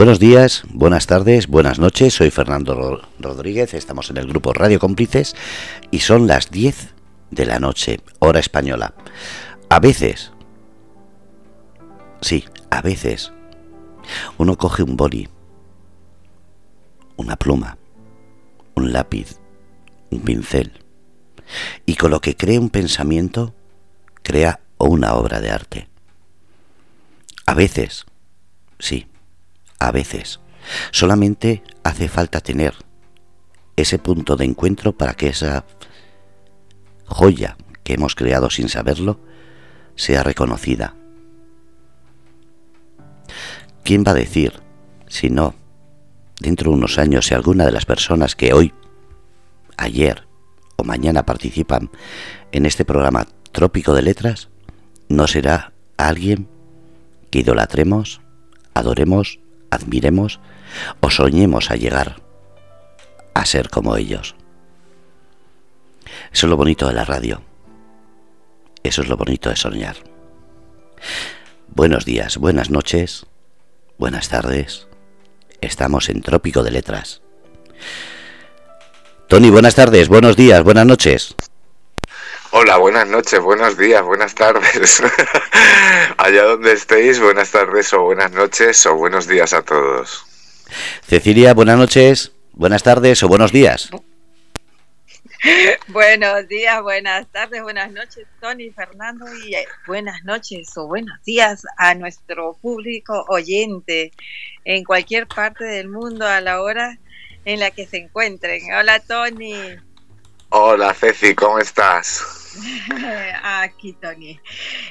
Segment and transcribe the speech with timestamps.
[0.00, 2.14] Buenos días, buenas tardes, buenas noches.
[2.14, 5.36] Soy Fernando Rodríguez, estamos en el grupo Radio Cómplices
[5.90, 6.94] y son las 10
[7.30, 8.94] de la noche, hora española.
[9.68, 10.32] A veces,
[12.22, 13.34] sí, a veces,
[14.38, 15.28] uno coge un boli,
[17.18, 17.76] una pluma,
[18.76, 19.38] un lápiz,
[20.08, 20.80] un pincel
[21.84, 23.54] y con lo que cree un pensamiento,
[24.22, 25.88] crea una obra de arte.
[27.44, 28.06] A veces,
[28.78, 29.09] sí,
[29.80, 30.38] a veces,
[30.92, 32.74] solamente hace falta tener
[33.76, 35.64] ese punto de encuentro para que esa
[37.06, 39.18] joya que hemos creado sin saberlo
[39.96, 40.94] sea reconocida.
[43.82, 44.60] ¿Quién va a decir,
[45.08, 45.54] si no,
[46.38, 48.72] dentro de unos años, si alguna de las personas que hoy,
[49.76, 50.26] ayer
[50.76, 51.90] o mañana participan
[52.52, 54.50] en este programa Trópico de Letras,
[55.08, 56.48] no será alguien
[57.30, 58.20] que idolatremos,
[58.74, 60.40] adoremos, admiremos
[61.00, 62.16] o soñemos a llegar
[63.34, 64.34] a ser como ellos?
[66.32, 67.42] Eso es lo bonito de la radio.
[68.82, 69.96] Eso es lo bonito de soñar.
[71.68, 73.26] Buenos días, buenas noches,
[73.98, 74.88] buenas tardes.
[75.60, 77.22] Estamos en Trópico de Letras.
[79.28, 81.36] Tony, buenas tardes, buenos días, buenas noches.
[82.52, 85.00] Hola, buenas noches, buenos días, buenas tardes.
[86.16, 90.26] Allá donde estéis, buenas tardes o buenas noches o buenos días a todos.
[91.06, 93.90] Cecilia, buenas noches, buenas tardes o buenos días.
[95.88, 101.62] Buenos días, buenas tardes, buenas noches, Tony, Fernando, y eh, buenas noches o buenos días
[101.78, 104.12] a nuestro público oyente
[104.66, 106.98] en cualquier parte del mundo a la hora
[107.46, 108.62] en la que se encuentren.
[108.74, 109.76] Hola, Tony.
[110.50, 112.39] Hola, Ceci, ¿cómo estás?
[113.42, 114.40] Aquí, Tony.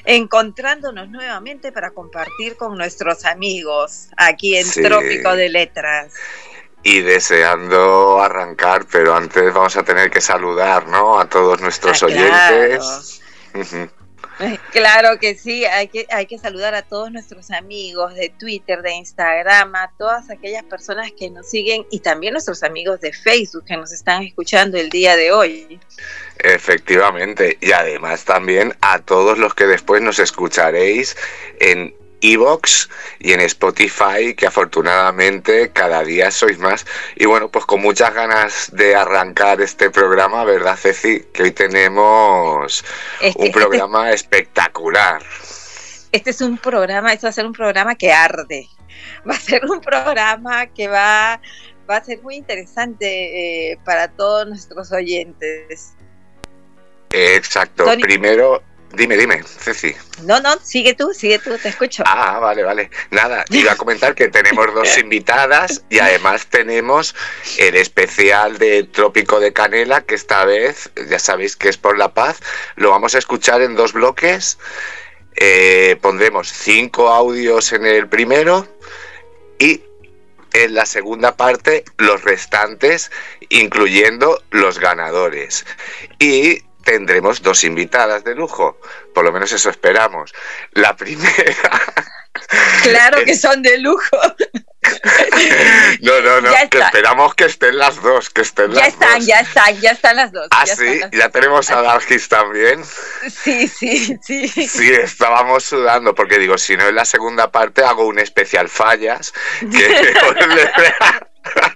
[0.04, 6.14] Encontrándonos nuevamente para compartir con nuestros amigos aquí en Trópico de Letras
[6.82, 11.20] y deseando arrancar, pero antes vamos a tener que saludar, ¿no?
[11.20, 13.20] A todos nuestros ah, oyentes.
[14.72, 15.18] Claro.
[15.18, 19.74] que sí, hay que, hay que saludar a todos nuestros amigos de Twitter, de Instagram,
[19.74, 23.92] a todas aquellas personas que nos siguen y también nuestros amigos de Facebook que nos
[23.92, 25.78] están escuchando el día de hoy.
[26.42, 31.16] Efectivamente, y además también a todos los que después nos escucharéis
[31.60, 36.86] en Evox y en Spotify, que afortunadamente cada día sois más.
[37.16, 41.20] Y bueno, pues con muchas ganas de arrancar este programa, ¿verdad, Ceci?
[41.32, 42.84] Que hoy tenemos
[43.20, 45.22] un este programa espectacular.
[46.12, 48.68] Este es un programa, esto va a ser un programa que arde.
[49.28, 51.40] Va a ser un programa que va,
[51.88, 55.94] va a ser muy interesante eh, para todos nuestros oyentes.
[57.10, 57.84] Exacto.
[58.00, 58.62] Primero,
[58.92, 59.94] Dime, dime, Ceci.
[60.24, 62.02] No, no, sigue tú, sigue tú, te escucho.
[62.06, 62.90] Ah, vale, vale.
[63.10, 67.14] Nada, iba a comentar que tenemos dos invitadas y además tenemos
[67.58, 72.14] el especial de Trópico de Canela, que esta vez, ya sabéis que es por la
[72.14, 72.40] paz,
[72.74, 74.58] lo vamos a escuchar en dos bloques.
[75.36, 78.66] Eh, pondremos cinco audios en el primero
[79.60, 79.84] y
[80.52, 83.12] en la segunda parte los restantes,
[83.50, 85.64] incluyendo los ganadores.
[86.18, 88.80] Y tendremos dos invitadas de lujo,
[89.14, 90.34] por lo menos eso esperamos.
[90.72, 91.54] La primera...
[92.82, 94.16] Claro que son de lujo.
[96.00, 99.26] No, no, no, esperamos que estén las dos, que estén ya las están, dos.
[99.26, 100.48] Ya están, ya están las dos.
[100.50, 102.82] Ah, sí, ya tenemos a Dalgis también.
[103.28, 104.48] Sí, sí, sí.
[104.48, 109.34] Sí, estábamos sudando, porque digo, si no en la segunda parte hago un especial fallas,
[109.60, 110.14] que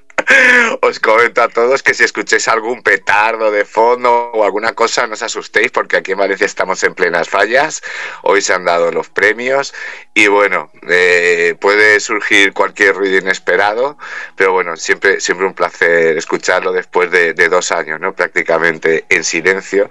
[0.80, 5.14] Os comento a todos que si escuchéis algún petardo de fondo o alguna cosa, no
[5.14, 7.82] os asustéis porque aquí en Valencia estamos en plenas fallas.
[8.22, 9.74] Hoy se han dado los premios
[10.14, 13.98] y bueno, eh, puede surgir cualquier ruido inesperado,
[14.36, 18.14] pero bueno, siempre, siempre un placer escucharlo después de, dos años, ¿no?
[18.14, 19.90] Prácticamente en silencio.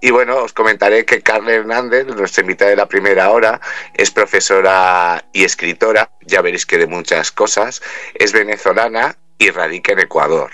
[0.00, 3.60] Y bueno, os comentaré que Carla Hernández, nuestra invitada de la primera hora,
[3.94, 7.82] es profesora y escritora, ya veréis que de muchas cosas,
[8.14, 10.50] es venezolana y radica en Ecuador.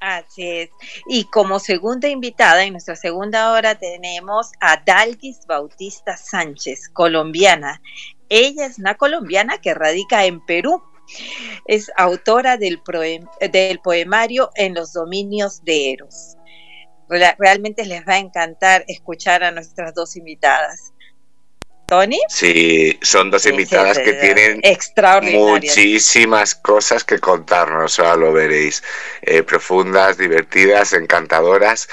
[0.00, 0.70] Así es.
[1.06, 7.82] Y como segunda invitada, en nuestra segunda hora tenemos a Dalgis Bautista Sánchez, colombiana.
[8.30, 10.82] Ella es una colombiana que radica en Perú.
[11.66, 12.80] Es autora del,
[13.52, 16.36] del poemario En los dominios de Eros.
[17.08, 20.94] Realmente les va a encantar escuchar a nuestras dos invitadas.
[21.90, 22.20] Tony.
[22.28, 24.62] Sí, son dos invitadas que tienen
[25.32, 28.84] muchísimas cosas que contarnos, ahora lo veréis.
[29.22, 31.88] Eh, profundas, divertidas, encantadoras.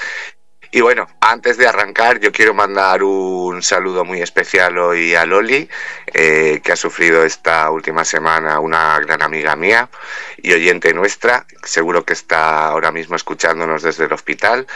[0.70, 5.66] Y bueno, antes de arrancar, yo quiero mandar un saludo muy especial hoy a Loli,
[6.12, 9.88] eh, que ha sufrido esta última semana una gran amiga mía
[10.36, 14.66] y oyente nuestra, seguro que está ahora mismo escuchándonos desde el hospital,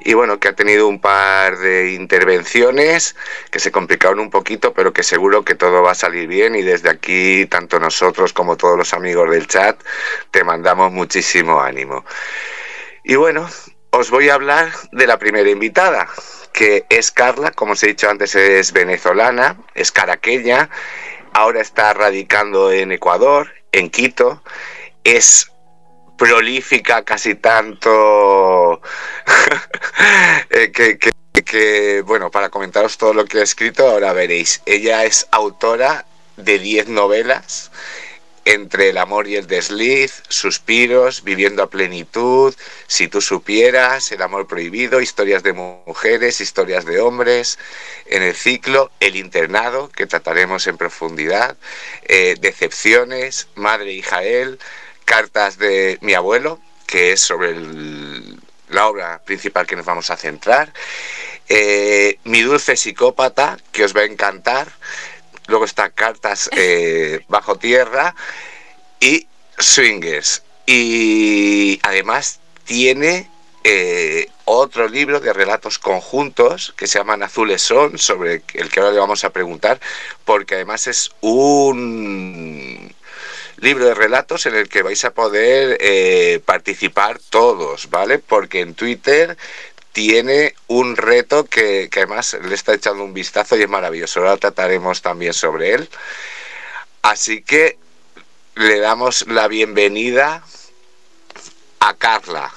[0.00, 3.14] y bueno, que ha tenido un par de intervenciones
[3.50, 6.62] que se complicaron un poquito, pero que seguro que todo va a salir bien y
[6.62, 9.78] desde aquí, tanto nosotros como todos los amigos del chat,
[10.30, 12.06] te mandamos muchísimo ánimo.
[13.04, 13.48] Y bueno,
[13.92, 16.08] os voy a hablar de la primera invitada,
[16.52, 20.70] que es Carla, como os he dicho antes, es venezolana, es caraqueña,
[21.34, 24.42] ahora está radicando en Ecuador, en Quito,
[25.04, 25.52] es
[26.16, 28.80] prolífica casi tanto
[30.50, 36.06] eh, que, bueno, para comentaros todo lo que he escrito, ahora veréis, ella es autora
[36.38, 37.70] de 10 novelas,
[38.44, 42.54] entre el amor y el desliz, suspiros, viviendo a plenitud,
[42.86, 47.58] si tú supieras, el amor prohibido, historias de mujeres, historias de hombres,
[48.06, 51.56] en el ciclo, el internado, que trataremos en profundidad,
[52.04, 54.58] eh, decepciones, madre y Jael,
[55.04, 57.54] cartas de mi abuelo, que es sobre
[58.68, 60.72] la obra principal que nos vamos a centrar,
[61.48, 64.68] eh, mi dulce psicópata, que os va a encantar,
[65.46, 68.14] luego está Cartas eh, Bajo Tierra
[69.00, 69.26] y
[69.58, 70.42] Swingers.
[70.66, 73.28] Y además tiene
[73.64, 78.92] eh, otro libro de relatos conjuntos que se llaman Azules Son, sobre el que ahora
[78.92, 79.80] le vamos a preguntar,
[80.24, 82.92] porque además es un
[83.58, 88.18] libro de relatos en el que vais a poder eh, participar todos, ¿vale?
[88.18, 89.36] Porque en Twitter
[89.92, 94.20] tiene un reto que, además le está echando un vistazo y es maravilloso.
[94.20, 95.88] Ahora trataremos también sobre él.
[97.02, 97.78] Así que
[98.54, 100.42] le damos la bienvenida
[101.80, 102.50] a Carla.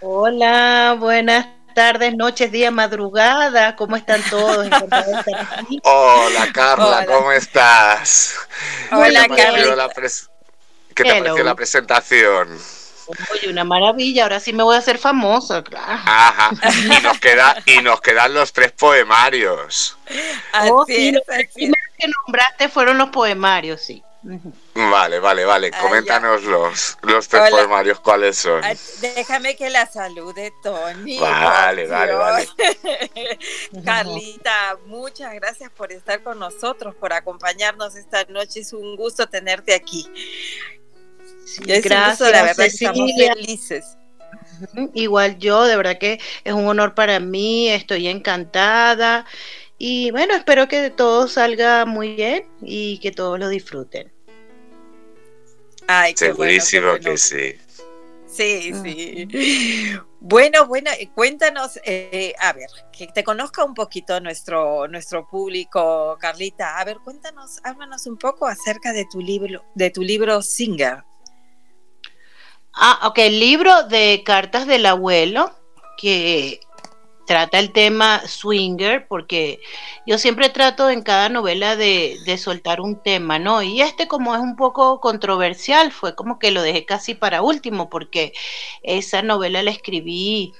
[0.00, 3.76] Hola, buenas tardes, noches, día, madrugada.
[3.76, 4.66] ¿Cómo están todos?
[5.82, 8.36] Hola, Carla, ¿cómo estás?
[8.90, 9.90] Hola, Carla.
[10.94, 12.58] ¿Qué te pareció la presentación?
[13.32, 15.86] Oye, una maravilla, ahora sí me voy a hacer famosa, claro.
[15.88, 16.50] Ajá.
[16.84, 19.96] Y nos queda, y nos quedan los tres poemarios.
[20.52, 24.02] Así oh, los que nombraste fueron los poemarios, sí.
[24.74, 25.70] Vale, vale, vale.
[25.70, 28.62] Coméntanos los, los tres poemarios, ¿cuáles son?
[29.00, 31.18] Déjame que la salude, Tony.
[31.18, 32.48] Vale, vale, vale.
[33.84, 38.60] Carlita, muchas gracias por estar con nosotros, por acompañarnos esta noche.
[38.60, 40.06] Es un gusto tenerte aquí
[41.58, 43.96] gracias, la verdad estamos felices.
[44.94, 49.26] Igual yo, de verdad que es un honor para mí, estoy encantada
[49.78, 54.12] y bueno, espero que todo salga muy bien y que todos lo disfruten.
[55.86, 57.54] Ay, Segurísimo que sí.
[58.26, 59.28] Sí, sí.
[60.20, 66.78] Bueno, bueno, cuéntanos, eh, a ver, que te conozca un poquito nuestro, nuestro público, Carlita.
[66.78, 71.04] A ver, cuéntanos, háblanos un poco acerca de tu libro, de tu libro Singer.
[72.72, 75.50] Ah, ok, el libro de cartas del abuelo,
[75.98, 76.60] que
[77.26, 79.60] trata el tema swinger, porque
[80.06, 83.62] yo siempre trato en cada novela de, soltar un tema, ¿no?
[83.62, 87.88] Y este como es un poco controversial, fue como que lo dejé casi para último,
[87.90, 88.32] porque
[88.82, 90.52] esa novela la escribí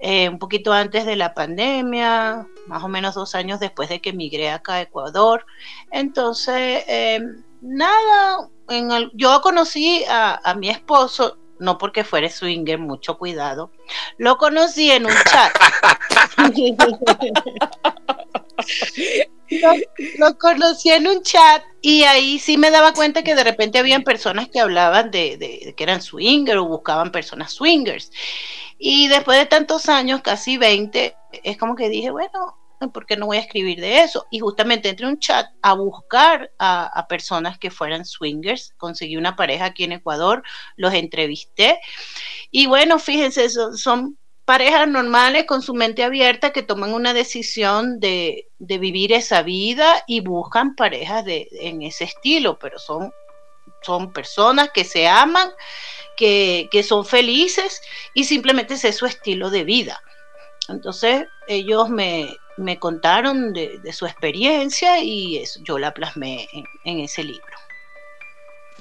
[0.00, 4.10] eh, un poquito antes de la pandemia, más o menos dos años después de que
[4.10, 5.46] emigré acá a Ecuador.
[5.92, 7.20] Entonces, eh,
[7.60, 13.70] nada, en yo conocí a mi esposo no porque fuera swinger, mucho cuidado.
[14.18, 15.52] Lo conocí en un chat.
[20.18, 24.02] lo, conocí en un chat y ahí sí me daba cuenta que de repente habían
[24.02, 28.10] personas que hablaban de, de, que eran swingers o buscaban personas swingers.
[28.78, 31.14] Y después de tantos años, casi 20,
[31.44, 32.56] es como que dije, bueno,
[32.88, 34.26] porque no voy a escribir de eso?
[34.30, 39.66] Y justamente entré un chat a buscar a, personas que fueran swingers, conseguí una pareja
[39.66, 40.42] aquí en Ecuador,
[40.76, 41.80] los entrevisté
[42.50, 48.48] y bueno, fíjense, son, parejas normales con su mente abierta que toman una decisión de,
[48.58, 53.12] vivir esa vida y buscan parejas en ese estilo, pero son,
[53.82, 55.50] son personas que se aman,
[56.16, 57.80] que, que son felices
[58.12, 60.02] y simplemente ese es su estilo de vida.
[60.70, 66.48] Entonces ellos me, me contaron de, su experiencia y eso, yo la plasmé
[66.84, 67.56] en, ese libro.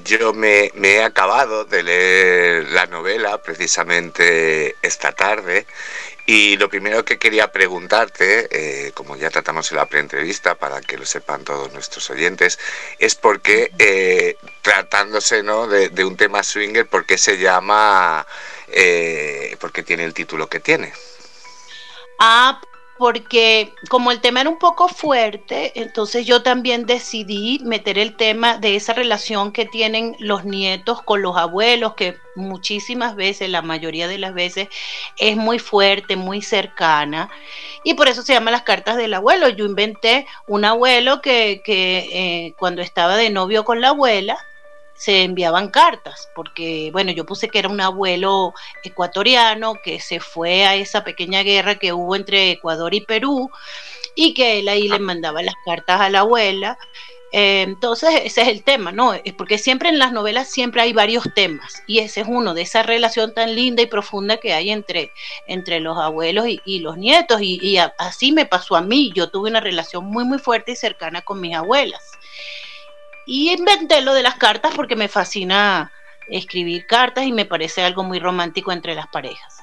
[0.03, 5.65] yo me, he acabado de leer la novela precisamente esta tarde
[6.25, 10.97] y lo primero que quería preguntarte, eh, como ya tratamos en la preentrevista para que
[10.97, 12.59] lo sepan todos nuestros oyentes,
[12.99, 15.67] es por qué, eh, tratándose ¿no?
[15.67, 18.27] de, un tema swinger, por qué se llama,
[18.67, 20.93] eh, por qué tiene el título que tiene.
[22.19, 22.61] Ah,
[22.97, 28.57] porque como el tema era un poco fuerte, entonces yo también decidí meter el tema
[28.57, 34.09] de esa relación que tienen los nietos con los abuelos, que muchísimas veces, la mayoría
[34.09, 34.67] de las veces,
[35.17, 37.29] es muy fuerte, muy cercana,
[37.85, 39.47] y por eso se llama las cartas del abuelo.
[39.47, 44.37] Yo inventé un abuelo que, eh, cuando estaba de novio con la abuela,
[44.99, 48.53] se enviaban cartas, porque, bueno, yo puse que era un abuelo
[48.83, 53.49] ecuatoriano que se fue a esa pequeña guerra que hubo entre Ecuador y Perú
[54.13, 56.77] y que él ahí le mandaba las cartas a la abuela.
[57.31, 59.13] Eh, entonces, ese es el tema, ¿no?
[59.37, 62.83] Porque siempre en las novelas siempre hay varios temas y ese es uno de esa
[62.83, 65.13] relación tan linda y profunda que hay entre,
[65.47, 69.13] entre los abuelos y, los nietos y, y así me pasó a mí.
[69.15, 72.19] Yo tuve una relación muy, muy fuerte y cercana con mis abuelas.
[73.31, 75.91] Y inventé lo de las cartas porque me fascina
[76.29, 79.57] escribir cartas y me parece algo muy romántico entre las parejas.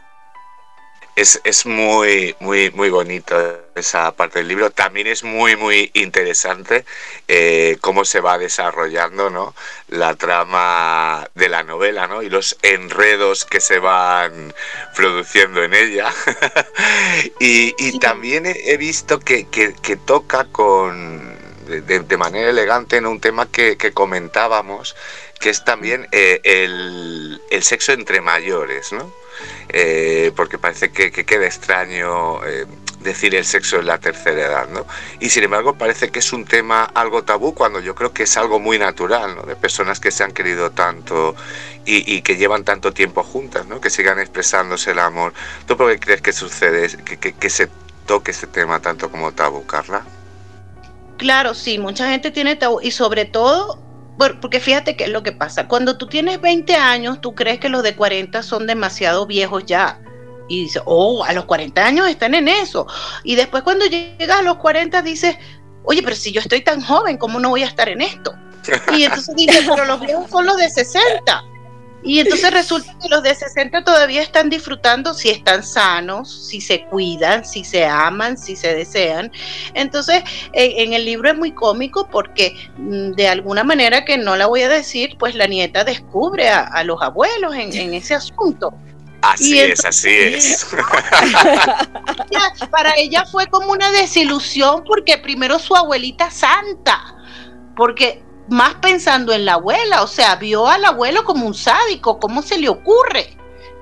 [1.16, 3.34] Es, muy, muy, muy bonito
[3.74, 4.70] esa parte del libro.
[4.70, 6.84] También es muy, muy interesante
[7.26, 9.52] eh, cómo se va desarrollando ¿no?
[9.88, 12.22] la trama de la novela ¿no?
[12.22, 14.54] y los enredos que se van
[14.94, 16.12] produciendo en ella.
[17.40, 21.35] y, también he, visto que toca con
[21.66, 24.96] de, manera elegante en un tema que, comentábamos,
[25.38, 29.12] que es también eh, el, sexo entre mayores, ¿no?
[29.68, 32.66] Eh, porque parece que, queda extraño eh,
[33.00, 34.86] decir el sexo en la tercera edad, ¿no?
[35.20, 38.36] Y sin embargo parece que es un tema algo tabú cuando yo creo que es
[38.36, 39.42] algo muy natural, ¿no?
[39.42, 41.34] De personas que se han querido tanto
[41.84, 43.80] y, que llevan tanto tiempo juntas, ¿no?
[43.80, 45.32] Que sigan expresándose el amor.
[45.66, 47.68] ¿Tú por qué crees que sucede, que, que se
[48.06, 50.04] toque este tema tanto como tabú, Carla?
[51.18, 53.78] Claro, sí, mucha gente tiene tabú y sobre todo,
[54.40, 55.66] porque fíjate qué es lo que pasa.
[55.68, 60.00] Cuando tú tienes 20 años, tú crees que los de 40 son demasiado viejos ya.
[60.48, 62.86] Y dices, oh, a los 40 años están en eso.
[63.24, 65.36] Y después cuando llegas a los 40 dices,
[65.84, 68.32] oye, pero si yo estoy tan joven, ¿cómo no voy a estar en esto?
[68.96, 71.44] Y entonces dices, pero los viejos son los de 60.
[72.06, 76.84] Y entonces resulta que los de 60 todavía están disfrutando si están sanos, si se
[76.84, 79.32] cuidan, si se aman, si se desean.
[79.74, 80.22] Entonces,
[80.52, 84.62] en, el libro es muy cómico porque mm, de alguna manera que no la voy
[84.62, 88.72] a decir, pues la nieta descubre a, los abuelos en, ese asunto.
[89.22, 90.64] Así es, así es.
[92.70, 97.16] para ella fue como una desilusión porque primero su abuelita santa,
[97.74, 102.42] porque más pensando en la abuela, o sea, vio al abuelo como un sádico, ¿cómo
[102.42, 103.36] se le ocurre?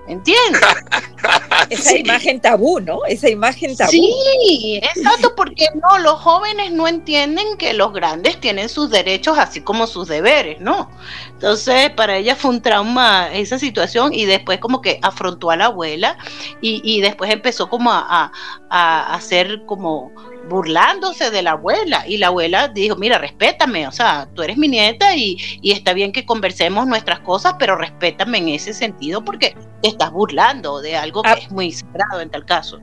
[0.07, 0.61] ¿Entiendes?
[1.71, 3.05] Esa imagen tabú, ¿no?
[3.07, 3.91] Esa imagen tabú.
[3.91, 9.63] Sí, exacto, porque no, los jóvenes no entienden que los grandes tienen sus derechos así
[9.63, 10.91] como sus deberes, ¿no?
[11.31, 15.67] Entonces, para ella fue un trauma esa situación y después como que afrontó a la
[15.67, 16.19] abuela
[16.61, 18.31] y, después empezó como a,
[18.69, 20.13] a hacer como
[20.49, 24.69] burlándose de la abuela y la abuela dijo, mira, respétame, o sea, tú eres mi
[24.69, 29.89] nieta y, está bien que conversemos nuestras cosas, pero respétame en ese sentido porque te
[29.89, 32.81] estás burlando de algo que es muy sagrado en tal caso.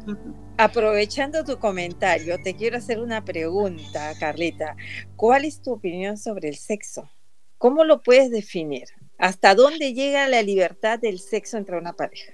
[0.58, 4.76] Aprovechando tu comentario, te quiero hacer una pregunta, Carlita.
[5.16, 7.10] ¿Cuál es tu opinión sobre el sexo?
[7.58, 8.86] ¿Cómo lo puedes definir?
[9.18, 12.34] ¿Hasta dónde llega la libertad del sexo entre una pareja?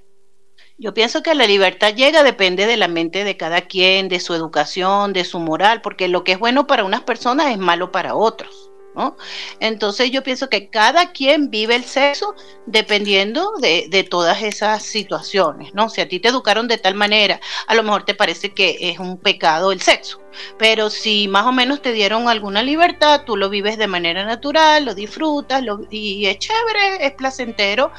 [0.79, 4.35] Yo pienso que la libertad llega, depende de la mente de cada quien, de su
[4.35, 8.13] educación, de su moral, porque lo que es bueno para unas personas es malo para
[8.13, 8.69] otros.
[8.95, 9.17] ¿no?
[9.59, 12.35] Entonces yo pienso que cada quien vive el sexo
[12.67, 15.89] dependiendo de, todas esas situaciones, ¿no?
[15.89, 18.97] Si a ti te educaron de tal manera, a lo mejor te parece que es
[18.99, 20.19] un pecado el sexo,
[20.57, 24.85] pero si más o menos te dieron alguna libertad, tú lo vives de manera natural,
[24.85, 27.91] lo disfrutas y es chévere, es placentero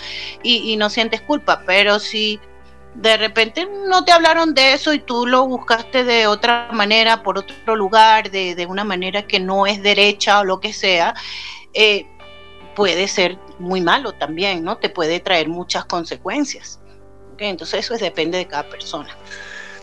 [0.42, 2.40] y, y no sientes culpa, pero si
[3.00, 7.38] de repente no te hablaron de eso y tú lo buscaste de otra manera, por
[7.38, 11.14] otro lugar, de, una manera que no es derecha o lo que sea,
[11.74, 12.06] eh,
[12.74, 14.78] puede ser muy malo también, ¿no?
[14.78, 16.80] Te puede traer muchas consecuencias.
[17.38, 19.16] Entonces eso depende de cada persona.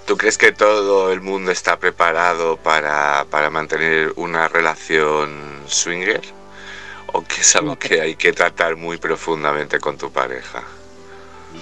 [0.06, 6.22] ¿Tú crees que todo el mundo está preparado para, para mantener una relación swinger?
[7.14, 10.64] ¿O que es algo que hay que tratar muy profundamente con tu pareja?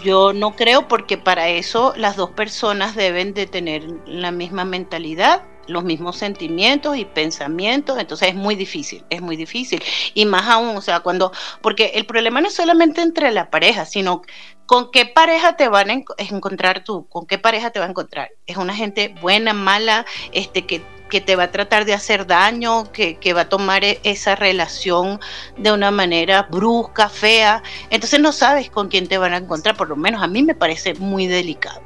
[0.01, 5.43] Yo no creo porque para eso las dos personas deben de tener la misma mentalidad
[5.67, 9.81] los mismos sentimientos y pensamientos, entonces es muy difícil, es muy difícil.
[10.13, 11.31] Y más aún, o sea, cuando,
[11.61, 14.23] porque el problema no es solamente entre la pareja, sino
[14.65, 18.31] con qué pareja te van a encontrar tú, con qué pareja te va a encontrar.
[18.45, 20.81] Es una gente buena, mala, este, que,
[21.13, 24.35] que te va a tratar de hacer daño, que, que va a tomar e, esa
[24.35, 25.19] relación
[25.55, 27.61] de una manera brusca, fea.
[27.91, 30.55] Entonces no sabes con quién te van a encontrar, por lo menos a mí me
[30.55, 31.83] parece muy delicado.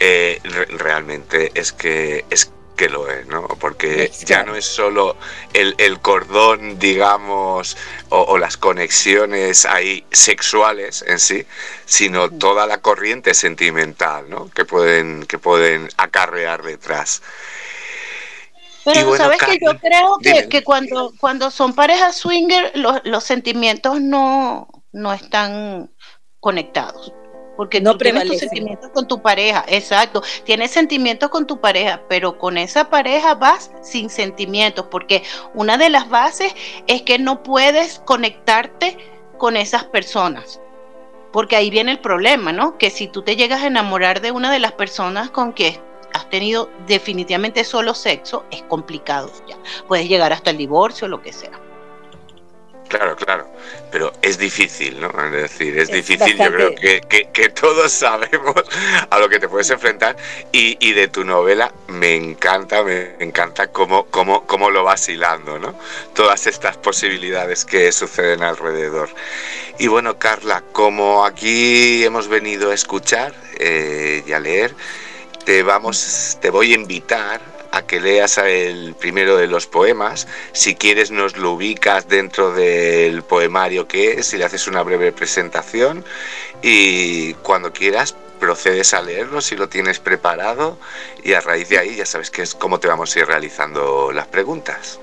[0.00, 0.40] Eh,
[0.78, 3.46] realmente es que es que lo es, ¿no?
[3.60, 5.16] Porque ya no es solo
[5.52, 7.76] el, cordón, digamos,
[8.08, 11.44] o, las conexiones ahí sexuales en sí,
[11.84, 14.48] sino toda la corriente sentimental, ¿no?
[14.50, 17.20] Que pueden, que pueden acarrear detrás.
[18.84, 20.16] Pero sabes que yo creo
[20.48, 25.90] que, cuando, cuando son parejas swinger, los, los sentimientos no, no están
[26.38, 27.12] conectados
[27.58, 32.38] porque no tienes tus sentimientos con tu pareja, exacto, tienes sentimientos con tu pareja, pero
[32.38, 35.24] con esa pareja vas sin sentimientos, porque
[35.54, 36.54] una de las bases
[36.86, 38.96] es que no puedes conectarte
[39.38, 40.60] con esas personas.
[41.32, 42.78] Porque ahí viene el problema, ¿no?
[42.78, 45.80] Que si tú te llegas a enamorar de una de las personas con que
[46.14, 49.56] has tenido definitivamente solo sexo, es complicado ya.
[49.88, 51.67] Puedes llegar hasta el divorcio lo que sea.
[52.88, 53.46] Claro, claro,
[53.92, 55.10] pero es difícil, ¿no?
[55.26, 58.54] Es decir, es, difícil, yo creo que, que, todos sabemos
[59.10, 60.16] a lo que te puedes enfrentar
[60.52, 65.58] y, y, de tu novela me encanta, me encanta cómo, cómo, cómo lo vas hilando,
[65.58, 65.74] ¿no?
[66.14, 69.10] Todas estas posibilidades que suceden alrededor.
[69.78, 74.74] Y bueno, Carla, como aquí hemos venido a escuchar eh, y a leer,
[75.44, 80.26] te, vamos, te voy a invitar a que leas el primero de los poemas.
[80.52, 85.12] Si quieres nos lo ubicas dentro del poemario que es y le haces una breve
[85.12, 86.04] presentación
[86.62, 90.78] y cuando quieras procedes a leerlo si lo tienes preparado
[91.24, 94.12] y a raíz de ahí ya sabes que es cómo te vamos a ir realizando
[94.12, 95.00] las preguntas.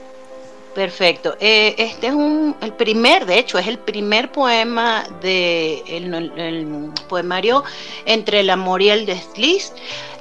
[0.75, 1.37] Perfecto.
[1.39, 7.63] Eh, este es un, el primer, de hecho, es el primer poema de el, poemario
[8.05, 9.71] Entre el amor y el desliz.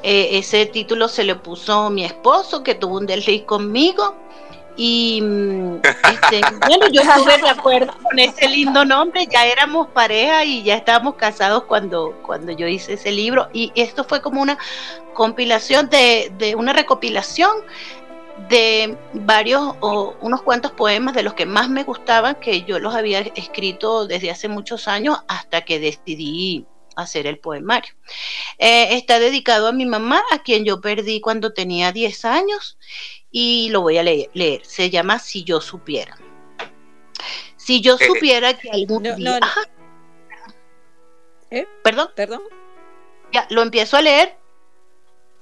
[0.04, 4.14] Eh, ese título se le puso mi esposo, que tuvo un desliz conmigo.
[4.76, 10.44] Y mm, este, bueno, yo estuve de acuerdo con ese lindo nombre, ya éramos pareja
[10.44, 13.48] y ya estábamos casados cuando, cuando yo hice ese libro.
[13.52, 14.56] Y esto fue como una
[15.14, 17.50] compilación de, de una recopilación
[18.48, 22.94] de varios o unos cuantos poemas de los que más me gustaban, que yo los
[22.94, 26.66] había escrito desde hace muchos años hasta que decidí
[26.96, 27.94] hacer el poemario.
[28.58, 32.78] Eh, está dedicado a mi mamá, a quien yo perdí cuando tenía 10 años,
[33.30, 34.64] y lo voy a leer.
[34.64, 36.16] Se llama Si yo supiera.
[37.56, 39.40] Si yo eh, supiera que algún día...
[41.50, 41.66] ¿Eh?
[41.82, 42.10] ¿Perdón?
[42.14, 42.42] ¿Perdón?
[43.32, 44.36] Ya, lo empiezo a leer.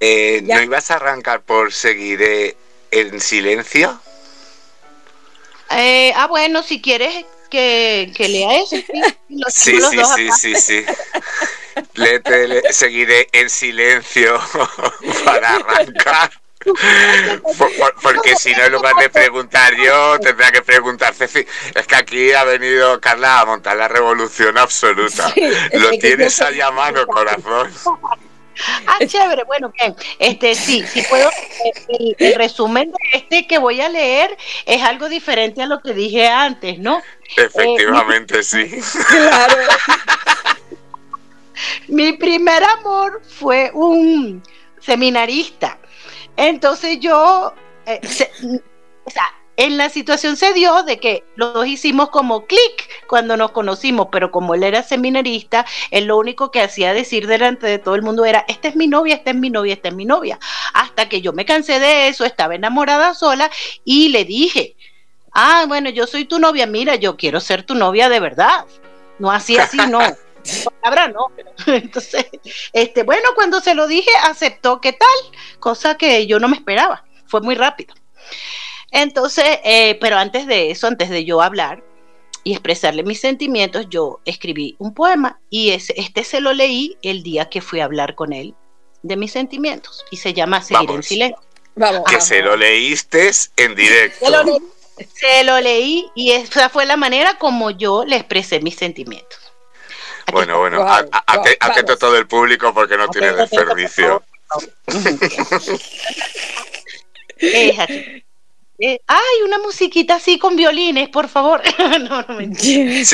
[0.00, 2.20] ¿No ibas a arrancar por seguir
[2.92, 4.00] en silencio?
[5.70, 8.76] Eh, ah, bueno, si quieres que, que lea eso.
[9.48, 10.86] Sí, sí, sí, sí, sí,
[12.70, 14.38] seguiré en silencio
[15.24, 16.30] para arrancar.
[18.02, 21.44] porque si no, en lugar de preguntar yo, tendrá que preguntar Ceci.
[21.74, 25.32] Es que aquí ha venido Carla a montar la revolución absoluta.
[25.72, 27.72] Lo tienes ahí a mano, corazón.
[28.86, 29.94] Ah, chévere, bueno, bien.
[30.18, 31.30] Este, sí, sí puedo.
[32.18, 34.36] El, resumen de este que voy a leer
[34.66, 37.02] es algo diferente a lo que dije antes, ¿no?
[37.36, 38.70] Efectivamente, eh, sí.
[39.08, 39.56] Claro.
[41.88, 44.42] mi primer amor fue un
[44.80, 45.78] seminarista.
[46.36, 47.54] Entonces yo,
[47.86, 48.00] eh,
[49.04, 53.36] o sea, en la situación se dio de que los dos hicimos como clic cuando
[53.36, 57.78] nos conocimos, pero como él era seminarista, él lo único que hacía decir delante de
[57.78, 60.04] todo el mundo era, esta es mi novia, esta es mi novia, esta es mi
[60.04, 60.40] novia.
[60.74, 63.52] Hasta que yo me cansé de eso, estaba enamorada sola
[63.84, 64.74] y le dije,
[65.30, 68.66] ah, bueno, yo soy tu novia, mira, yo quiero ser tu novia de verdad.
[69.20, 70.00] No así, así, no.
[70.80, 71.28] Palabra no.
[71.72, 72.26] Entonces,
[72.72, 77.04] este, bueno, cuando se lo dije, aceptó qué tal, cosa que yo no me esperaba.
[77.26, 77.94] Fue muy rápido.
[78.92, 81.82] Entonces, eh, pero antes de eso, antes de yo hablar
[82.44, 87.48] y expresarle mis sentimientos, yo escribí un poema y este se lo leí el día
[87.48, 88.54] que fui a hablar con él
[89.02, 91.42] de mis sentimientos y se llama Seguir en silencio.
[91.74, 94.26] Vamos, que se lo leíste en directo.
[95.14, 99.38] Se lo, leí, y esa fue la manera como yo le expresé mis sentimientos.
[100.30, 104.22] bueno, bueno, atento a todo el público porque no tiene desperdicio.
[107.38, 108.22] es así.
[108.84, 111.62] Eh, ay, una musiquita así con violines, por favor.
[112.00, 113.04] no, no me si,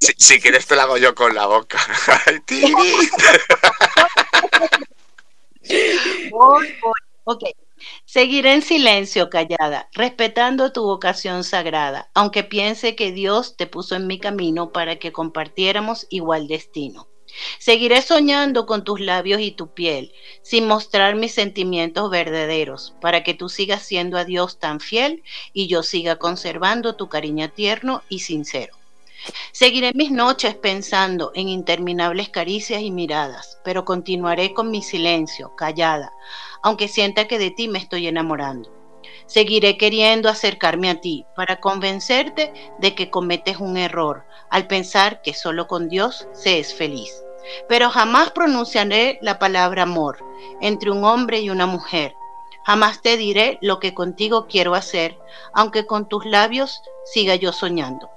[0.00, 1.78] si, quieres te la hago yo con la boca.
[7.26, 7.42] Ok.
[8.04, 14.06] Seguiré en silencio, callada, respetando tu vocación sagrada, aunque piense que Dios te puso en
[14.06, 17.08] mi camino para que compartiéramos igual destino.
[17.58, 23.34] Seguiré soñando con tus labios y tu piel, sin mostrar mis sentimientos verdaderos, para que
[23.34, 28.20] tú sigas siendo a Dios tan fiel y yo siga conservando tu cariño tierno y
[28.20, 28.76] sincero.
[29.52, 36.12] Seguiré mis noches pensando en interminables caricias y miradas, pero continuaré con mi silencio, callada,
[36.62, 38.70] aunque sienta que de ti me estoy enamorando.
[39.26, 45.32] Seguiré queriendo acercarme a ti para convencerte de que cometes un error al pensar que
[45.32, 47.23] solo con Dios se es feliz.
[47.68, 50.24] Pero jamás pronunciaré la palabra amor
[50.60, 52.14] entre un hombre y una mujer.
[52.64, 55.18] Jamás te diré lo que contigo quiero hacer,
[55.52, 58.10] aunque con tus labios siga yo soñando.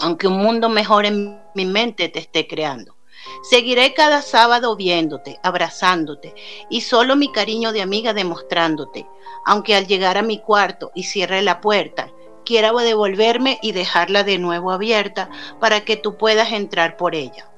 [0.00, 2.96] Aunque un mundo mejor en mi mente te esté creando.
[3.42, 6.34] Seguiré cada sábado viéndote, abrazándote
[6.70, 9.06] y solo mi cariño de amiga demostrándote,
[9.44, 12.10] aunque al llegar a mi cuarto y cierre la puerta,
[12.44, 17.50] quiera devolverme y dejarla de nuevo abierta para que tú puedas entrar por ella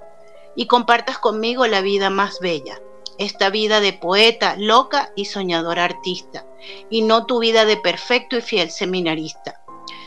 [0.57, 2.81] y compartas conmigo la vida más bella,
[3.19, 6.47] esta vida de poeta, loca y soñadora artista,
[6.91, 9.61] y no tu vida de perfecto y fiel seminarista.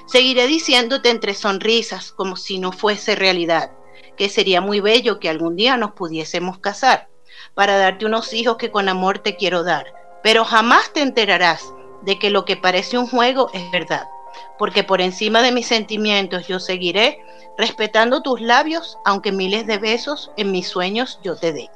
[0.07, 3.71] Seguiré diciéndote entre sonrisas como si no fuese realidad,
[4.17, 7.09] que sería muy bello que algún día nos pudiésemos casar,
[7.53, 12.19] para darte unos hijos que con amor te quiero dar, pero jamás te enterarás de
[12.19, 14.07] que lo que parece un juego es verdad,
[14.57, 17.19] porque por encima de mis sentimientos yo seguiré
[17.57, 21.69] respetando tus labios, aunque miles de besos en mis sueños yo te dé.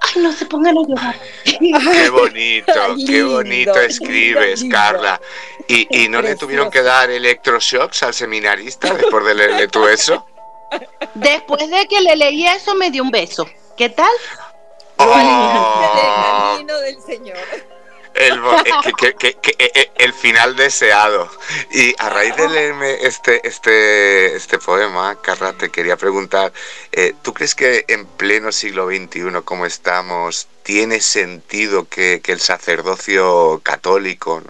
[0.00, 1.16] Ay, no se pongan a llorar.
[1.44, 2.72] Qué bonito,
[3.06, 5.20] qué bonito escribes, Carla.
[5.66, 10.24] ¿Y, y no le tuvieron que dar electroshocks al seminarista después de leerle tú eso?
[11.14, 13.46] Después de que le leí eso, me dio un beso.
[13.76, 14.10] ¿Qué tal?
[14.98, 15.04] Oh.
[15.04, 17.38] El camino del Señor.
[18.18, 18.40] El,
[18.96, 21.30] que, que, que, eh, el, final deseado.
[21.70, 26.52] Y a raíz de leerme este, este, este poema, Carla, te quería preguntar,
[26.92, 33.60] eh, ¿tú crees que en pleno siglo XXI, como estamos, tiene sentido que, el sacerdocio
[33.62, 34.42] católico,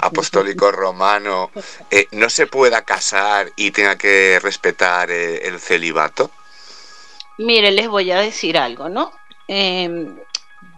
[0.00, 1.50] apostólico romano,
[1.90, 6.30] eh, no se pueda casar y tenga que respetar el celibato?
[7.38, 9.12] Mire, les voy a decir algo, ¿no?
[9.46, 9.88] Eh,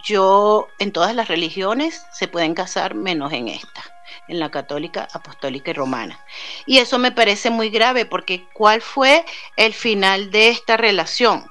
[0.05, 3.83] yo en todas las religiones se pueden casar menos en esta,
[4.29, 6.25] en la católica, apostólica y romana.
[6.67, 9.25] Y eso me parece muy grave porque ¿cuál fue
[9.57, 11.47] el final de esta relación?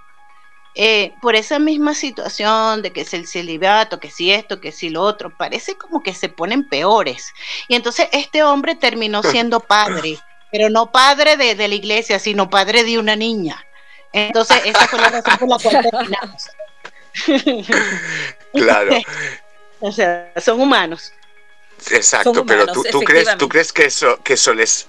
[0.76, 4.90] Eh, por esa misma situación de que es el celibato, que si esto, que si
[4.90, 7.34] lo otro, parece como que se ponen peores.
[7.68, 10.20] Y entonces este hombre terminó siendo padre,
[10.52, 13.66] pero no padre de, de la iglesia, sino padre de una niña.
[14.12, 16.50] Entonces, esa fue la razón por la cual terminamos.
[18.54, 18.96] claro.
[19.80, 21.14] o sea, son humanos.
[21.92, 24.88] Exacto, pero tú, tú crees, tú crees que eso, que eso les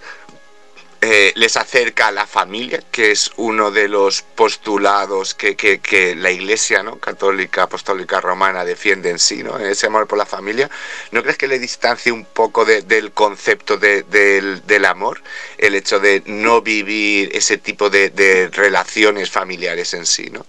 [1.03, 6.31] eh, les acerca a la familia, que es uno de los postulados que, que, la
[6.31, 6.99] Iglesia ¿no?
[6.99, 9.59] católica, apostólica romana defiende en sí, ¿no?
[9.59, 10.69] ese amor por la familia.
[11.11, 15.23] ¿No crees que le distancie un poco del concepto de, del, amor,
[15.57, 20.29] el hecho de no vivir ese tipo de, relaciones familiares en sí?
[20.31, 20.45] ¿no?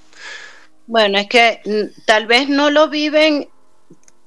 [0.87, 3.49] Bueno, es que mm, tal vez no lo viven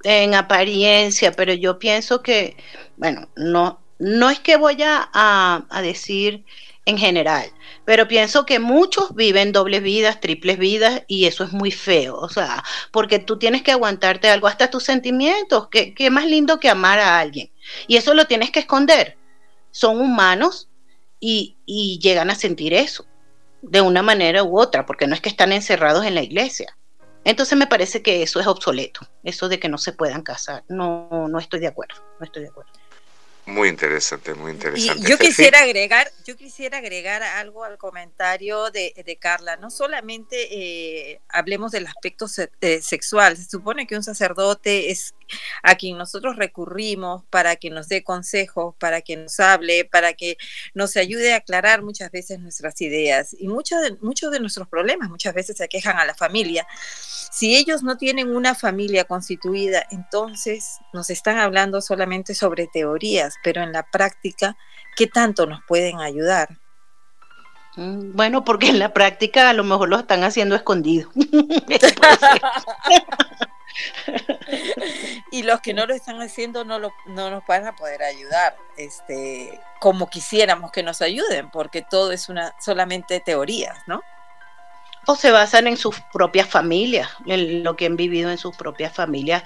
[0.04, 2.56] en apariencia, pero yo pienso que,
[2.96, 6.44] bueno, no, no es que voy a, decir
[6.86, 7.50] en general,
[7.86, 12.28] pero pienso que muchos viven dobles vidas, triples vidas, y eso es muy feo, o
[12.28, 12.62] sea,
[12.92, 17.18] porque tú tienes que aguantarte algo, hasta tus sentimientos, que más lindo que amar a
[17.18, 17.50] alguien,
[17.88, 19.16] y eso lo tienes que esconder.
[19.70, 20.68] Son humanos
[21.18, 23.06] y, y llegan a sentir eso
[23.70, 26.76] de una manera u otra, porque no es que están encerrados en la iglesia.
[27.24, 30.62] Entonces me parece que eso es obsoleto, eso de que no se puedan casar.
[30.68, 32.70] No, no estoy de acuerdo, no estoy de acuerdo.
[33.46, 35.06] Muy interesante, muy interesante.
[35.06, 39.56] Y yo quisiera agregar, yo quisiera agregar algo al comentario de, de Carla.
[39.56, 42.26] No solamente eh, hablemos del aspecto
[42.60, 43.36] eh, sexual.
[43.36, 45.13] Se supone que un sacerdote es
[45.62, 50.36] a quien nosotros recurrimos para que nos dé consejos, para que nos hable, para que
[50.74, 53.34] nos ayude a aclarar muchas veces nuestras ideas.
[53.38, 56.66] Y muchos de, muchos de nuestros problemas muchas veces se quejan a la familia.
[57.30, 63.62] Si ellos no tienen una familia constituida, entonces nos están hablando solamente sobre teorías, pero
[63.62, 64.56] en la práctica,
[64.96, 66.58] ¿qué tanto nos pueden ayudar?
[67.76, 71.10] Mm, bueno, porque en la práctica a lo mejor lo están haciendo escondido.
[75.30, 78.56] y los que no lo están haciendo no, lo, no nos van a poder ayudar
[78.76, 84.02] este, como quisiéramos que nos ayuden, porque todo es una solamente teorías, ¿no?
[85.06, 88.92] o se basan en sus propias familias, en lo que han vivido en sus propias
[88.92, 89.42] familias,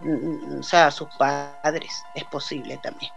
[0.00, 3.12] mm, o sea, sus padres, es posible también.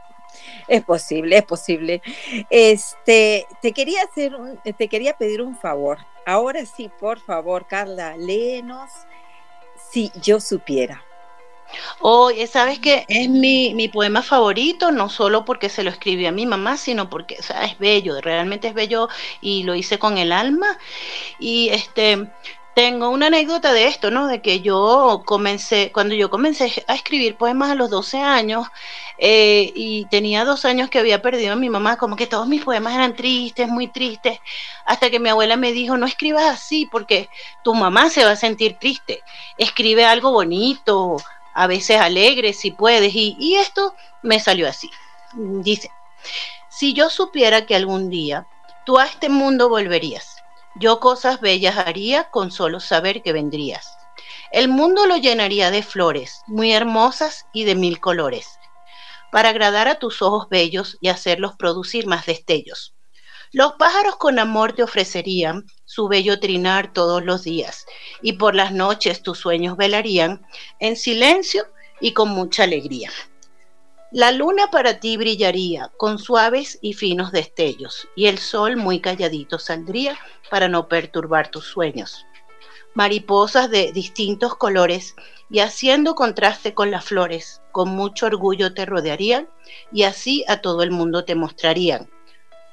[0.67, 2.01] Es posible, es posible.
[2.49, 4.34] Este, te quería hacer
[4.78, 5.99] te quería pedir un favor.
[6.25, 8.91] Ahora sí, por favor, Carla, léenos
[9.89, 11.06] si yo supiera.
[12.00, 16.32] Oye, ¿sabes que Es mi, mi, poema favorito, no solo porque se lo escribí a
[16.32, 19.10] mi mamá, sino porque o es bello, realmente es bello
[19.41, 20.78] y lo hice con el alma.
[21.39, 22.30] Y este,
[22.75, 24.27] tengo una anécdota de esto, ¿no?
[24.27, 28.67] De que yo comencé, cuando yo comencé a escribir poemas a los 12 años,
[29.17, 32.65] eh, y tenía dos años que había perdido a mi mamá, como que todos mis
[32.65, 34.39] poemas eran tristes, muy tristes,
[34.85, 37.29] hasta que mi abuela me dijo, no escribas así porque
[37.63, 39.23] tu mamá se va a sentir triste,
[39.57, 41.15] escribe algo bonito,
[41.53, 44.91] a veces alegre si puedes, y, y esto me salió así.
[45.33, 45.91] Dice,
[46.67, 48.47] si yo supiera que algún día
[48.85, 50.35] tú a este mundo volverías,
[50.75, 53.88] yo cosas bellas haría con solo saber que vendrías.
[54.51, 58.47] El mundo lo llenaría de flores, muy hermosas y de mil colores,
[59.31, 62.95] para agradar a tus ojos bellos y hacerlos producir más destellos.
[63.51, 67.85] Los pájaros con amor te ofrecerían su bello trinar todos los días,
[68.21, 70.45] y por las noches tus sueños velarían
[70.79, 71.65] en silencio
[72.01, 73.11] y con mucha alegría.
[74.15, 79.60] La luna para ti brillaría con suaves y finos destellos, y el sol muy calladito
[79.60, 80.17] saldría
[80.49, 82.25] para no perturbar tus sueños.
[82.93, 85.17] Mariposas de distintos colores
[85.49, 89.49] y haciendo contraste con las flores, con mucho orgullo te rodearían
[89.91, 92.10] y así a todo el mundo te mostrarían.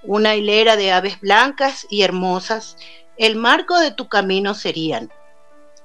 [0.04, 2.76] Una hilera de aves blancas y hermosas,
[3.16, 5.10] el marco de tu camino serían,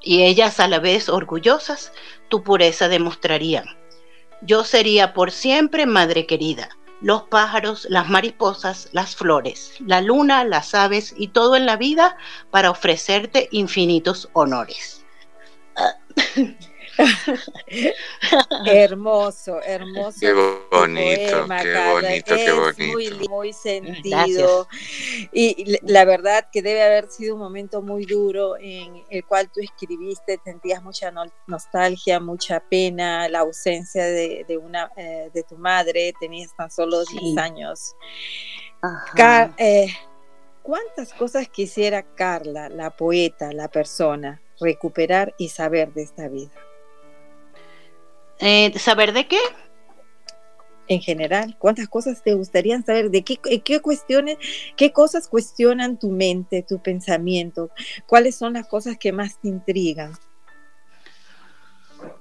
[0.02, 1.92] y ellas a la vez orgullosas
[2.30, 3.66] tu pureza demostrarían.
[4.42, 6.70] Yo sería por siempre madre querida,
[7.02, 12.18] los pájaros, las mariposas, las flores, la luna, las aves y todo en la vida
[12.52, 15.06] para ofrecerte infinitos honores.
[18.66, 20.20] hermoso, hermoso.
[20.20, 22.94] Qué bonito, qué bonito, qué bonito.
[22.94, 24.68] Muy, muy sentido.
[25.32, 29.60] Y la verdad que debe haber sido un momento muy duro en el cual tú
[29.62, 31.12] escribiste, sentías mucha
[31.46, 37.38] nostalgia, mucha pena, la ausencia de, una eh, de tu madre, tenías tan solo 10
[37.38, 37.96] años.
[39.58, 39.88] Eh,
[40.62, 46.52] ¿Cuántas cosas quisiera Carla, la poeta, la persona, recuperar y saber de esta vida?
[48.40, 49.40] Eh, ¿Saber de qué?
[50.90, 53.10] En general, ¿cuántas cosas te gustaría saber?
[53.12, 54.38] ¿De qué, qué cuestiones,
[54.78, 57.72] qué cosas cuestionan tu mente, tu pensamiento?
[58.06, 60.14] ¿Cuáles son las cosas que más te intrigan?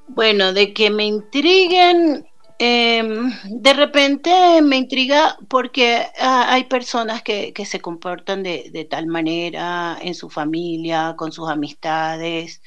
[0.08, 2.26] Bueno, de que me intriguen,
[2.58, 9.06] em, de repente me intriga porque ah, hay personas que, se comportan de, de, tal
[9.06, 12.62] manera en su familia, con sus amistades.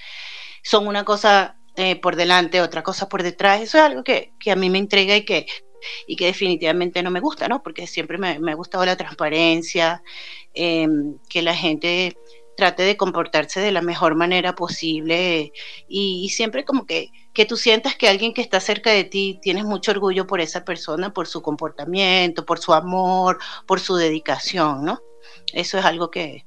[0.63, 3.61] Son una cosa eh, por delante, otra cosa por detrás.
[3.61, 5.45] Eso es algo que, a mí me entrega y que,
[6.07, 7.63] y que definitivamente no me gusta, ¿no?
[7.63, 10.03] Porque siempre me, ha gustado la transparencia,
[10.53, 12.17] em, que la gente
[12.57, 15.53] trate de comportarse de la mejor manera posible
[15.87, 19.63] y, siempre como que, que tú sientas que alguien que está cerca de ti tienes
[19.63, 25.01] mucho orgullo por esa persona, por su comportamiento, por su amor, por su dedicación, ¿no?
[25.53, 26.45] Eso es algo que,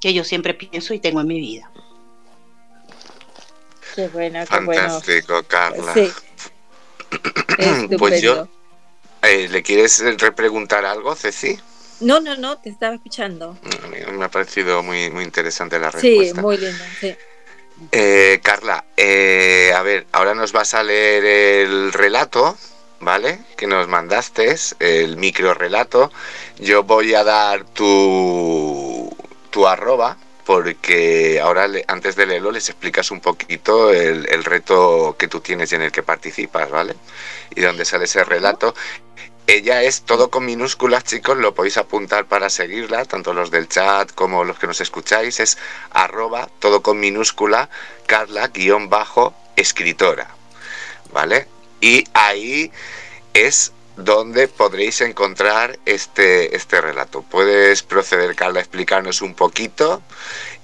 [0.00, 1.70] que yo siempre pienso y tengo en mi vida.
[3.94, 5.94] Qué bueno, qué Fantástico, Carla.
[5.94, 6.12] Sí.
[7.98, 8.48] pues yo,
[9.22, 11.58] eh, ¿le quieres repreguntar algo, Ceci?
[12.00, 13.56] No, no, no, te estaba escuchando.
[14.12, 16.34] me ha parecido muy, muy interesante la respuesta.
[16.34, 17.14] Sí, muy lindo, sí.
[17.92, 22.56] Eh, Carla, eh, a ver, ahora nos vas a leer el relato,
[23.00, 23.40] ¿vale?
[23.56, 26.12] Que nos mandaste, el micro relato.
[26.58, 29.14] Yo voy a dar tu,
[29.50, 35.40] tu arroba, porque ahora antes de leerlo les explicas un poquito el, reto que tú
[35.40, 36.94] tienes y en el que participas, ¿vale?
[37.54, 38.74] Y dónde sale ese relato.
[39.46, 44.10] Ella es todo con minúsculas, chicos, lo podéis apuntar para seguirla, tanto los del chat
[44.12, 45.58] como los que nos escucháis, es
[45.90, 47.68] arroba todo con minúscula,
[48.06, 50.28] Carla guion bajo escritora,
[51.12, 51.46] ¿vale?
[51.82, 52.72] Y ahí
[53.34, 57.22] es donde podréis encontrar este, este relato.
[57.74, 60.00] Puedes proceder, Carla, a explicarnos un poquito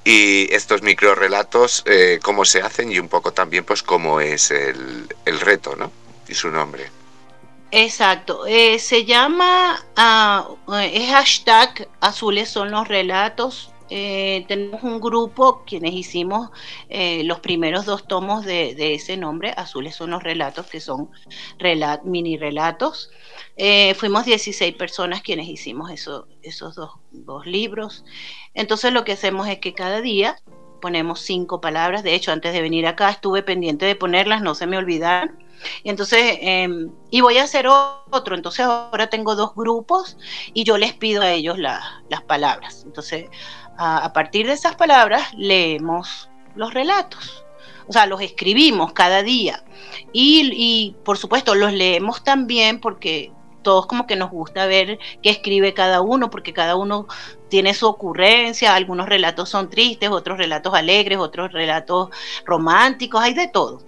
[0.04, 4.52] y estos micro relatos, eh, cómo se hacen y un poco también pues cómo es
[4.52, 5.08] el,
[5.40, 5.90] reto, ¿no?
[6.28, 6.88] Y su nombre.
[7.72, 9.84] Exacto, eh, se llama,
[10.68, 13.72] uh, es hashtag azules son los relatos.
[13.90, 16.50] Eh, tenemos un grupo quienes hicimos
[17.24, 21.10] los primeros dos tomos de, ese nombre, azules son los relatos, que son
[22.04, 23.10] mini relatos.
[23.62, 28.06] Eh, fuimos 16 personas quienes hicimos eso, esos dos, libros.
[28.54, 30.36] Entonces lo que hacemos es que cada día
[30.80, 32.02] ponemos cinco palabras.
[32.02, 35.38] De hecho, antes de venir acá estuve pendiente de ponerlas, no se me olvidaron.
[35.82, 38.34] Y entonces, em, y voy a hacer otro.
[38.34, 40.16] Entonces ahora tengo dos grupos
[40.54, 42.84] y yo les pido a ellos las palabras.
[42.86, 43.28] Entonces,
[43.76, 47.44] a, partir de esas palabras leemos los relatos.
[47.86, 49.64] O sea, los escribimos cada día.
[50.12, 55.30] Y, y por supuesto, los leemos también porque todos como que nos gusta ver qué
[55.30, 57.06] escribe cada uno, porque cada uno
[57.48, 62.10] tiene su ocurrencia, algunos relatos son tristes, otros relatos alegres, otros relatos
[62.44, 63.82] románticos, hay de todo,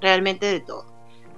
[0.00, 0.86] realmente de todo.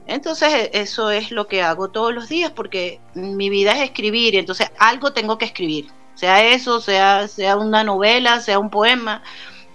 [0.07, 4.37] Entonces e, eso es lo que hago todos los días porque mi vida es escribir
[4.37, 9.23] entonces algo tengo que escribir, sea eso, sea, sea una novela, sea un poema,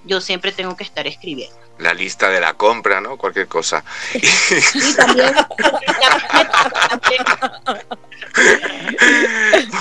[0.06, 3.18] yo siempre tengo que estar escribiendo la lista de la compra, ¿no?
[3.18, 3.84] Cualquier cosa.
[4.12, 5.34] Sí, también.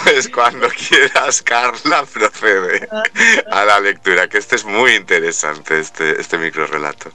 [0.04, 2.88] pues cuando quieras, Carla, procede
[3.50, 7.10] a la lectura, que este es muy interesante, este, este micro relato.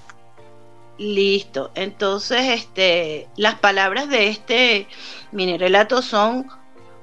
[0.98, 1.72] Listo.
[1.76, 4.88] Entonces, este, las palabras de este
[5.32, 6.48] mini relato son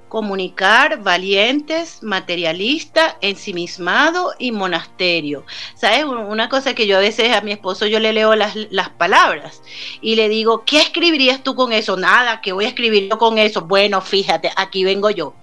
[0.09, 5.45] comunicar, valientes, materialista, ensimismado y monasterio.
[5.75, 6.05] ¿Sabes?
[6.05, 9.63] Una cosa que yo a veces a mi esposo yo le leo las, las, palabras
[10.01, 11.97] y le digo, ¿qué escribirías tú con eso?
[11.97, 13.63] Nada, ¿qué voy a escribir yo con eso?
[13.63, 15.35] Bueno, fíjate, aquí vengo yo.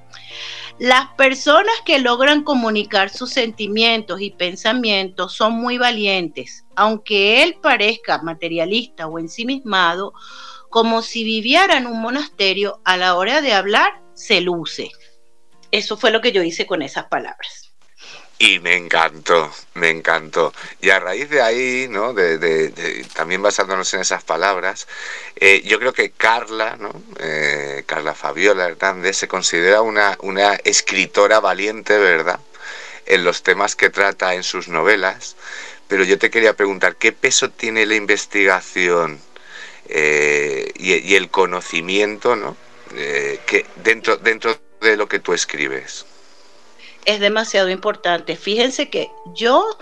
[0.77, 8.21] Las personas que logran comunicar sus sentimientos y pensamientos son muy valientes, aunque él parezca
[8.21, 10.11] materialista o ensimismado,
[10.69, 14.91] como si viviera en un monasterio a la hora de hablar se luce.
[15.71, 17.65] Eso fue lo que yo hice con esas palabras.
[18.37, 20.53] Y me encantó, me encantó.
[20.81, 22.13] Y a raíz de ahí, ¿no?
[22.13, 24.87] De, también basándonos en esas palabras,
[25.37, 26.91] eh, yo creo que Carla, ¿no?
[27.19, 32.41] Eh, Carla Fabiola Hernández se considera una, una escritora valiente, ¿verdad?
[33.05, 35.37] En los temas que trata en sus novelas.
[35.87, 39.21] Pero yo te quería preguntar, ¿qué peso tiene la investigación
[39.87, 42.57] eh, y, y, el conocimiento, ¿no?
[42.97, 46.05] Eh, que dentro, dentro de lo que tú escribes?
[47.05, 48.35] Es demasiado importante.
[48.35, 49.77] Fíjense que yo,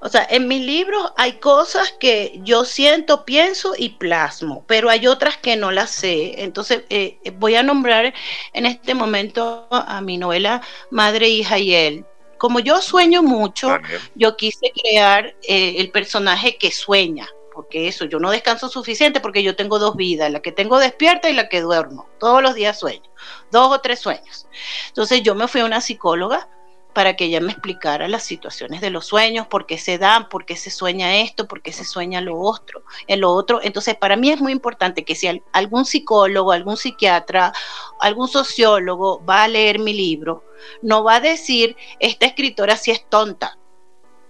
[0.00, 5.06] o sea, en mis libros hay cosas que yo siento, pienso y plasmo, pero hay
[5.06, 6.42] otras que no las sé.
[6.42, 8.12] Entonces, eh, voy a nombrar
[8.52, 12.04] en este momento a mi novela Madre, hija y él
[12.38, 13.78] como yo sueño mucho,
[14.14, 19.42] yo quise crear eh, el personaje que sueña porque eso, yo no descanso suficiente porque
[19.42, 22.06] yo tengo dos vidas, la que tengo despierta y la que duermo.
[22.20, 23.10] Todos los días sueño,
[23.50, 24.46] dos o tres sueños.
[24.86, 26.48] Entonces yo me fui a una psicóloga
[26.92, 30.46] para que ella me explicara las situaciones de los sueños, por qué se dan, por
[30.46, 33.58] qué se sueña esto, por qué se sueña lo otro, en lo otro.
[33.60, 37.52] Entonces, para mí es muy importante que si algún psicólogo, algún psiquiatra,
[37.98, 40.44] algún sociólogo va a leer mi libro,
[40.80, 43.58] no va a decir, esta escritora sí es tonta,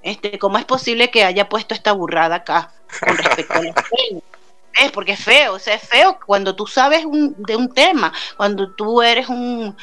[0.00, 4.22] este, ¿cómo es posible que haya puesto esta burrada acá con respecto a los sueños?
[4.80, 8.70] Es porque es feo, o sea, es feo cuando tú sabes de un tema, cuando
[8.74, 9.76] tú eres un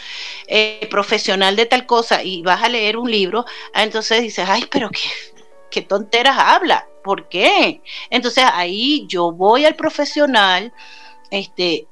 [0.48, 4.66] eh, profesional de tal cosa y vas a leer un libro, ah, entonces dices, ay,
[4.72, 5.10] pero qué,
[5.70, 7.82] qué tonteras habla, ¿por qué?
[8.10, 10.72] Entonces ahí yo voy al profesional,
[11.30, 11.88] este,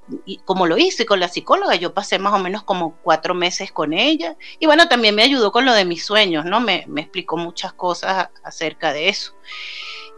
[0.46, 3.92] como lo hice con la psicóloga, yo pasé más o menos como cuatro meses con
[3.92, 6.62] ella y bueno, también me ayudó con lo de mis sueños, ¿no?
[6.62, 9.34] Me, me explicó muchas cosas acerca de eso.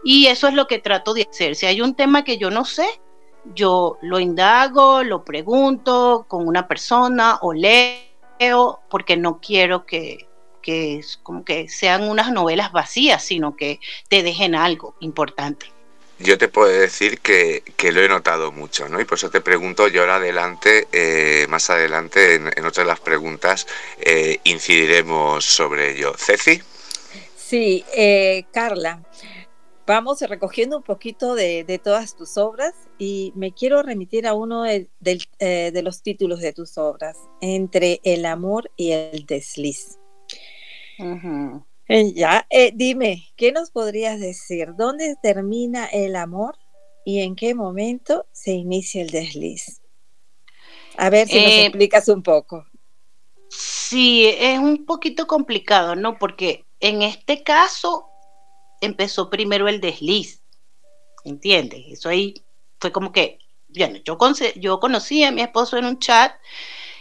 [0.04, 1.56] Y eso es lo que trato de hacer.
[1.56, 2.86] Si hay un tema que yo no sé,
[3.54, 10.28] yo lo indago, lo pregunto con una persona o leo, porque no quiero que,
[10.62, 15.66] que, como que sean unas novelas vacías, sino que te dejen algo importante
[16.18, 19.00] yo te puedo decir que, lo he notado mucho, ¿no?
[19.00, 22.84] Y por eso te pregunto, yo ahora adelante, eh, más adelante, en, en, otras de
[22.84, 23.66] las preguntas,
[23.98, 26.14] eh, incidiremos sobre ello.
[26.16, 26.60] Ceci.
[27.36, 29.00] Sí, eh, Carla,
[29.86, 34.88] vamos recogiendo un poquito de, todas tus obras y me quiero remitir a uno de,
[35.00, 39.98] de los títulos de tus obras, Entre el amor y el desliz.
[41.88, 44.74] Eh, ya, eh, dime, ¿qué nos podrías decir?
[44.76, 46.56] ¿Dónde termina el amor
[47.04, 49.80] y en qué momento se inicia el desliz?
[50.96, 52.66] A ver si nos eh, explicas un poco.
[53.48, 56.18] Sí, es un poquito complicado, ¿no?
[56.18, 58.08] Porque en este caso
[58.80, 60.42] empezó primero el desliz,
[61.24, 61.84] ¿entiendes?
[61.88, 62.34] Eso ahí
[62.80, 64.18] fue como que, bueno, yo,
[64.56, 66.32] yo conocí a mi esposo en un chat,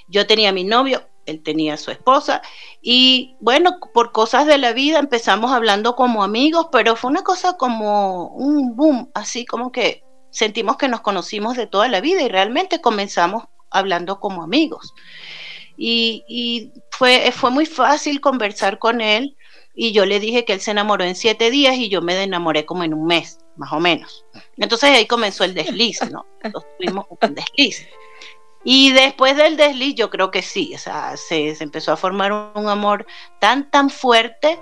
[0.08, 2.41] yo tenía mi novio, él tenía su esposa
[2.82, 7.58] y bueno, por cosas de la vida empezamos hablando como amigos, pero fue una cosa
[7.58, 12.28] como un boom, así como que sentimos que nos conocimos de toda la vida y
[12.28, 14.93] realmente comenzamos hablando como amigos.
[15.78, 19.36] Y, fue, fue muy fácil conversar con él
[19.76, 22.65] y yo le dije que él se enamoró en siete días y yo me enamoré
[22.65, 24.26] como en un mes, más o menos.
[24.57, 26.26] Entonces ahí comenzó el desliz, ¿no?
[26.43, 27.86] Nos tuvimos un desliz.
[28.63, 32.67] Y después del desliz, yo creo que sí, o sea, se, empezó a formar un,
[32.67, 33.05] amor
[33.39, 34.59] tan, tan fuerte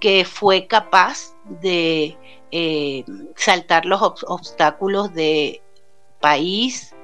[0.00, 2.18] que fue capaz de
[2.50, 3.04] eh,
[3.36, 5.62] saltar los obstáculos de
[6.20, 6.94] país,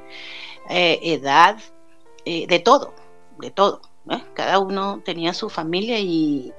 [0.69, 1.59] eh, edad,
[2.25, 2.93] eh, de todo,
[3.39, 3.81] de todo.
[4.35, 6.53] Cada uno tenía su familia y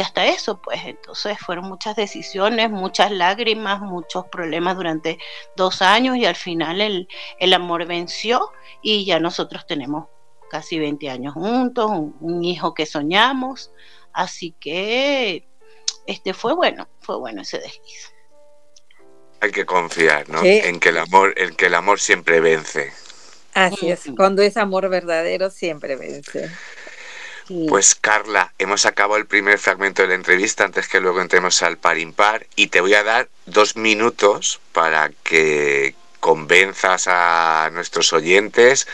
[0.00, 5.18] hasta eso, pues entonces fueron muchas decisiones, muchas lágrimas, muchos problemas durante
[5.56, 10.06] dos años y al final el, el amor venció y ya nosotros tenemos
[10.48, 11.90] casi 20 años juntos,
[12.20, 13.70] un, hijo que soñamos,
[14.12, 15.46] así que
[16.06, 18.12] este fue bueno, fue bueno ese desliz.
[19.40, 20.42] Hay que confiar, ¿no?
[20.42, 22.92] En que el amor, en que el amor siempre vence.
[23.54, 26.50] Así es, cuando es amor verdadero siempre vence.
[27.68, 31.78] Pues Carla, hemos acabado el primer fragmento de la entrevista antes que luego entremos al
[31.78, 38.86] par impar y te voy a dar dos minutos para que convenzas a nuestros oyentes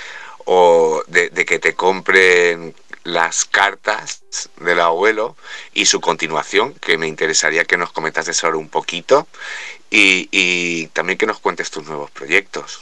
[0.45, 4.23] o de, que te compren las cartas
[4.59, 5.37] del abuelo
[5.73, 9.27] y su continuación, que me interesaría que nos comentases ahora un poquito
[9.91, 12.81] y, y también que nos cuentes tus nuevos proyectos.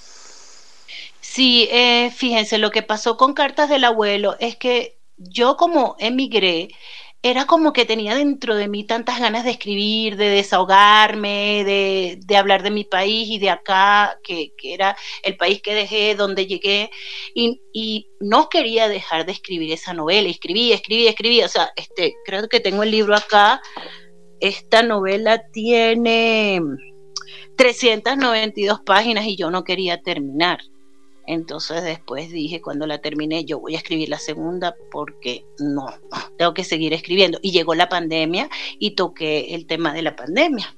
[1.20, 6.68] Sí, eh, fíjense, lo que pasó con Cartas del Abuelo es que yo como emigré,
[7.24, 12.64] era como que tenía dentro de mí tantas ganas de escribir, de desahogarme, de, hablar
[12.64, 16.90] de mi país y de acá, que, era el país que dejé, donde llegué,
[17.34, 22.48] y, no quería dejar de escribir esa novela, escribí, escribí, escribí, o sea, este, creo
[22.48, 23.60] que tengo el libro acá,
[24.40, 26.60] esta novela tiene
[27.56, 30.58] 392 páginas y yo no quería terminar.
[31.26, 35.86] Entonces después dije, cuando la terminé, yo voy a escribir la segunda porque no,
[36.36, 37.38] tengo que seguir escribiendo.
[37.42, 38.48] Y llegó la pandemia
[38.78, 40.74] y toqué el tema de la pandemia.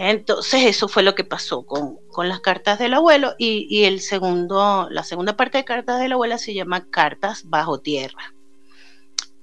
[0.00, 5.02] Entonces eso fue lo que pasó con, las cartas del abuelo y, el segundo, la
[5.02, 8.32] segunda parte de cartas del abuelo se llama Cartas bajo tierra.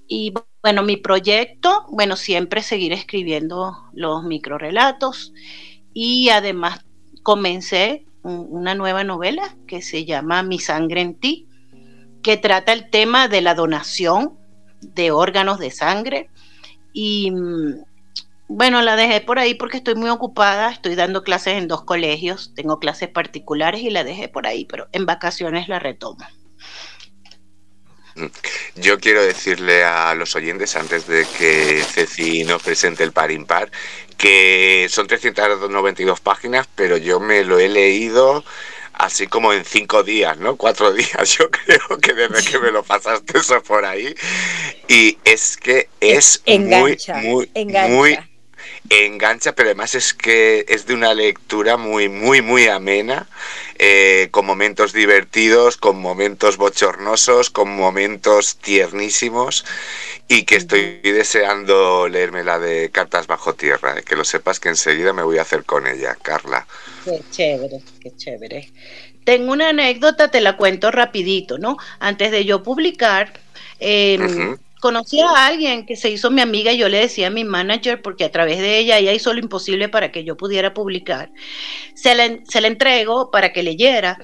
[0.08, 0.32] Y
[0.62, 5.34] bueno, mi proyecto, bueno, siempre seguir escribiendo los microrelatos
[5.92, 6.86] y además
[7.22, 11.46] comencé una nueva novela que se llama Mi sangre en ti,
[12.22, 14.36] que trata el tema de la donación
[14.80, 16.28] de órganos de sangre.
[16.92, 17.84] Y mm,
[18.48, 22.52] bueno, la dejé por ahí porque estoy muy ocupada, estoy dando clases en dos colegios,
[22.54, 26.24] tengo clases particulares y la dejé por ahí, pero en vacaciones la retomo.
[28.16, 28.26] Mm.
[28.76, 33.70] Yo quiero decirle a los oyentes, antes de que Ceci nos presente el par impar,
[34.16, 38.44] que son 392 páginas, pero yo me lo he leído
[38.94, 40.56] así como en cinco días, ¿no?
[40.56, 44.14] Cuatro días, yo creo que desde que me lo pasaste eso por ahí.
[44.88, 47.50] Y es que es muy, muy,
[47.88, 48.18] muy
[48.90, 53.28] engancha, pero además es que es de una lectura muy, muy, muy amena,
[53.78, 59.64] eh, con momentos divertidos, con momentos bochornosos, con momentos tiernísimos,
[60.28, 65.12] y que estoy deseando leerme la de Cartas Bajo Tierra, que lo sepas que enseguida
[65.12, 66.66] me voy a hacer con ella, Carla.
[67.04, 68.72] Qué chévere, qué chévere.
[69.24, 71.76] Tengo una anécdota, te la cuento rapidito, ¿no?
[71.98, 73.40] Antes de yo publicar,
[73.80, 74.18] eh,
[74.80, 78.02] conocí a alguien que se hizo mi amiga y yo le decía a mi manager,
[78.02, 81.30] porque a través de ella ella hizo lo imposible para que yo pudiera publicar.
[81.94, 84.18] Se la, se la entrego para que leyera.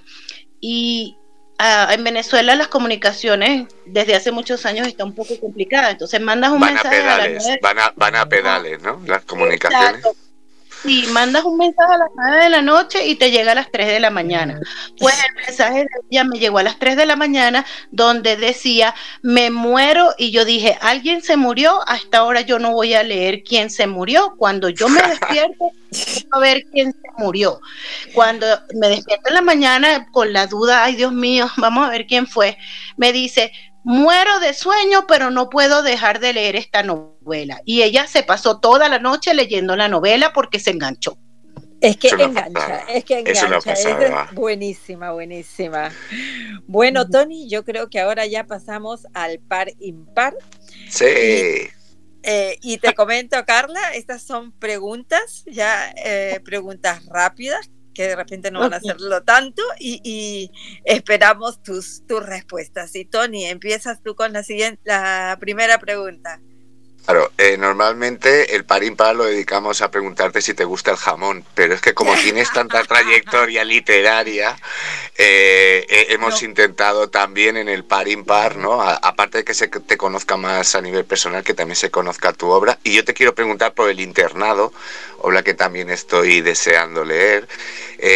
[0.60, 1.16] Y
[1.58, 5.92] ah, en Venezuela las comunicaciones desde hace muchos años están un poco complicadas.
[5.92, 6.88] Entonces mandas un mensaje.
[6.88, 9.02] A pedales, van, a, van a pedales, ¿no?
[9.06, 10.04] Las comunicaciones.
[10.82, 13.70] Sí, mandas un mensaje a las 9 de la noche y te llega a las
[13.70, 14.60] 3 de la mañana.
[14.98, 18.94] Pues el mensaje de ella me llegó a las 3 de la mañana donde decía,
[19.22, 23.44] me muero y yo dije, alguien se murió, hasta ahora yo no voy a leer
[23.44, 24.34] quién se murió.
[24.36, 25.70] Cuando yo me despierto,
[26.32, 27.60] a ver quién se murió.
[28.12, 32.06] Cuando me despierto en la mañana con la duda, ay Dios mío, vamos a ver
[32.06, 32.58] quién fue,
[32.96, 33.52] me dice,
[33.84, 37.60] muero de sueño, pero no puedo dejar de leer esta novela.
[37.64, 41.18] Y ella se pasó toda la noche leyendo la novela porque se enganchó.
[41.80, 45.90] Es que engancha, es que engancha, es, buenísima, buenísima.
[46.68, 50.36] Bueno, Tony, yo creo que ahora ya pasamos al par impar.
[50.88, 51.04] Sí.
[51.04, 58.50] Y, eh, te comento, Carla, estas son preguntas, ya eh, preguntas rápidas que de repente
[58.50, 60.50] no van a hacerlo tanto y,
[60.84, 62.94] esperamos tus, tus respuestas.
[62.94, 66.40] Y Tony, empiezas tú con la siguiente, la primera pregunta.
[67.04, 71.44] Claro, eh, normalmente el par impar lo dedicamos a preguntarte si te gusta el jamón,
[71.52, 74.56] pero es que como tienes tanta trayectoria literaria,
[75.18, 78.80] eh, eh, hemos intentado también en el par impar, ¿no?
[78.80, 82.48] aparte de que se te conozca más a nivel personal, que también se conozca tu
[82.50, 82.78] obra.
[82.84, 84.72] Y yo te quiero preguntar por el internado,
[85.18, 87.48] obra que también estoy deseando leer.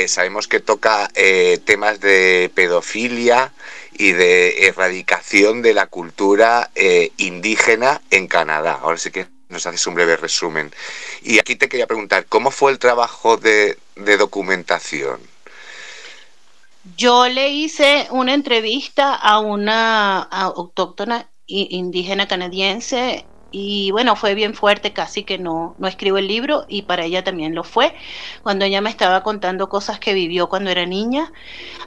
[0.07, 1.11] sabemos que toca
[1.65, 3.53] temas de pedofilia,
[3.99, 8.79] y de erradicación de la cultura eh, indígena en Canadá.
[8.83, 10.73] Ahora sí que nos haces un breve resumen.
[11.23, 13.79] Y aquí te quería preguntar, ¿cómo fue el trabajo de,
[14.19, 15.21] documentación?
[16.97, 24.93] Yo le hice una entrevista a una autóctona indígena canadiense y bueno, fue bien fuerte,
[24.93, 27.95] casi que no, no escribo el libro y para ella también lo fue.
[28.43, 31.33] Cuando ella me estaba contando cosas que vivió cuando era niña,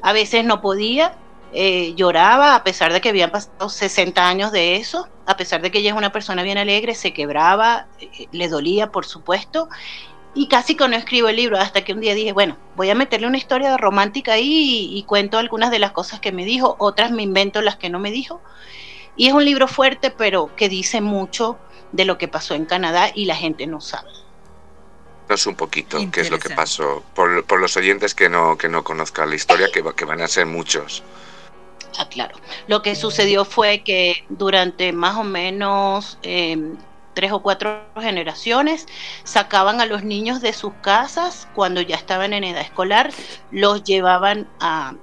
[0.02, 1.18] a veces no podía,
[1.52, 5.72] eh, lloraba a pesar de que habían pasado 60 años de eso, a pesar de
[5.72, 9.68] que ella es una persona bien alegre, se quebraba, eh, le dolía, por supuesto,
[10.36, 12.96] y casi que no escribo el libro, hasta que un día dije, bueno, voy a
[12.96, 17.12] meterle una historia romántica ahí y, cuento algunas de las cosas que me dijo, otras
[17.12, 18.42] me invento las que no me dijo.
[19.16, 21.58] Y es un libro fuerte, pero que dice mucho
[21.92, 24.10] de lo que pasó en Canadá y la gente no sabe.
[25.28, 28.84] es un poquito qué es lo que pasó, por, los oyentes que no, que no
[28.84, 31.04] conozcan la historia, que, que van a ser muchos.
[31.98, 32.36] Ah, claro.
[32.68, 36.78] Lo que sucedió fue que durante más o menos em,
[37.14, 38.86] tres o cuatro generaciones
[39.24, 43.12] sacaban a los niños de sus casas cuando ya estaban en edad escolar,
[43.52, 44.96] los llevaban a,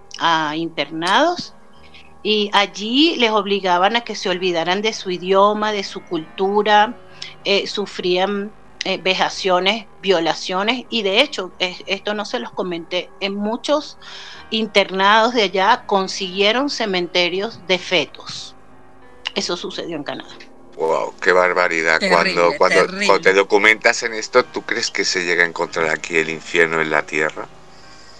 [0.54, 1.54] internados
[2.22, 6.96] y allí les obligaban a que se olvidaran de su idioma, de su cultura,
[7.44, 8.50] eh, sufrían
[8.88, 13.98] eh, vejaciones, violaciones, y de hecho, esto no se los comenté, en muchos
[14.50, 18.54] internados de allá consiguieron cementerios de fetos.
[19.34, 20.32] Eso sucedió en Canadá.
[20.76, 21.98] Wow, qué barbaridad.
[22.08, 26.30] cuando, cuando, te documentas en esto, ¿tú crees que se llega a encontrar aquí el
[26.30, 27.48] infierno en la tierra?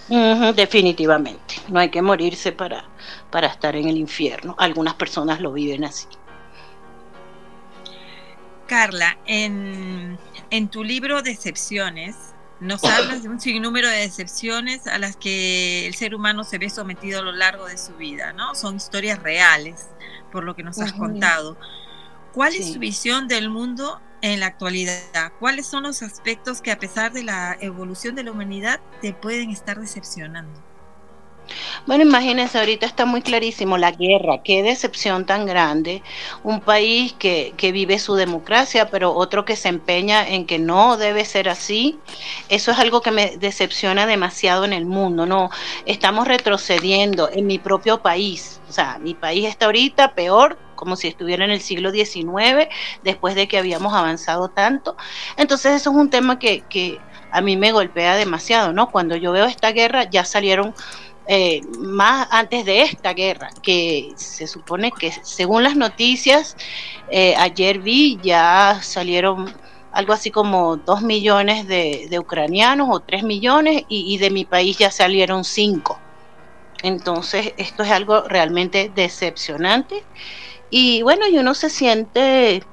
[0.09, 1.61] definitivamente.
[1.69, 2.83] No hay que morirse para,
[3.31, 4.53] para estar en el infierno.
[4.59, 6.07] Algunas personas lo viven así.
[8.67, 12.15] Carla, en, en tu libro Decepciones,
[12.59, 16.69] nos hablas de un sinnúmero de decepciones a las que el ser humano se ve
[16.69, 18.55] sometido a lo largo de su vida, ¿no?
[18.55, 19.87] Son historias reales,
[20.31, 21.57] por lo que nos has contado.
[22.33, 25.31] ¿Cuál es tu visión del mundo en la actualidad?
[25.39, 29.51] ¿Cuáles son los aspectos que a pesar de la evolución de la humanidad te pueden
[29.51, 30.66] estar decepcionando?
[31.85, 36.03] Bueno, imagínense, ahorita está muy clarísimo la guerra, qué decepción tan grande.
[36.43, 40.97] Un país que, que, vive su democracia, pero otro que se empeña en que no
[40.97, 41.99] debe ser así.
[42.49, 45.49] Eso es algo que me decepciona demasiado en el mundo, ¿no?
[45.85, 48.61] Estamos retrocediendo en mi propio país.
[48.69, 52.69] O sea, mi país está ahorita peor como si estuviera en el siglo XIX,
[53.03, 54.95] después de que habíamos avanzado tanto.
[55.35, 56.99] Entonces eso es un tema que, que
[57.31, 58.89] a mí me golpea demasiado, ¿no?
[58.89, 60.73] Cuando yo veo esta guerra, ya salieron
[61.27, 66.55] eh, más antes de esta guerra, que se supone que según las noticias,
[67.09, 69.53] eh, ayer vi ya salieron
[69.91, 74.91] algo así como dos millones de, ucranianos o tres millones y, de mi país ya
[74.91, 75.99] salieron cinco.
[76.83, 80.03] Entonces esto es algo realmente decepcionante
[80.69, 82.63] y bueno, y uno se siente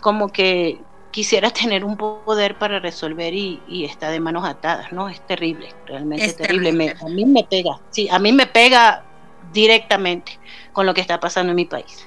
[0.00, 0.80] como que
[1.10, 5.08] quisiera tener un poder para resolver y, está de manos atadas, ¿no?
[5.08, 6.94] Es terrible, realmente terrible.
[7.00, 9.04] a mí me pega, sí, a mí me pega
[9.52, 10.38] directamente
[10.72, 12.06] con lo que está pasando en mi país.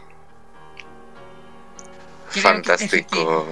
[2.30, 3.46] Fantástico.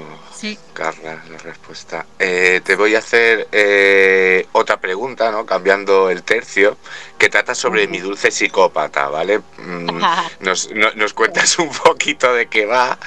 [0.73, 2.05] Carla, la respuesta.
[2.17, 5.45] Eh, te voy a hacer eh, otra pregunta, ¿no?
[5.45, 6.77] Cambiando el tercio,
[7.17, 9.39] que trata sobre mi dulce psicópata, ¿vale?
[9.57, 10.01] Mm,
[10.39, 12.97] nos, nos, cuentas un poquito de qué va,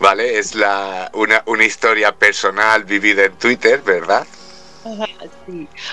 [0.00, 0.38] ¿vale?
[0.38, 4.26] Es la, una, una historia personal vivida en Twitter, ¿verdad?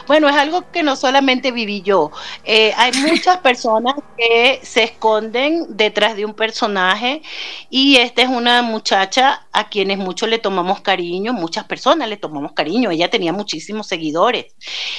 [0.07, 2.11] Bueno, es algo que no solamente viví yo.
[2.43, 7.21] Eh, hay muchas personas que se esconden detrás de un personaje
[7.69, 12.53] y esta es una muchacha a quienes muchos le tomamos cariño, muchas personas le tomamos
[12.53, 12.89] cariño.
[12.89, 14.55] Ella tenía muchísimos seguidores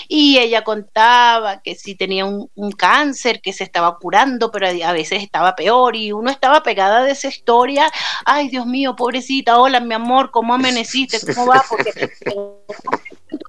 [0.09, 5.23] y ella contaba que si tenía un, cáncer, que se estaba curando, pero a veces
[5.23, 7.91] estaba peor y uno estaba pegada de esa historia.
[8.25, 11.19] Ay, Dios mío, pobrecita, hola, mi amor, ¿cómo amaneciste?
[11.35, 11.65] ¿Cómo va?
[11.69, 11.93] Porque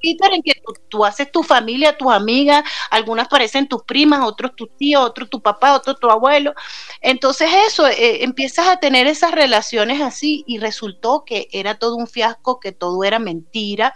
[0.01, 0.53] Twitter en que
[0.89, 5.41] tú, haces tu familia, tus amigas, algunas parecen tus primas, otros tus tíos, otros tu
[5.41, 6.53] papá, otros tu abuelo.
[7.01, 12.07] Entonces eso, eh, empiezas a tener esas relaciones así y resultó que era todo un
[12.07, 13.93] fiasco, que todo era mentira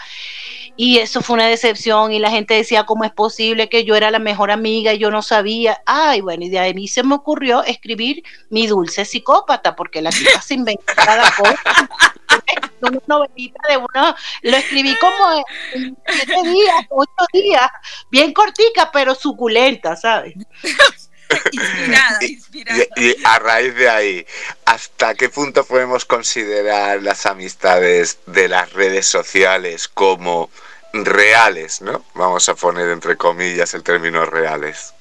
[0.75, 4.11] y eso fue una decepción y la gente decía, ¿cómo es posible que yo era
[4.11, 5.81] la mejor amiga y yo no sabía?
[5.85, 10.41] Ay, bueno, y de ahí se me ocurrió escribir mi dulce psicópata porque la tipa
[10.41, 11.59] se inventó cada cosa.
[12.89, 17.69] una novelita de uno, lo escribí como en siete días, ocho días,
[18.09, 20.33] bien cortica, pero suculenta, ¿sabes?
[21.51, 22.83] inspirada, inspirada.
[22.95, 24.27] Y, y, a raíz de ahí,
[24.65, 30.49] ¿hasta qué punto podemos considerar las amistades de las redes sociales como
[30.93, 32.05] reales, ¿no?
[32.13, 34.93] Vamos a poner entre comillas el término reales.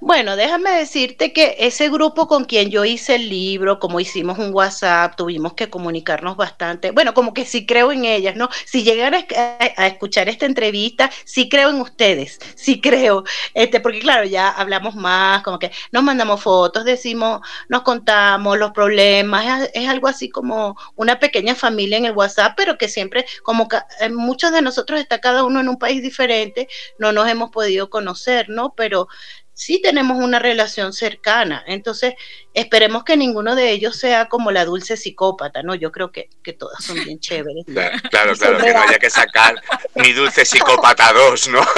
[0.00, 4.52] Bueno, déjame decirte que ese grupo con quien yo hice el libro, como hicimos un
[4.52, 6.90] WhatsApp, tuvimos que comunicarnos bastante.
[6.90, 8.48] Bueno, como que sí creo en ellas, ¿no?
[8.66, 13.24] Si llegan a, escuchar esta entrevista, sí creo en ustedes, sí creo.
[13.54, 18.72] Este, porque claro, ya hablamos más, como que nos mandamos fotos, decimos, nos contamos los
[18.72, 23.68] problemas, es, algo así como una pequeña familia en el WhatsApp, pero que siempre, como
[24.00, 26.68] eh, muchos de nosotros está cada uno en un país diferente,
[26.98, 28.74] no nos hemos podido conocer, ¿no?
[28.74, 29.08] Pero
[29.54, 31.62] sí tenemos una relación cercana.
[31.66, 32.14] Entonces,
[32.54, 35.74] esperemos que ninguno de ellos sea como la dulce psicópata, ¿no?
[35.74, 37.64] Yo creo que, que todas son bien chéveres.
[37.66, 39.60] Claro, claro, claro que no haya que sacar
[39.94, 41.60] mi dulce psicópata 2, ¿no?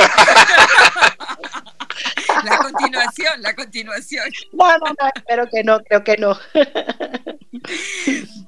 [2.45, 4.25] La continuación, la continuación.
[4.53, 6.39] No, no, no, espero que no, creo que no.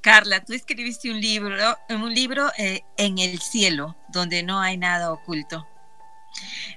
[0.00, 5.12] Carla, tú escribiste un libro, un libro eh, en el cielo, donde no hay nada
[5.12, 5.66] oculto.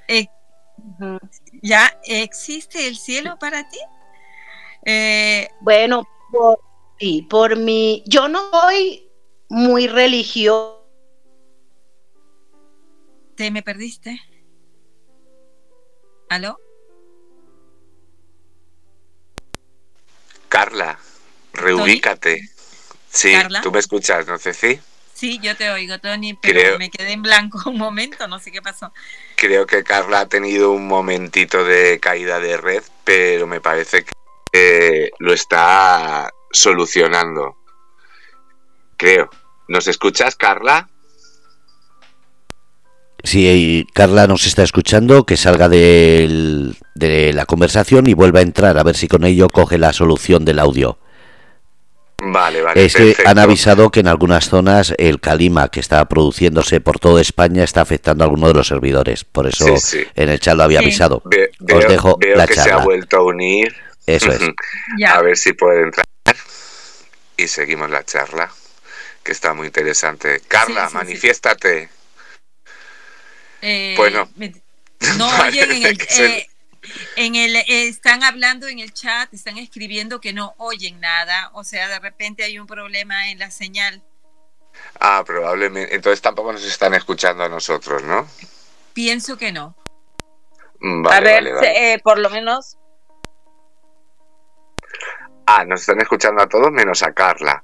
[0.07, 0.27] Eh,
[1.61, 3.79] ¿Ya existe el cielo para ti?
[4.85, 6.59] Eh, bueno, por,
[6.99, 9.09] sí, por mi, yo no soy
[9.49, 10.87] muy religioso.
[13.35, 14.19] ¿Te me perdiste?
[16.29, 16.57] ¿Aló?
[20.49, 20.99] Carla,
[21.53, 22.41] reubícate.
[23.09, 23.61] Sí, ¿Carla?
[23.61, 24.79] tú me escuchas, ¿no sé si?
[25.19, 28.53] Sí, yo te oigo, Tony, pero creo, me quedé en blanco un momento, no sé
[28.53, 28.93] qué pasó.
[29.35, 34.11] Creo que Carla ha tenido un momentito de caída de red, pero me parece que
[34.53, 37.57] eh, lo está solucionando.
[38.95, 39.29] Creo.
[39.67, 40.87] ¿Nos escuchas, Carla?
[43.21, 48.77] Si Carla nos está escuchando, que salga del, de la conversación y vuelva a entrar,
[48.77, 50.97] a ver si con ello coge la solución del audio.
[52.21, 52.85] Vale, vale.
[52.85, 57.21] Es que han avisado que en algunas zonas el calima que está produciéndose por toda
[57.21, 59.23] España está afectando a alguno de los servidores.
[59.23, 60.07] Por eso sí, sí.
[60.15, 61.21] en el chat lo había avisado.
[61.25, 62.75] Ve, veo, Os dejo veo la que charla.
[62.75, 63.75] se ha vuelto a unir.
[64.05, 64.41] Eso es.
[65.07, 66.05] a ver si puede entrar.
[67.37, 68.51] Y seguimos la charla,
[69.23, 70.41] que está muy interesante.
[70.47, 71.89] Carla, manifiéstate.
[73.61, 74.29] Eh, bueno.
[74.35, 74.53] Me,
[75.17, 75.97] no oyen en el...
[76.19, 76.48] Eh,
[77.19, 81.63] en el eh, están hablando en el chat, están escribiendo que no oyen nada, o
[81.65, 84.01] sea, de repente hay un problema en la señal.
[84.99, 85.93] Ah, probablemente.
[85.93, 88.25] Entonces tampoco nos están escuchando a nosotros, ¿no?
[88.93, 89.75] Pienso que no.
[90.79, 91.93] Vale, a ver, vale, vale.
[91.93, 92.77] Eh, por lo menos.
[95.45, 97.63] Ah, nos están escuchando a todos menos a Carla.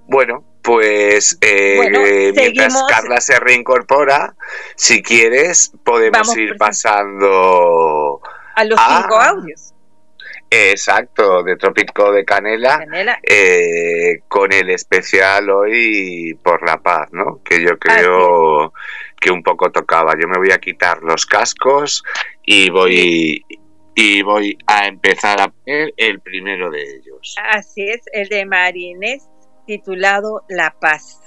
[0.00, 2.90] Bueno, pues eh, Bueno, mientras seguimos.
[2.90, 4.34] Carla se reincorpora,
[4.76, 8.20] si quieres, podemos Vamos ir pasando.
[8.56, 9.00] A los Ah.
[9.02, 9.74] cinco audios.
[10.52, 12.78] Exacto, de Trópico de Canela.
[12.78, 13.18] Canela.
[13.22, 17.40] eh, con el especial hoy por la paz, ¿no?
[17.44, 18.72] Que yo creo
[19.20, 20.14] que un poco tocaba.
[20.20, 22.02] Yo me voy a quitar los cascos
[22.44, 23.44] y voy
[23.94, 27.36] y voy a empezar a poner el primero de ellos.
[27.52, 29.28] Así es, el de Marinés,
[29.66, 31.20] titulado La Paz.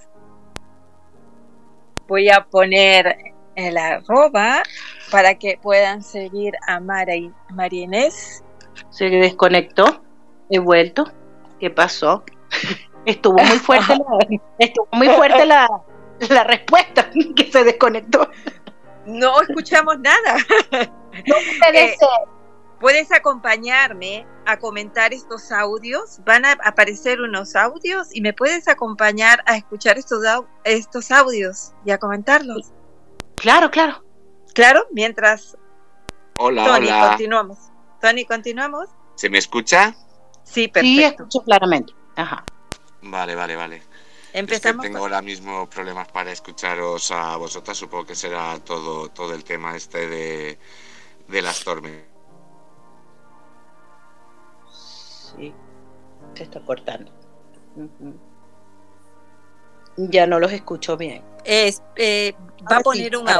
[2.07, 3.15] Voy a poner
[3.55, 4.63] el arroba
[5.11, 8.43] para que puedan seguir a Mara y Marinés.
[8.89, 10.03] Se desconectó,
[10.49, 11.11] he vuelto.
[11.59, 12.23] ¿Qué pasó?
[13.05, 15.67] Estuvo muy fuerte la, estuvo muy fuerte la,
[16.29, 18.29] la respuesta que se desconectó.
[19.05, 20.37] No escuchamos nada.
[21.27, 22.09] No puede Eh, ser.
[22.79, 26.19] Puedes acompañarme a comentar estos audios.
[26.25, 30.23] Van a aparecer unos audios y me puedes acompañar a escuchar estos,
[30.63, 32.71] estos audios y a comentarlos.
[33.35, 34.02] Claro, claro.
[34.53, 35.57] Claro, mientras
[36.37, 37.07] Hola, Tony, hola.
[37.09, 37.57] continuamos.
[38.01, 38.89] Tony, continuamos.
[39.15, 39.95] ¿Se me escucha?
[40.43, 41.23] Sí, Sí, perfecto.
[41.23, 41.93] escucho claramente.
[42.15, 42.43] Ajá.
[43.01, 43.81] Vale, vale, vale.
[44.33, 44.83] Empezamos.
[44.85, 47.77] Es que tengo ahora mismo problemas para escucharos a vosotras.
[47.77, 50.59] Supongo que será todo, todo el tema este de,
[51.27, 52.07] de las tormentas.
[55.37, 55.53] Sí.
[56.35, 57.11] Se está cortando.
[59.97, 61.23] Ya no los escucho bien.
[61.43, 62.33] Es- eh,
[62.63, 63.33] va Ahora a sí, poner un sí.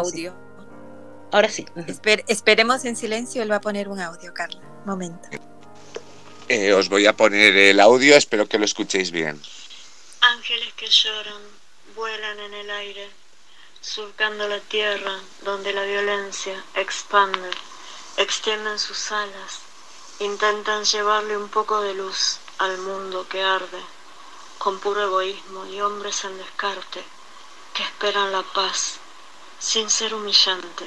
[1.34, 1.66] Ahora sí.
[1.76, 4.62] Esper- esperemos en silencio, él va a poner un audio, Carla.
[4.86, 5.28] Momento.
[6.48, 9.42] Eh, os voy a poner el audio, espero que lo escuchéis bien.
[10.22, 11.42] Ángeles que lloran,
[11.96, 13.10] vuelan en el aire,
[13.82, 17.50] surcando la tierra donde la violencia expande,
[18.18, 19.60] extienden sus alas,
[20.20, 23.82] intentan llevarle un poco de luz al mundo que arde,
[24.60, 27.02] con puro egoísmo y hombres en descarte
[27.74, 28.98] que esperan la paz
[29.60, 30.86] sin ser humillante,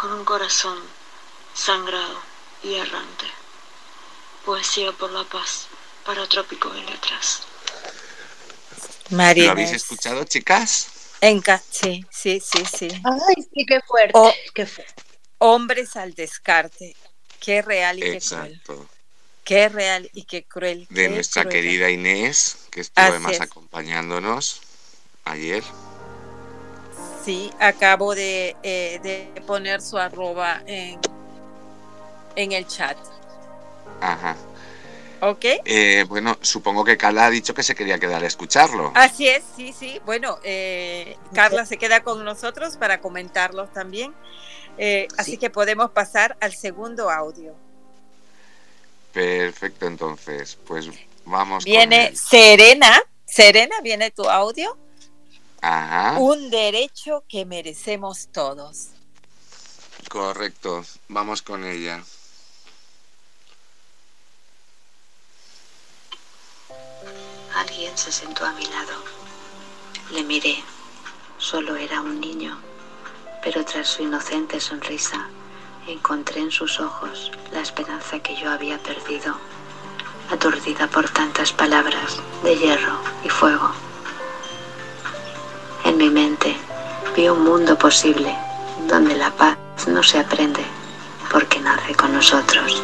[0.00, 0.78] con un corazón
[1.52, 2.18] sangrado
[2.62, 3.26] y errante.
[4.46, 5.66] Poesía por la paz
[6.06, 7.42] para Trópico de Letras.
[9.10, 10.88] María ¿Lo habéis escuchado, chicas?
[11.20, 12.88] Enca- sí, sí, sí, sí.
[13.04, 14.12] Ay, sí, qué fuerte.
[14.14, 14.94] O- qué fuerte.
[15.38, 16.96] Hombres al descarte.
[17.38, 18.52] Qué real y qué cruel.
[18.54, 18.88] Exacto.
[19.44, 20.86] Qué real y qué cruel.
[20.88, 21.56] De qué nuestra cruel.
[21.56, 23.40] querida Inés, que estuvo Así además es.
[23.42, 24.60] acompañándonos
[25.24, 25.62] ayer.
[27.24, 30.98] Sí, acabo de, eh, de poner su arroba en,
[32.36, 32.96] en el chat.
[34.00, 34.36] Ajá.
[35.22, 35.44] ¿Ok?
[35.66, 38.90] Eh, bueno, supongo que Carla ha dicho que se quería quedar a escucharlo.
[38.94, 40.00] Así es, sí, sí.
[40.06, 44.14] Bueno, eh, Carla se queda con nosotros para comentarlos también.
[44.78, 45.36] Eh, Así Sí.
[45.36, 47.54] que podemos pasar al segundo audio.
[49.12, 50.88] Perfecto, entonces, pues
[51.26, 52.16] vamos Viene.
[52.16, 53.02] Serena.
[53.26, 54.76] Serena, viene tu audio.
[55.62, 58.88] Ajá, Un derecho que merecemos todos.
[60.08, 60.84] correcto.
[61.08, 62.02] Vamos con ella.
[67.54, 68.92] Alguien se sentó a mi lado.
[70.12, 70.62] Le miré.
[71.38, 72.58] Solo era un niño,
[73.42, 75.28] pero tras su inocente sonrisa
[75.86, 79.34] encontré en sus ojos la esperanza que yo había perdido,
[80.30, 83.72] aturdida por tantas palabras de hierro y fuego.
[85.84, 86.54] En mi mente
[87.16, 88.34] vi un mundo posible
[88.88, 89.56] donde la paz
[89.88, 90.62] no se aprende
[91.30, 92.82] porque nace con nosotros.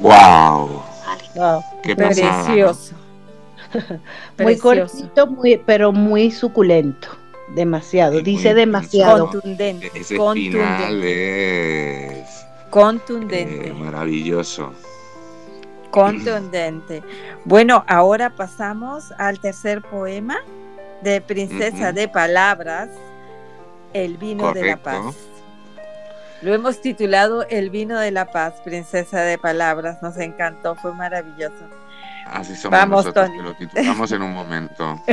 [0.00, 0.82] ¡Wow!
[1.34, 1.62] Wow.
[1.82, 1.96] ¡Qué.
[1.96, 2.94] Precioso.
[3.74, 4.62] Muy Precioso.
[4.62, 7.08] cortito, muy, pero muy suculento.
[7.48, 8.20] Demasiado.
[8.20, 9.28] Dice demasiado.
[9.30, 9.90] Contundente.
[9.94, 10.58] Ese contundente.
[10.58, 13.68] final es Contundente.
[13.68, 14.72] eh, maravilloso.
[15.94, 17.02] Contundente.
[17.44, 20.38] Bueno, ahora pasamos al tercer poema
[21.02, 22.88] de Princesa de Palabras,
[23.92, 25.14] El vino de la paz.
[26.42, 30.02] Lo hemos titulado El vino de la paz, Princesa de Palabras.
[30.02, 31.64] Nos encantó, fue maravilloso.
[32.26, 33.36] Así somos Vamos, nosotros, Tony.
[33.36, 35.00] que lo titulamos en un momento.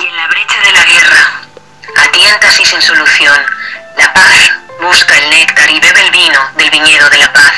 [0.00, 0.84] Y en la brecha de la
[2.18, 3.46] y sin solución,
[3.96, 7.52] la paz busca el néctar y bebe el vino del viñedo de la paz.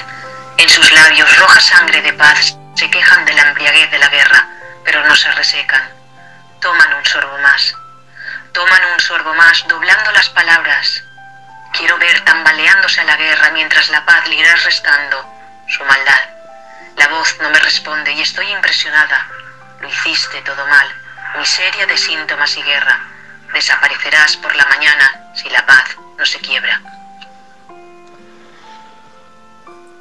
[0.58, 4.46] En sus labios roja sangre de paz se quejan de la embriaguez de la guerra,
[4.84, 5.88] pero no se resecan.
[6.60, 7.74] Toman un sorbo más.
[8.52, 11.04] Toman un sorbo más, doblando las palabras.
[11.72, 15.24] Quiero ver tambaleándose a la guerra mientras la paz le irá restando
[15.68, 16.24] su maldad.
[16.96, 19.26] La voz no me responde y estoy impresionada.
[19.80, 20.94] Lo hiciste todo mal.
[21.38, 23.09] Miseria de síntomas y guerra.
[23.54, 26.80] Desaparecerás por la mañana si la paz no se quiebra.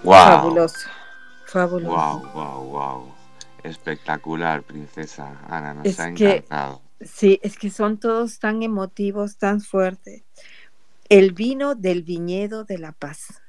[0.03, 0.13] ¡Wow!
[0.13, 0.89] Fabuloso.
[1.45, 1.95] Fabuloso.
[1.95, 3.13] ¡Wow, wow, wow!
[3.63, 5.37] Espectacular, princesa.
[5.49, 6.81] Ana, nos Es ha que- encantado.
[7.01, 10.23] Sí, es que son todos tan emotivos, tan fuertes.
[11.07, 13.41] El vino del viñedo de la paz.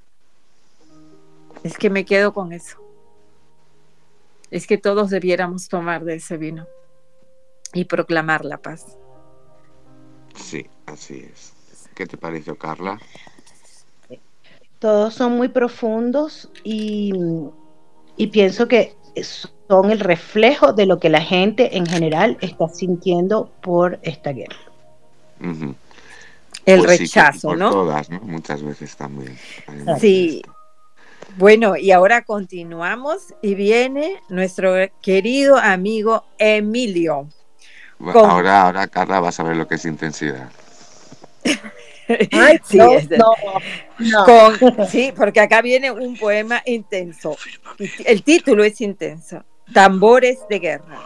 [1.65, 2.79] Es que me quedo con eso.
[4.51, 6.67] Es que todos debiéramos tomar de ese vino
[7.75, 8.97] y proclamar la paz.
[10.35, 11.55] Sí, así es.
[11.95, 13.01] ¿Qué te pareció, Carla?
[14.81, 17.13] Todos son muy profundos y,
[18.17, 23.51] y pienso que son el reflejo de lo que la gente en general está sintiendo
[23.63, 24.57] por esta guerra.
[26.65, 27.69] El Pues rechazo, por ¿no?
[27.69, 28.21] todas, ¿no?
[28.21, 29.41] Muchas veces también.
[29.99, 30.43] Sí.
[31.37, 37.29] Bueno, y ahora continuamos y viene nuestro querido amigo Emilio.
[38.07, 40.51] Va- Con- Ahora, ahora, Carla, vas a ver lo que es intensidad.
[42.33, 43.33] Ay, Sí, no, es de- no,
[43.99, 44.25] no.
[44.25, 47.37] Con- sí, porque acá viene un poema intenso.
[48.05, 49.45] El título es intenso.
[49.73, 50.99] Tambores de guerra.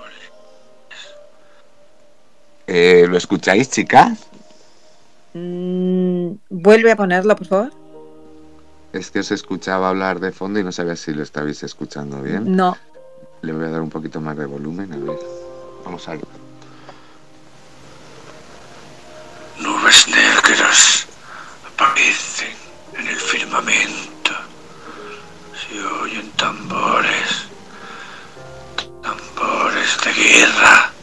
[2.67, 4.27] Eh, ¿Lo escucháis, chicas?
[5.35, 7.73] Mm, Vuelve a ponerlo, por favor.
[8.93, 12.57] Es que os escuchaba hablar de fondo y no sabía si lo estabais escuchando bien.
[12.57, 12.77] No.
[13.43, 15.19] Le voy a dar un poquito más de volumen, a ver.
[15.85, 16.21] Vamos a ver.
[19.95, 21.07] Nubes negras
[21.69, 22.57] aparecen
[22.95, 24.33] en el firmamento.
[25.55, 27.47] Se oyen tambores,
[29.03, 30.94] tambores de guerra.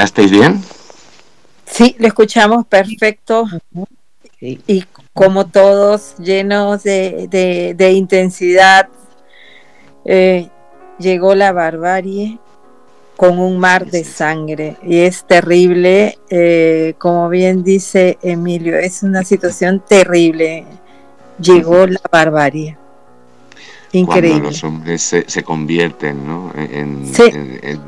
[0.00, 0.62] Escuchasteis bien?
[1.66, 3.46] Sí, lo escuchamos perfecto.
[4.38, 4.58] Sí.
[4.66, 8.88] Y como todos, llenos de, de- de intensidad,
[10.04, 10.48] eh,
[10.98, 12.38] llegó la barbarie
[13.16, 14.76] con un mar de sangre.
[14.82, 20.64] Y es terrible, eh, como bien dice Emilio, es una situación terrible.
[21.38, 22.76] Llegó la barbarie.
[23.92, 24.40] Cuando Increíble.
[24.48, 26.52] los hombres se, se convierten ¿no?
[26.56, 27.24] en, Sí.
[27.24, 27.80] en- en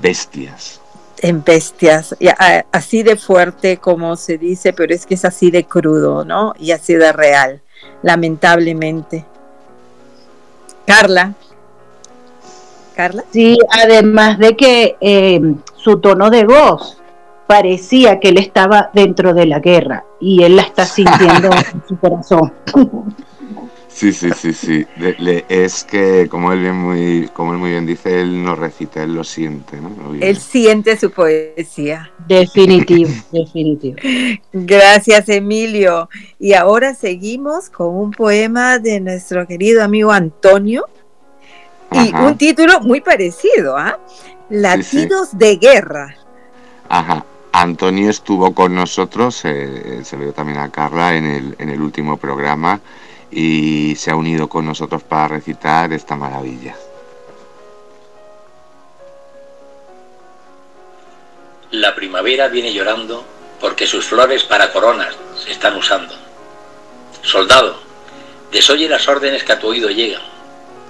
[0.00, 0.77] bestias.
[1.22, 5.50] En bestias, y a- así de fuerte como se dice, pero es que es así
[5.50, 6.54] de crudo, ¿no?
[6.58, 7.60] Y así de real,
[8.02, 9.24] lamentablemente.
[10.86, 11.34] Carla.
[12.96, 13.24] Carla.
[13.30, 15.40] Sí, además de que eh,
[15.76, 16.98] su tono de voz
[17.46, 21.98] parecía que él estaba dentro de la guerra y él la está sintiendo en su
[21.98, 22.52] corazón.
[23.98, 24.86] Sí, sí, sí, sí.
[24.96, 28.54] Le- le- es que, como él, bien muy, como él muy bien dice, él no
[28.54, 29.88] recita, él lo siente, ¿no?
[29.88, 30.14] Lo.
[30.14, 32.08] Él siente su poesía.
[32.28, 33.96] Definitivo, definitivo.
[34.52, 36.08] Gracias, Emilio.
[36.38, 40.84] Y ahora seguimos con un poema de nuestro querido amigo Antonio
[41.90, 42.22] y Ajá.
[42.22, 43.98] un título muy parecido, ¿ah?
[44.06, 44.54] sí.
[44.54, 46.16] Latidos de guerra.
[46.88, 47.24] Ajá.
[47.50, 51.80] Antonio estuvo con nosotros, eh, se lo dio también a Carla en el, en el
[51.80, 52.80] último programa
[53.30, 56.76] y se ha unido con nosotros para recitar esta maravilla.
[61.70, 63.24] La primavera viene llorando
[63.60, 66.14] porque sus flores para coronas se están usando.
[67.22, 67.78] Soldado,
[68.50, 70.22] desoye las órdenes que a tu oído llegan.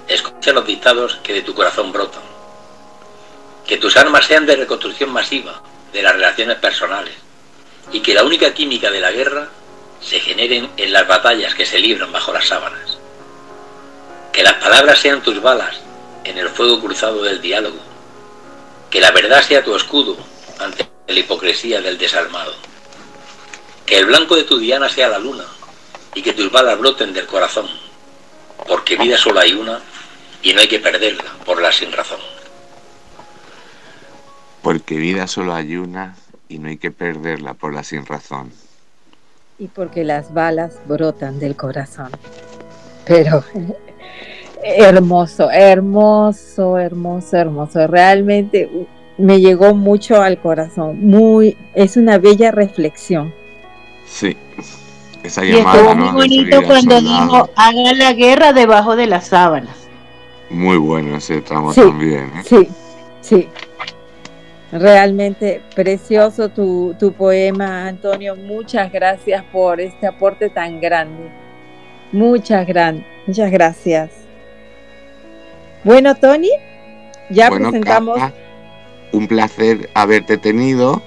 [0.07, 2.23] Escucha los dictados que de tu corazón brotan.
[3.67, 5.61] Que tus armas sean de reconstrucción masiva
[5.91, 7.13] de las relaciones personales
[7.91, 9.49] y que la única química de la guerra
[10.01, 12.97] se generen en las batallas que se libran bajo las sábanas.
[14.31, 15.79] Que las palabras sean tus balas
[16.23, 17.79] en el fuego cruzado del diálogo.
[18.89, 20.17] Que la verdad sea tu escudo
[20.59, 22.53] ante la hipocresía del desarmado.
[23.85, 25.45] Que el blanco de tu diana sea la luna
[26.15, 27.67] y que tus balas broten del corazón,
[28.67, 29.79] porque vida solo hay una
[30.41, 32.19] y no hay que perderla por la sin razón.
[34.61, 36.15] Porque vida solo hay una
[36.47, 38.51] y no hay que perderla por la sin razón.
[39.59, 42.09] Y porque las balas brotan del corazón.
[43.05, 43.43] Pero
[44.63, 47.87] hermoso, hermoso, hermoso, hermoso.
[47.87, 48.85] Realmente uh,
[49.17, 51.05] me llegó mucho al corazón.
[51.05, 53.33] Muy, es una bella reflexión.
[54.05, 54.37] Sí.
[55.23, 56.05] Esa Y llamada, estuvo ¿no?
[56.05, 59.75] muy bonito cuando dijo, haga la guerra debajo de las sábanas.
[60.49, 61.81] Muy bueno ese tramo Sí.
[61.81, 62.31] también.
[62.37, 62.43] ¿eh?
[62.45, 62.69] Sí,
[63.21, 63.49] sí.
[64.71, 68.35] Realmente precioso tu, tu poema, Antonio.
[68.35, 71.29] Muchas gracias por este aporte tan grande.
[72.11, 74.11] Muchas, gran, muchas gracias.
[75.83, 76.49] Bueno, Tony,
[77.29, 78.19] ya bueno, presentamos.
[78.19, 78.35] Carla,
[79.11, 81.01] un placer haberte tenido.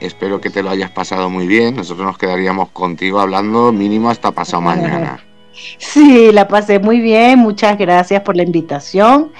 [0.00, 1.76] Espero que te lo hayas pasado muy bien.
[1.76, 5.24] Nosotros nos quedaríamos contigo hablando mínimo hasta pasado mañana.
[5.78, 9.32] Sí, la pasé muy bien, muchas gracias por la invitación.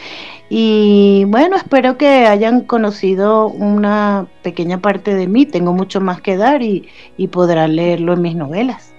[0.55, 5.47] Y bueno, espero que hayan conocido una pequeña parte de mí.
[5.47, 8.93] Tengo mucho más que dar y, y podrán leerlo en mis novelas.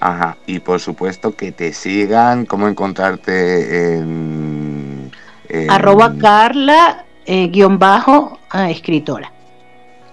[0.00, 0.36] Ajá.
[0.48, 5.12] Y por supuesto que te sigan, cómo encontrarte en...
[5.48, 9.30] en- Arroba Carla, eh, guion bajo, ah, escritora.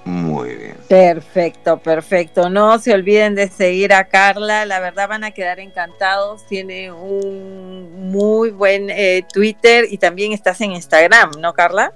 [0.06, 0.78] Muy bien.
[0.88, 2.49] Perfecto, perfecto.
[2.49, 4.66] No se olviden de seguir a Carla.
[4.66, 6.45] La verdad van a quedar encantados.
[6.45, 11.91] Tiene un muy buen eh, Twitter y también estás en Instagram, ¿no, Carla?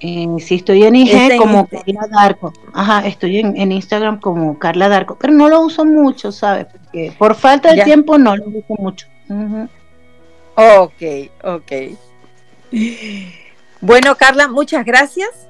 [0.00, 2.52] Eh, sí, estoy en IG como Carla Darko.
[2.74, 6.66] Ajá, estoy en, en Instagram como Carla Darko, pero no lo uso mucho, ¿sabes?
[6.66, 7.84] Porque por falta de Ya.
[7.84, 9.06] tiempo no lo uso mucho.
[10.56, 11.02] Ok,
[11.44, 11.72] ok.
[13.80, 15.45] Bueno, Carla, muchas gracias.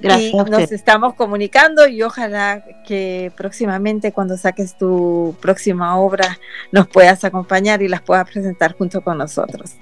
[0.00, 6.38] Gracias y a nos estamos comunicando y ojalá que próximamente cuando saques tu próxima obra
[6.70, 9.72] nos puedas acompañar y las puedas presentar junto con nosotros.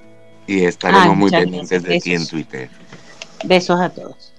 [0.47, 2.27] Y estaremos Ay, muy pendientes de ti en.
[2.27, 2.71] Twitter.
[3.45, 4.33] Besos a todos.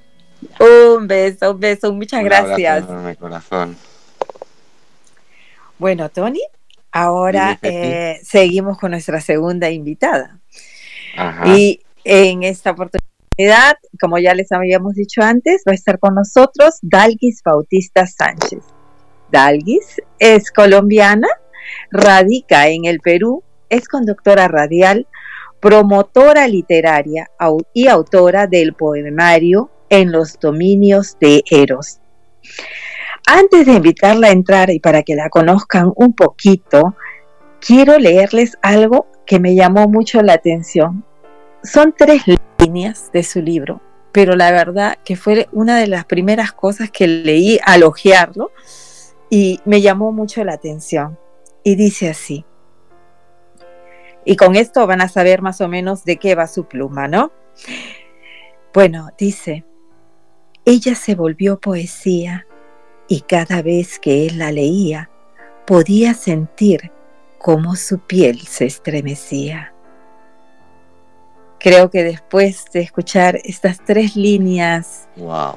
[0.60, 2.84] Un beso, un beso, muchas Un gracias.
[2.84, 3.78] enorme, corazón.
[5.78, 6.42] Bueno, Tony,
[6.92, 10.40] ahora eh, seguimos con nuestra segunda invitada.
[11.46, 13.07] Y en esta oportunidad,
[14.00, 18.64] como ya les habíamos dicho antes, va a estar con nosotros Dalgis Bautista Sánchez.
[19.32, 21.28] Dalgis es colombiana,
[21.92, 25.08] radica en el Perú, es conductora radial,
[25.60, 27.30] promotora literaria
[27.74, 32.00] y autora del poemario En los dominios de Eros.
[33.26, 36.96] Antes de invitarla a entrar y para que la conozcan un poquito,
[37.60, 41.04] quiero leerles algo que me llamó mucho la atención.
[41.68, 42.24] Son tres
[42.60, 43.82] líneas de su libro,
[44.14, 48.52] pero la verdad que fue una de las primeras cosas que leí al ojearlo
[49.30, 51.20] y me llamó mucho la atención.
[51.64, 52.46] Y dice así,
[54.24, 57.34] y con esto van a saber más o menos de qué va su pluma, ¿no?
[58.74, 59.66] Bueno, dice,
[60.64, 62.48] ella se volvió poesía
[63.10, 65.10] y cada vez que él la leía
[65.66, 66.94] podía sentir
[67.40, 69.74] cómo su piel se estremecía.
[71.60, 75.56] Creo que después de escuchar estas tres líneas wow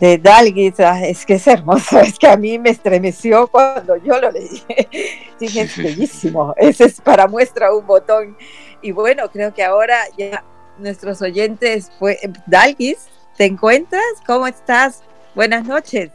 [0.00, 4.30] de Dalgis, es que es hermoso, es que a mí me estremeció cuando yo lo
[4.30, 4.62] leí.
[5.40, 8.36] Dije, es bellísimo, ese es para muestra un botón.
[8.80, 10.44] Y bueno, creo que ahora ya
[10.78, 14.04] nuestros oyentes, pues, Dalgis, ¿te encuentras?
[14.26, 15.02] ¿Cómo estás?
[15.34, 16.10] Buenas noches.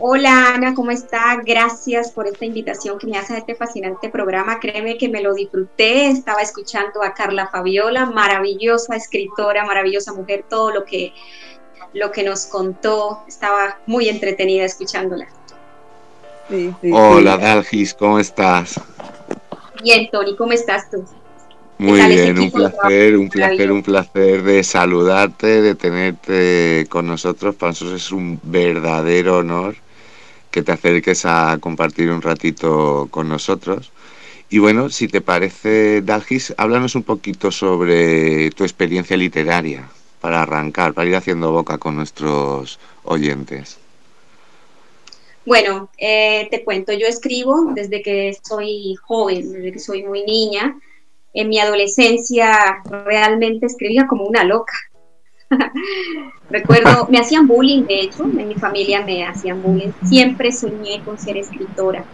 [0.00, 1.42] Hola Ana, ¿cómo está?
[1.44, 4.60] Gracias por esta invitación que me hace a este fascinante programa.
[4.60, 6.06] Créeme que me lo disfruté.
[6.06, 11.12] Estaba escuchando a Carla Fabiola, maravillosa escritora, maravillosa mujer, todo lo que,
[11.94, 13.24] lo que nos contó.
[13.26, 15.26] Estaba muy entretenida escuchándola.
[16.92, 18.80] Hola Dalgis, ¿cómo estás?
[19.82, 21.04] Bien, Tony, ¿cómo estás tú?
[21.76, 27.56] Muy bien, un placer, un placer, un placer de saludarte, de tenerte con nosotros.
[27.56, 29.74] Para nosotros es un verdadero honor
[30.50, 33.92] que te acerques a compartir un ratito con nosotros.
[34.50, 39.88] Y bueno, si te parece, Dalgis, háblanos un poquito sobre tu experiencia literaria
[40.20, 43.78] para arrancar, para ir haciendo boca con nuestros oyentes.
[45.44, 50.78] Bueno, eh, te cuento, yo escribo desde que soy joven, desde que soy muy niña.
[51.32, 54.74] En mi adolescencia realmente escribía como una loca.
[56.50, 59.92] Recuerdo, me hacían bullying, de hecho, en mi familia me hacían bullying.
[60.04, 62.04] Siempre soñé con ser escritora.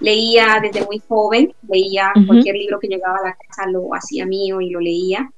[0.00, 4.60] Leía desde muy joven, leía cualquier libro que llegaba a la casa, lo hacía mío
[4.60, 5.30] y lo leía.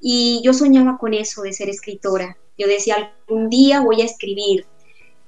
[0.00, 2.36] Y yo soñaba con eso, de ser escritora.
[2.56, 2.96] Yo decía,
[3.28, 4.66] algún día voy a escribir.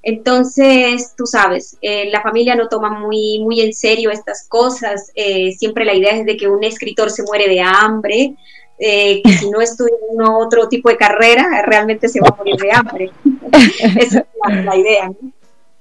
[0.03, 5.11] Entonces, tú sabes, eh, la familia no toma muy, muy en serio estas cosas.
[5.14, 8.37] Eh, siempre la idea es de que un escritor se muere de hambre,
[8.78, 9.94] eh, que si no estudia
[10.36, 13.10] otro tipo de carrera, realmente se va a morir de hambre.
[13.98, 15.10] Esa es la, idea.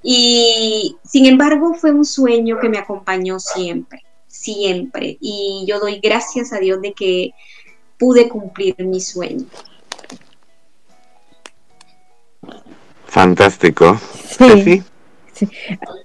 [0.01, 5.17] Y sin embargo, fue un sueño que me acompañó siempre, siempre.
[5.19, 7.31] Y yo doy gracias a Dios de que
[7.97, 9.45] pude cumplir mi sueño.
[13.07, 13.99] Fantástico.
[14.37, 14.83] Sí.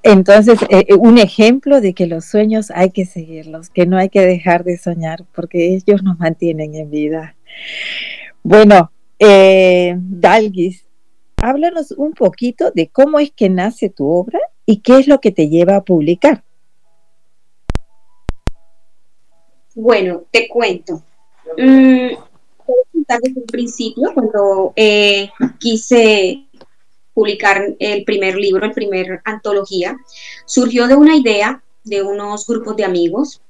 [0.02, 4.08] Entonces, eh, eh, un ejemplo de que los sueños hay que seguirlos, que no hay
[4.08, 7.36] que dejar de soñar, porque ellos nos mantienen en vida.
[8.42, 9.96] Bueno, eh,
[11.36, 15.30] háblanos un poquito de cómo es que nace tu obra y qué es lo que
[15.30, 16.42] te lleva a publicar.
[19.74, 21.02] Bueno, te cuento.
[21.56, 22.14] Mm,
[23.08, 24.74] desde un principio, cuando
[25.58, 26.47] quise
[27.18, 29.96] publicar el primer libro, el primer antología,
[30.44, 33.42] surgió de una idea de unos grupos de amigos.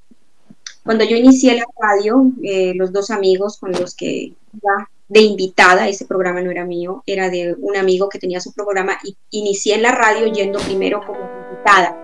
[0.83, 5.87] Cuando yo inicié la radio, eh, los dos amigos con los que iba de invitada,
[5.87, 9.77] ese programa no era mío, era de un amigo que tenía su programa y inicié
[9.77, 11.95] la radio yendo primero como invitada.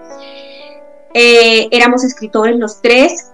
[1.15, 3.31] Eh, éramos escritores los tres,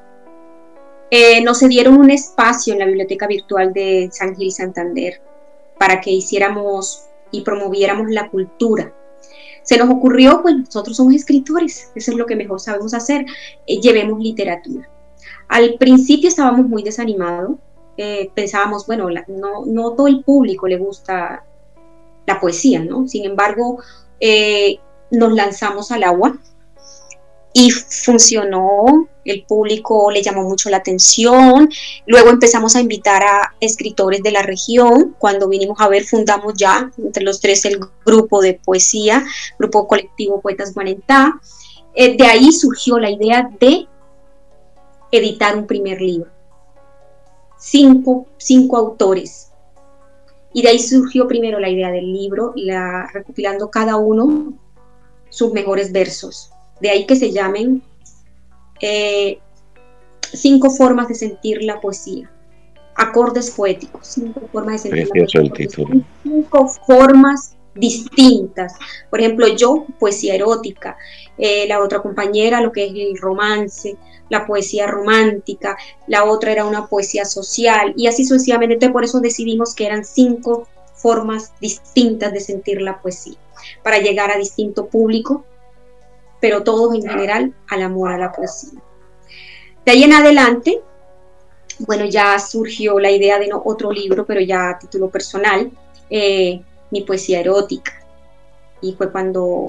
[1.11, 5.20] eh, nos dieron un espacio en la biblioteca virtual de San Gil Santander
[5.81, 8.95] para que hiciéramos y promoviéramos la cultura.
[9.62, 13.26] Se nos ocurrió, pues nosotros somos escritores, eso es lo que mejor sabemos hacer,
[13.66, 14.89] eh, llevemos literatura.
[15.49, 17.57] Al principio estábamos muy desanimados,
[17.97, 21.45] eh, pensábamos, bueno, no, no todo el público le gusta
[22.26, 23.07] la poesía, ¿no?
[23.07, 23.83] Sin embargo,
[24.20, 24.78] eh,
[25.11, 26.39] nos lanzamos al agua
[27.53, 31.68] y funcionó, el público le llamó mucho la atención,
[32.07, 36.90] luego empezamos a invitar a escritores de la región, cuando vinimos a ver fundamos ya
[36.98, 39.24] entre los tres el grupo de poesía,
[39.59, 41.40] grupo colectivo Poetas Guarentá,
[41.94, 43.86] eh, de ahí surgió la idea de
[45.11, 46.30] editar un primer libro,
[47.59, 49.51] cinco, cinco autores,
[50.53, 54.55] y de ahí surgió primero la idea del libro, la, recopilando cada uno
[55.30, 56.53] sus mejores versos.
[56.81, 57.83] De ahí que se llamen
[58.81, 59.39] eh,
[60.33, 62.31] cinco formas de sentir la poesía.
[62.97, 65.68] Acordes poéticos, cinco formas de sentir la Precioso el poesía.
[65.68, 66.05] título.
[66.22, 68.74] Cinco formas distintas.
[69.09, 70.97] Por ejemplo, yo, poesía erótica,
[71.39, 73.97] eh, la otra compañera, lo que es el romance,
[74.28, 75.76] la poesía romántica,
[76.07, 78.74] la otra era una poesía social, y así sucesivamente.
[78.74, 83.39] Entonces, por eso decidimos que eran cinco formas distintas de sentir la poesía,
[83.83, 85.45] para llegar a distinto público,
[86.41, 88.80] pero todos en general al amor a la poesía.
[89.84, 90.80] De ahí en adelante,
[91.80, 95.70] bueno, ya surgió la idea de no, otro libro, pero ya a título personal,
[96.11, 96.61] eh,
[96.91, 97.93] mi poesía erótica.
[98.82, 99.68] Y fue cuando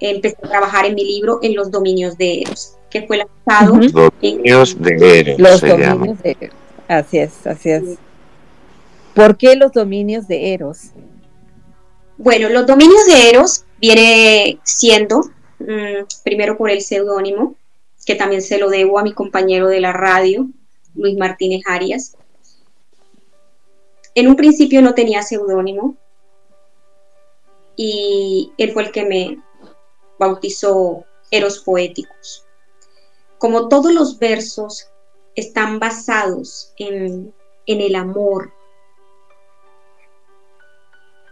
[0.00, 3.82] empecé a trabajar en mi libro en los dominios de Eros, que fue lanzado Ujú.
[3.84, 5.94] en Dominios de Eros Los se llama.
[5.94, 6.56] dominios de Eros.
[6.88, 7.82] Así es, así es.
[9.14, 10.90] ¿Por qué los dominios de Eros?
[12.18, 15.22] Bueno, los dominios de Eros viene siendo,
[15.62, 17.56] mm, primero por el seudónimo,
[18.04, 20.48] que también se lo debo a mi compañero de la radio,
[20.94, 22.16] Luis Martínez Arias.
[24.14, 25.96] En un principio no tenía seudónimo
[27.76, 29.42] y él fue el que me
[30.18, 32.46] bautizó Eros Poéticos.
[33.38, 34.88] Como todos los versos
[35.34, 37.34] están basados en,
[37.66, 38.52] en el amor,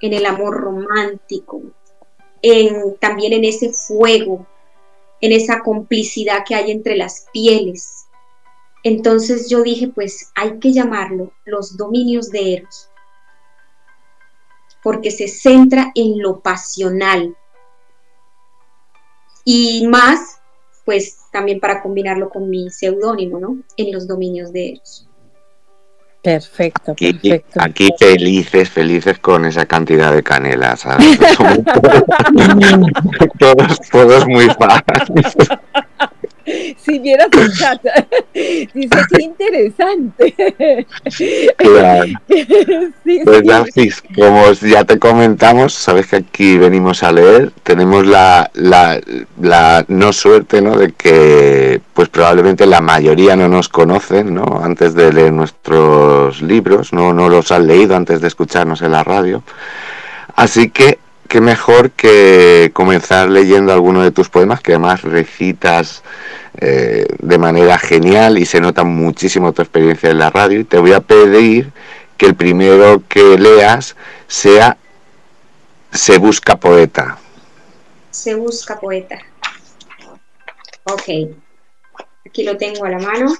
[0.00, 1.62] en el amor romántico,
[3.00, 4.46] también en ese fuego,
[5.20, 8.06] en esa complicidad que hay entre las pieles.
[8.82, 12.88] Entonces yo dije, pues hay que llamarlo los dominios de Eros,
[14.82, 17.36] porque se centra en lo pasional.
[19.44, 20.40] Y más,
[20.86, 23.58] pues también para combinarlo con mi seudónimo, ¿no?
[23.76, 25.09] En los dominios de Eros.
[26.22, 27.60] Perfecto, Aquí, perfecto.
[27.62, 31.06] aquí felices, felices con esa cantidad de canela, ¿sabes?
[33.38, 35.34] Todos, todos muy fans.
[36.84, 37.80] Si vieras el chat,
[38.34, 40.86] dice qué interesante.
[41.56, 42.06] Claro.
[43.04, 43.42] Sí, Pues
[43.74, 43.90] sí.
[44.14, 49.00] Como ya te comentamos, sabes que aquí venimos a leer, tenemos la, la,
[49.40, 50.76] la no suerte, ¿no?
[50.76, 54.60] De que pues probablemente la mayoría no nos conocen, ¿no?
[54.62, 59.04] Antes de leer nuestros libros, no, no los han leído antes de escucharnos en la
[59.04, 59.42] radio.
[60.36, 66.02] Así que qué mejor que comenzar leyendo alguno de tus poemas, que además recitas
[66.58, 70.60] eh, de manera genial y se nota muchísimo tu experiencia en la radio.
[70.60, 71.72] Y te voy a pedir
[72.16, 73.96] que el primero que leas
[74.26, 74.76] sea
[75.92, 77.18] Se busca poeta.
[78.10, 79.18] Se busca poeta.
[80.84, 81.34] Ok.
[82.26, 83.34] Aquí lo tengo a la mano.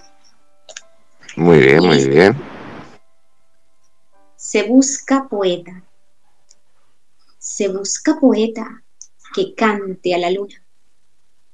[1.37, 2.37] Muy bien, muy bien.
[4.37, 5.83] Se busca poeta.
[7.39, 8.83] Se busca poeta
[9.35, 10.61] que cante a la luna.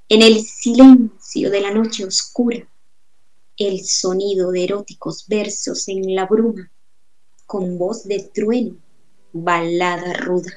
[0.09, 2.65] En el silencio de la noche oscura,
[3.57, 6.71] el sonido de eróticos versos en la bruma,
[7.45, 8.77] con voz de trueno,
[9.33, 10.53] balada ruda.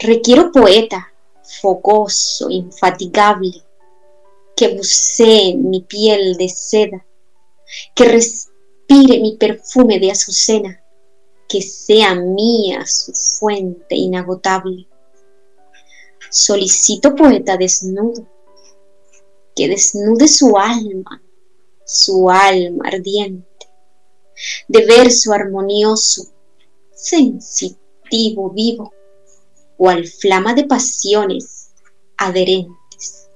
[0.00, 1.12] Requiero poeta,
[1.60, 3.62] fogoso, infatigable,
[4.56, 7.06] que bucee mi piel de seda,
[7.94, 10.82] que respire mi perfume de azucena,
[11.48, 14.88] que sea mía su fuente inagotable.
[16.34, 18.26] Solicito poeta desnudo,
[19.54, 21.22] que desnude su alma,
[21.84, 23.66] su alma ardiente,
[24.66, 26.32] de verso armonioso,
[26.94, 28.94] sensitivo, vivo,
[29.76, 31.68] cual flama de pasiones
[32.16, 33.28] adherentes.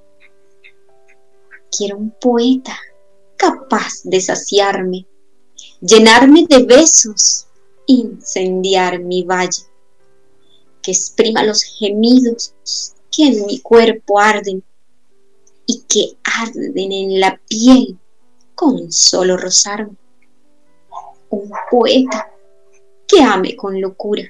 [1.76, 2.78] Quiero un poeta
[3.36, 5.06] capaz de saciarme,
[5.82, 7.46] llenarme de besos,
[7.84, 9.64] incendiar mi valle,
[10.86, 12.54] que exprima los gemidos
[13.10, 14.62] que en mi cuerpo arden
[15.66, 17.98] y que arden en la piel
[18.54, 19.96] con solo rozarme.
[21.30, 22.30] Un poeta
[23.08, 24.22] que ame con locura,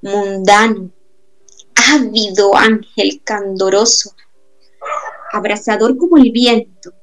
[0.00, 0.90] mundano,
[1.92, 4.14] ávido ángel candoroso,
[5.30, 6.94] abrasador como el viento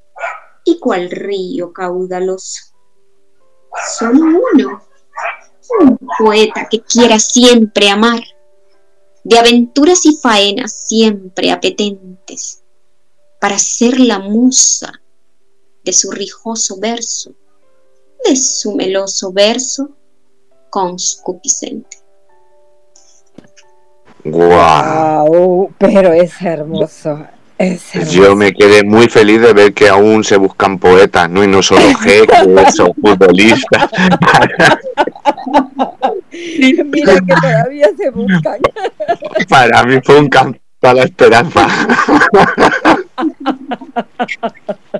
[0.64, 2.74] y cual río caudaloso.
[3.98, 4.82] Solo uno,
[5.78, 8.20] un poeta que quiera siempre amar,
[9.28, 12.62] de aventuras y faenas siempre apetentes,
[13.38, 15.02] para ser la musa
[15.84, 17.34] de su rijoso verso,
[18.24, 19.90] de su meloso verso
[20.70, 21.98] conscupiscente.
[24.24, 25.28] Guau.
[25.28, 27.26] Wow, pero es hermoso.
[28.10, 31.42] Yo me quedé muy feliz de ver que aún se buscan poetas, ¿no?
[31.42, 33.90] Y no solo jeques o futbolistas.
[36.30, 38.60] Mira que todavía se buscan.
[39.48, 41.66] Para mí fue un, cam- para la esperanza.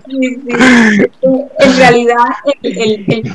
[0.09, 2.17] En realidad,
[2.63, 3.33] el,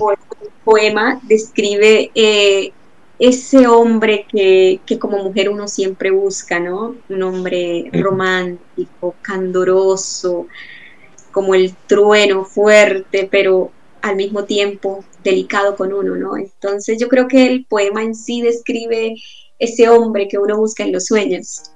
[0.64, 2.74] poema, describe eh,
[3.20, 6.96] ese hombre que, que, como mujer uno siempre busca, ¿no?
[7.10, 10.48] Un hombre romántico, candoroso,
[11.32, 13.72] como el trueno fuerte, pero
[14.02, 16.38] al mismo tiempo delicado con uno, ¿no?
[16.38, 19.16] Entonces yo creo que el poema en sí describe
[19.60, 21.72] ese hombre que uno busca en los sueños.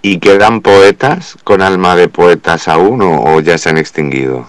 [0.00, 4.46] ¿Y quedan poetas con alma de poetas aún o, ya se han extinguido?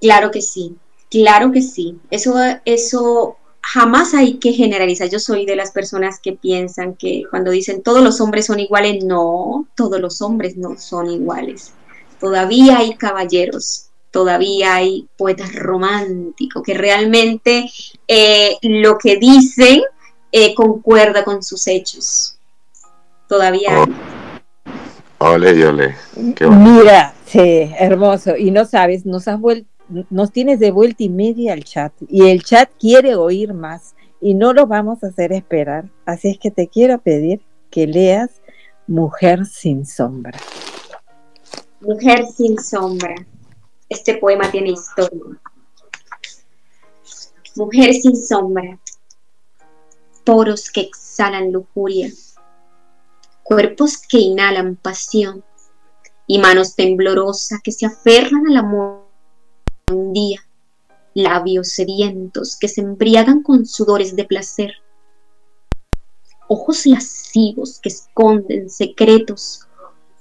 [0.00, 0.76] Claro que sí,
[1.10, 1.98] claro que sí.
[2.10, 3.36] Eso, eso
[3.66, 5.08] jamás hay que generalizar.
[5.08, 9.04] Yo soy de las personas que piensan que cuando dicen todos los hombres son iguales,
[9.04, 11.72] no, todos los hombres no son iguales.
[12.20, 17.68] Todavía hay caballeros, todavía hay poetas románticos que realmente
[18.06, 19.82] eh, lo que dicen
[20.30, 22.38] eh, concuerda con sus hechos.
[23.28, 23.80] Todavía.
[23.80, 23.86] Oh.
[25.18, 25.96] Ole, ole.
[26.14, 28.36] Mira, sí, hermoso.
[28.36, 31.92] Y no sabes, nos has vuelto, nos tienes de vuelta y media al chat.
[32.08, 33.94] Y el chat quiere oír más.
[34.20, 35.90] Y no lo vamos a hacer esperar.
[36.04, 38.40] Así es que te quiero pedir que leas
[38.88, 40.38] Mujer sin sombra.
[41.80, 43.16] Mujer sin sombra.
[43.88, 45.40] Este poema tiene historia.
[47.56, 48.78] Mujer sin sombra.
[50.24, 52.12] Poros que exhalan lujuria.
[53.42, 55.42] Cuerpos que inhalan pasión.
[56.28, 59.05] Y manos temblorosas que se aferran al amor
[59.92, 60.40] un día.
[61.14, 64.74] Labios sedientos que se embriagan con sudores de placer.
[66.48, 69.60] Ojos lascivos que esconden secretos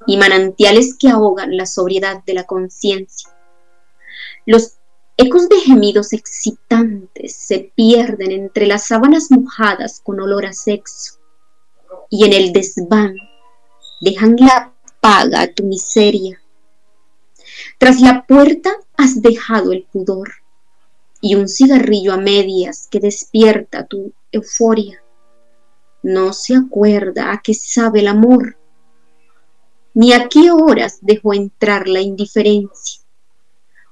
[0.05, 3.31] y manantiales que ahogan la sobriedad de la conciencia.
[4.45, 4.73] Los
[5.17, 11.15] ecos de gemidos excitantes se pierden entre las sábanas mojadas con olor a sexo
[12.09, 13.15] y en el desván
[13.99, 16.39] dejan la paga a tu miseria.
[17.77, 20.31] Tras la puerta has dejado el pudor
[21.21, 25.01] y un cigarrillo a medias que despierta tu euforia.
[26.03, 28.57] No se acuerda a qué sabe el amor
[29.95, 33.01] ni a qué horas dejó entrar la indiferencia.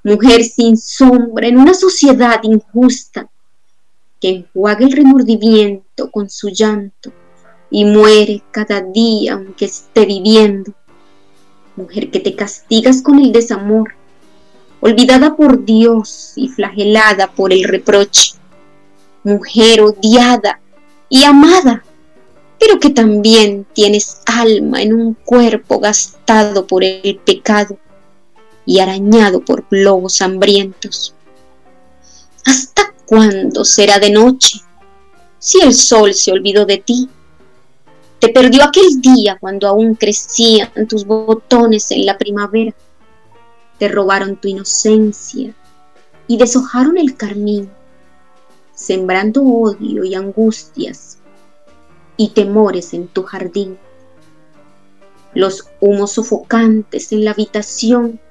[0.03, 3.31] Mujer sin sombra en una sociedad injusta
[4.19, 7.11] que enjuaga el remordimiento con su llanto
[7.72, 10.73] y muere cada día aunque esté viviendo.
[11.76, 13.95] Mujer que te castigas con el desamor,
[14.80, 18.34] olvidada por Dios y flagelada por el reproche.
[19.24, 20.60] Mujer odiada
[21.10, 21.84] y amada
[22.64, 27.78] pero que también tienes alma en un cuerpo gastado por el pecado
[28.66, 31.14] y arañado por globos hambrientos.
[32.45, 34.62] ¿Hasta cuándo será de noche
[35.40, 37.10] si el sol se olvidó de ti?
[38.24, 42.74] Te perdió aquel día cuando aún crecían tus botones en la primavera.
[43.78, 45.54] Te robaron tu inocencia
[46.26, 47.70] y deshojaron el carmín,
[48.74, 51.18] sembrando odio y angustias
[52.16, 53.78] y temores en tu jardín.
[55.34, 58.22] Los humos sofocantes en la habitación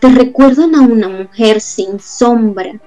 [0.00, 2.80] te recuerdan a una mujer sin sombra,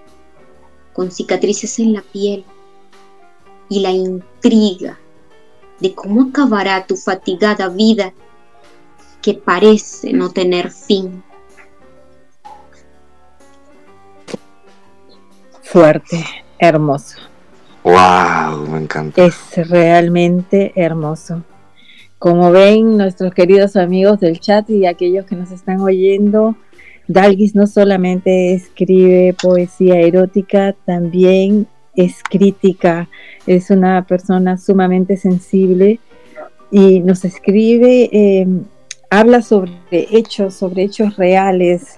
[0.94, 2.46] con cicatrices en la piel
[3.68, 4.98] y la intriga
[5.80, 8.14] de cómo acabará tu fatigada vida
[9.22, 11.24] que parece no tener fin.
[15.64, 16.24] Fuerte,
[16.60, 17.18] hermoso.
[17.84, 18.68] ¡Wow!
[18.70, 19.26] Me encanta.
[19.26, 19.38] Es
[19.70, 21.44] realmente hermoso.
[22.20, 26.56] Como ven nuestros queridos amigos del chat y aquellos que nos están oyendo,
[27.08, 31.68] Dalgis no solamente escribe poesía erótica, también
[31.98, 33.10] es crítica,
[33.46, 36.00] es una persona sumamente sensible
[36.72, 38.48] y nos escribe, eh,
[39.10, 41.98] habla sobre hechos, sobre hechos reales,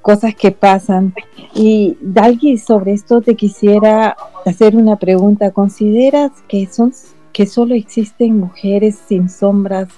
[0.00, 1.12] cosas que pasan.
[1.54, 4.16] Y Dalgi, sobre esto te quisiera
[4.46, 5.50] hacer una pregunta.
[5.50, 6.92] ¿Consideras que son
[7.32, 9.88] que solo existen mujeres sin sombras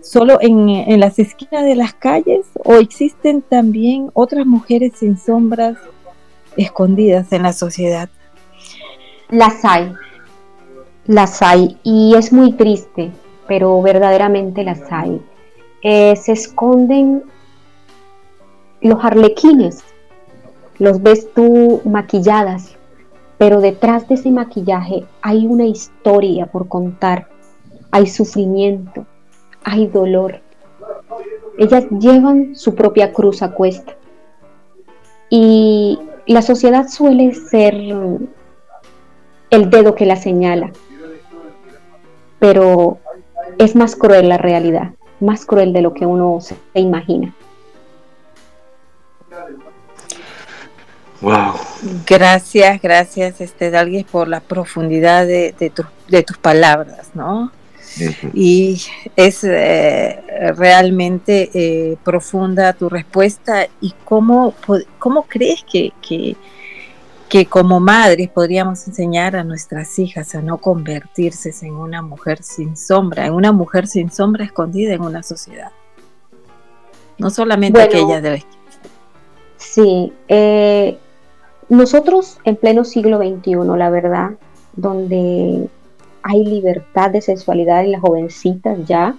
[0.00, 5.76] solo en, en las esquinas de las calles o existen también otras mujeres sin sombras
[6.56, 8.08] escondidas en la sociedad?
[9.30, 9.92] Las hay,
[11.06, 13.10] las hay y es muy triste,
[13.48, 15.20] pero verdaderamente las hay.
[15.82, 17.24] Eh, se esconden
[18.80, 19.82] los arlequines,
[20.78, 22.76] los ves tú maquilladas,
[23.36, 27.28] pero detrás de ese maquillaje hay una historia por contar,
[27.90, 29.06] hay sufrimiento,
[29.64, 30.40] hay dolor.
[31.58, 33.96] Ellas llevan su propia cruz a cuesta.
[35.30, 37.74] Y la sociedad suele ser
[39.50, 40.70] el dedo que la señala.
[42.38, 42.98] Pero
[43.58, 47.34] es más cruel la realidad, más cruel de lo que uno se imagina.
[51.20, 51.54] Wow.
[52.06, 55.54] Gracias, gracias, este Dalguis, por la profundidad de,
[56.08, 57.50] de, tus palabras, ¿no?
[58.34, 58.82] Y
[59.16, 60.20] es eh,
[60.56, 63.66] realmente eh, profunda tu respuesta.
[63.80, 64.54] ¿Y cómo,
[64.98, 66.36] cómo crees que, que,
[67.28, 72.76] que, como madres podríamos enseñar a nuestras hijas a no convertirse en una mujer sin
[72.76, 75.72] sombra, en una mujer sin sombra escondida en una sociedad?
[77.18, 78.44] No solamente aquella de la
[79.56, 80.98] Sí, eh,
[81.68, 84.30] nosotros en pleno siglo XXI, la verdad,
[84.74, 85.68] donde
[86.22, 89.16] hay libertad de sexualidad en las jovencitas ya,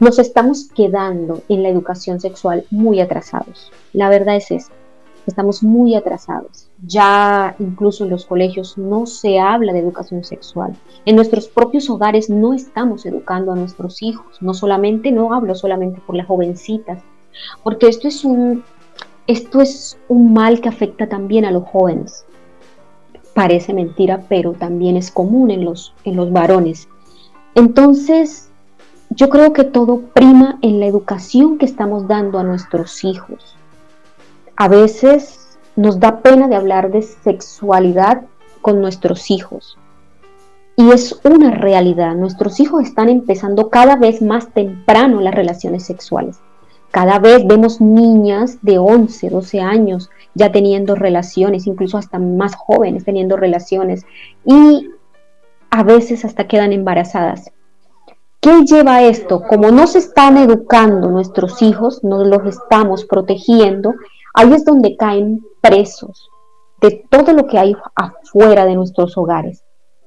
[0.00, 3.72] nos estamos quedando en la educación sexual muy atrasados.
[3.92, 4.72] La verdad es esa,
[5.28, 6.68] estamos muy atrasados.
[6.86, 10.76] Ya incluso en los colegios no se habla de educación sexual.
[11.04, 14.40] En nuestros propios hogares no estamos educando a nuestros hijos.
[14.40, 17.02] No solamente, no hablo solamente por las jovencitas,
[17.62, 18.64] porque esto es un
[19.28, 22.24] esto es un mal que afecta también a los jóvenes.
[23.34, 26.88] Parece mentira, pero también es común en los, en los varones.
[27.54, 28.48] Entonces,
[29.10, 33.57] yo creo que todo prima en la educación que estamos dando a nuestros hijos.
[34.60, 38.22] A veces nos da pena de hablar de sexualidad
[38.60, 39.78] con nuestros hijos.
[40.74, 42.16] Y es una realidad.
[42.16, 46.40] Nuestros hijos están empezando cada vez más temprano las relaciones sexuales.
[46.90, 53.04] Cada vez vemos niñas de 11, 12 años ya teniendo relaciones, incluso hasta más jóvenes
[53.04, 54.06] teniendo relaciones
[54.44, 54.90] y
[55.70, 57.52] a veces hasta quedan embarazadas.
[58.40, 59.42] ¿Qué lleva esto?
[59.42, 63.94] Como no se están educando nuestros hijos, no los estamos protegiendo,
[64.38, 66.30] ahí es donde caen presos
[66.80, 69.64] de todo lo que hay afuera de nuestros hogares.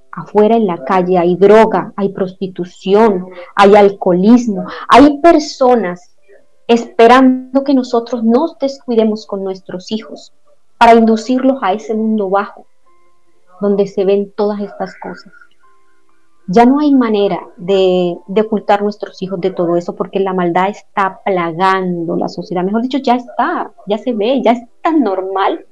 [0.09, 6.15] Afuera en la calle hay droga, hay prostitución, hay alcoholismo, hay personas
[6.65, 10.31] esperando que nosotros nos descuidemos con nuestros hijos
[10.77, 12.65] para inducirlos a ese mundo bajo
[13.59, 15.33] donde se ven todas estas cosas.
[16.47, 21.21] Ya no hay manera de, ocultar nuestros hijos de todo eso porque la maldad está
[21.23, 22.63] plagando la sociedad.
[22.63, 25.65] Mejor dicho, ya está, ya se ve, ya es tan normal.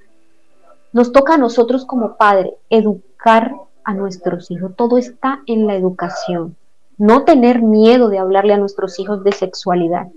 [0.93, 4.75] Nos toca a nosotros como padre educar a nuestros hijos.
[4.75, 6.55] Todo está en la educación.
[6.97, 10.07] No tener miedo de hablarle a nuestros hijos de sexualidad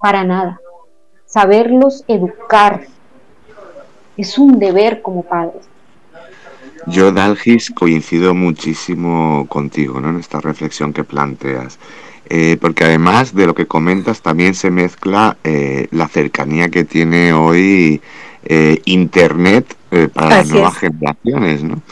[0.00, 0.60] para nada.
[1.26, 2.82] Saberlos educar
[4.16, 5.66] es un deber como padres.
[6.86, 10.10] Yo, Dalgis, coincido muchísimo contigo ¿no?
[10.10, 11.78] en esta reflexión que planteas.
[12.28, 17.32] Eh, porque además de lo que comentas, también se mezcla eh, la cercanía que tiene
[17.32, 18.00] hoy
[18.44, 19.76] eh, Internet
[20.14, 21.62] para las nuevas generaciones.
[21.62, 21.82] ¿no?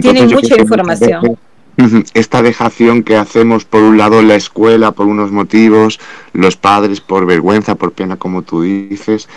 [0.00, 1.38] tiene mucha información
[2.14, 6.00] esta dejación que hacemos por un lado en la escuela por unos motivos,
[6.32, 9.28] los padres por vergüenza, por pena, como tú dices,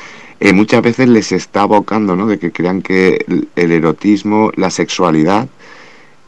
[0.42, 2.26] eh, muchas veces les está abocando, ¿no?
[2.26, 3.24] De que crean que
[3.56, 5.48] el erotismo, la sexualidad,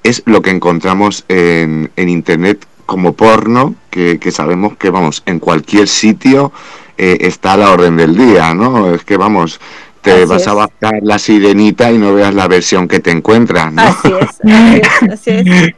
[0.03, 5.88] es lo que encontramos en, en internet como porno, que, sabemos que, vamos, en cualquier
[5.88, 6.52] sitio
[6.95, 8.94] eh, está a la orden del día, ¿no?
[8.94, 9.60] Es que, vamos,
[10.02, 13.81] te vas a bajar la sirenita y no veas la versión que te encuentras, ¿no?
[13.81, 15.73] Así es, así es.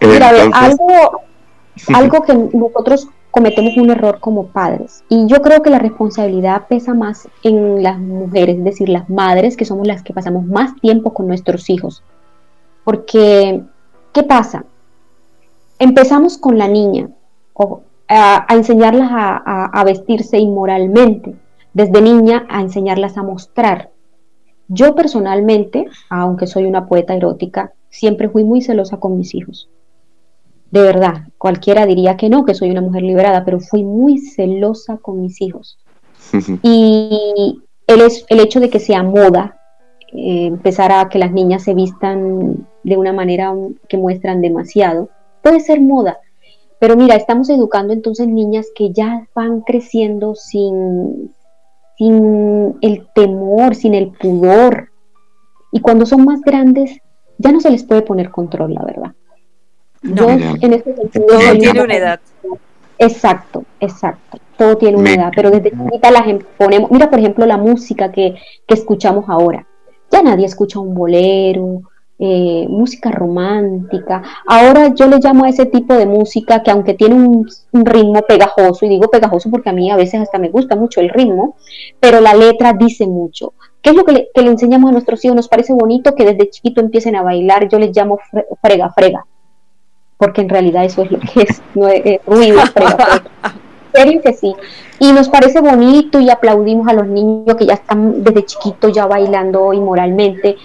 [0.00, 1.22] Mira, algo,
[1.94, 5.04] algo que nosotros cometemos un error como padres.
[5.08, 9.56] Y yo creo que la responsabilidad pesa más en las mujeres, es decir, las madres,
[9.56, 12.02] que somos las que pasamos más tiempo con nuestros hijos.
[12.84, 13.62] Porque,
[14.12, 14.64] ¿qué pasa?
[15.78, 17.10] Empezamos con la niña
[18.08, 21.36] a, enseñarlas a vestirse inmoralmente,
[21.72, 23.90] desde niña a enseñarlas a mostrar.
[24.68, 29.68] Yo personalmente, aunque soy una poeta erótica, siempre fui muy celosa con mis hijos.
[30.70, 34.98] De verdad, cualquiera diría que no, que soy una mujer liberada, pero fui muy celosa
[34.98, 35.78] con mis hijos.
[36.62, 39.58] y el, el hecho de que sea moda,
[40.12, 43.54] eh, empezar a que las niñas se vistan de una manera
[43.88, 45.10] que muestran demasiado,
[45.42, 46.18] puede ser moda.
[46.78, 51.34] Pero mira, estamos educando entonces niñas que ya van creciendo sin,
[51.96, 54.90] sin el temor, sin el pudor.
[55.72, 57.00] Y cuando son más grandes,
[57.38, 59.12] ya no se les puede poner control, la verdad.
[60.08, 62.20] No, en este sentido, todo tiene una edad.
[62.98, 64.38] Exacto, exacto.
[64.56, 66.24] Todo tiene una edad, pero desde chiquita las
[66.56, 66.90] ponemos.
[66.90, 68.34] Mira, por ejemplo, la música que,
[68.66, 69.66] que escuchamos ahora.
[70.10, 71.82] Ya nadie escucha un bolero,
[72.20, 74.22] eh, música romántica.
[74.44, 78.86] Ahora yo le llamo a ese tipo de música que aunque tiene un, ritmo pegajoso,
[78.86, 81.56] y digo pegajoso porque a mí a veces hasta me gusta mucho el ritmo,
[82.00, 83.52] pero la letra dice mucho.
[83.80, 85.36] ¿Qué es lo que le, que le enseñamos a nuestros hijos?
[85.36, 88.18] Nos parece bonito que desde chiquito empiecen a bailar, yo les llamo
[88.60, 89.24] frega, frega.
[90.18, 92.60] Porque en realidad eso es lo que es, no es, ruido,
[93.94, 94.54] serio que sí.
[94.98, 99.06] Y nos parece bonito y aplaudimos a los niños que ya están desde chiquitos ya
[99.06, 100.56] bailando inmoralmente.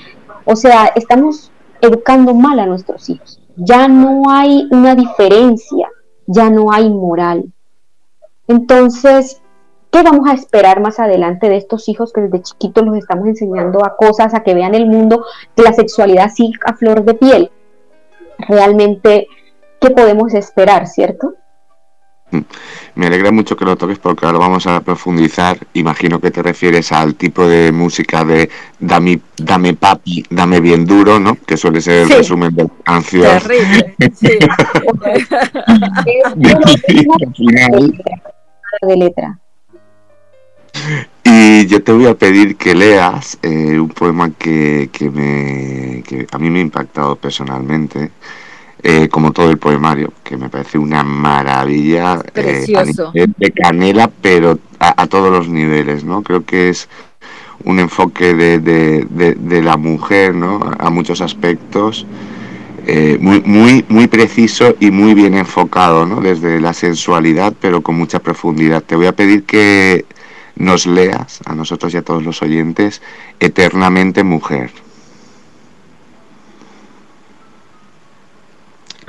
[0.46, 1.52] O sea, estamos
[1.82, 3.40] educando mal a nuestros hijos.
[3.56, 5.88] Ya no hay una diferencia,
[6.26, 7.46] ya no hay moral.
[8.48, 9.42] Entonces,
[9.92, 13.86] ¿qué vamos a esperar más adelante de estos hijos que desde chiquitos los estamos enseñando
[13.86, 15.26] a cosas, a que vean el mundo
[15.56, 17.52] de la sexualidad así a flor de piel?
[18.50, 19.28] Realmente,
[19.84, 21.34] ¿qué podemos esperar, cierto?
[22.96, 25.58] Me alegra mucho que lo toques porque ahora vamos a profundizar.
[25.74, 28.50] Imagino que te refieres al tipo de música de
[28.80, 31.36] dame, dame papi, dame bien duro, ¿no?
[31.36, 33.40] Que suele ser el resumen de la canción.
[33.40, 33.96] Terrible,
[38.82, 39.40] de letra.
[41.24, 46.26] Y yo te voy a pedir que leas eh, un poema que, que, me, que
[46.32, 48.12] a mí me ha impactado personalmente
[48.86, 52.66] eh, como todo el poemario, que me parece una maravilla eh,
[53.38, 56.22] de canela, pero a, todos los niveles, ¿no?
[56.22, 56.90] Creo que es
[57.64, 60.60] un enfoque de, de, la mujer, ¿no?
[60.78, 62.06] A muchos aspectos.
[62.86, 66.20] Eh, muy, muy, muy preciso y muy bien enfocado, ¿no?
[66.20, 68.84] Desde la sensualidad, pero con mucha profundidad.
[68.84, 70.06] Te voy a pedir que
[70.58, 73.02] nos leas, a nosotros y a todos los oyentes,
[73.40, 74.83] Eternamente Mujer.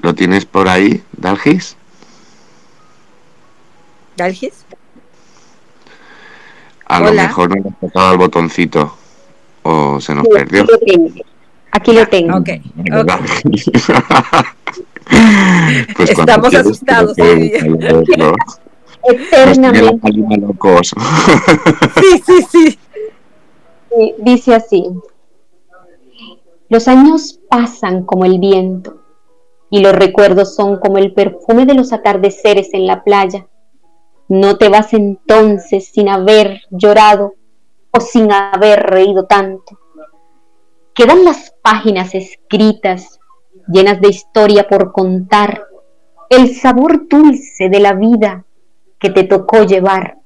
[0.04, 1.76] ¿Lo tienes por ahí, Dalgis?
[4.18, 4.66] ¿Dalgis?
[6.84, 8.94] A lo mejor no hemos tocado el botoncito
[9.62, 10.66] o se nos perdió.
[11.70, 12.36] Aquí lo tengo.
[12.36, 12.50] Ok.
[15.96, 17.16] pues Estamos asustados.
[19.04, 20.12] Eternamente.
[21.96, 22.78] sí, sí, sí.
[24.18, 24.84] Dice así.
[26.68, 29.03] Los años pasan como el viento
[29.74, 33.48] y los recuerdos son como el perfume de los atardeceres en la playa.
[34.28, 37.34] No te vas entonces sin haber llorado
[37.90, 39.80] o sin haber reído tanto.
[40.94, 43.18] Quedan las páginas escritas,
[43.66, 45.64] llenas de historia por contar,
[46.30, 48.44] el sabor dulce de la vida
[49.00, 50.18] que te tocó llevar.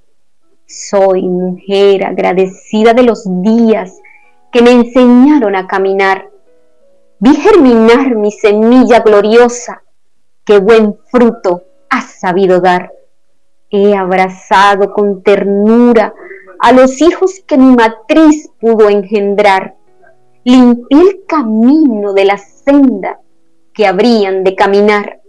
[0.67, 3.99] Soy mujer agradecida de los días
[4.53, 6.29] que me enseñaron a caminar
[7.21, 9.83] Vi germinar mi semilla gloriosa,
[10.45, 12.93] que buen fruto has sabido dar.
[13.71, 16.15] He abrazado con ternura
[16.61, 19.75] a los hijos que mi matriz pudo engendrar.
[20.45, 23.21] Limpié el camino de la senda
[23.75, 25.21] que habrían de caminar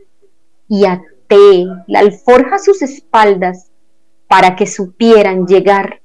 [0.67, 3.71] y até la alforja a sus espaldas
[4.27, 6.03] para que supieran llegar.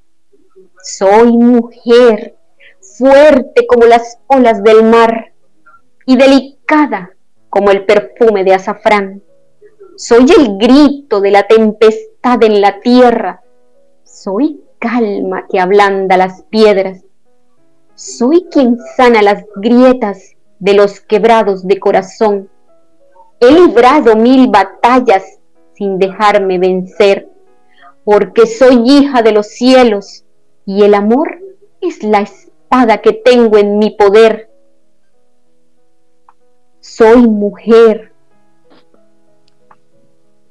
[0.82, 2.36] Soy mujer,
[2.80, 5.33] fuerte como las olas del mar
[6.06, 7.10] y delicada
[7.48, 9.22] como el perfume de azafrán.
[9.96, 13.42] Soy el grito de la tempestad en la tierra.
[14.02, 17.04] Soy calma que ablanda las piedras.
[17.94, 22.50] Soy quien sana las grietas de los quebrados de corazón.
[23.40, 25.38] He librado mil batallas
[25.74, 27.28] sin dejarme vencer,
[28.04, 30.24] porque soy hija de los cielos
[30.66, 31.38] y el amor
[31.80, 34.50] es la espada que tengo en mi poder
[36.84, 38.12] soy mujer,